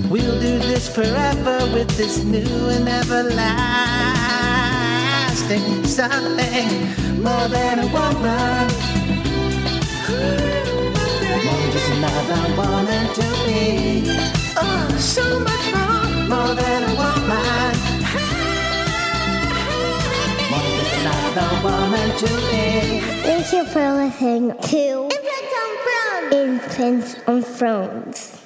[0.08, 3.36] We'll do this forever with this new and everlasting
[5.84, 6.68] something,
[7.20, 8.68] more than a woman.
[11.46, 14.04] More just another woman to me.
[14.56, 15.95] Oh, so much more,
[16.28, 17.72] more than a woman.
[20.50, 23.00] More than another woman to me.
[23.22, 26.34] Thank you for listening to Infants on Thrones.
[26.34, 28.45] Infants on Thrones.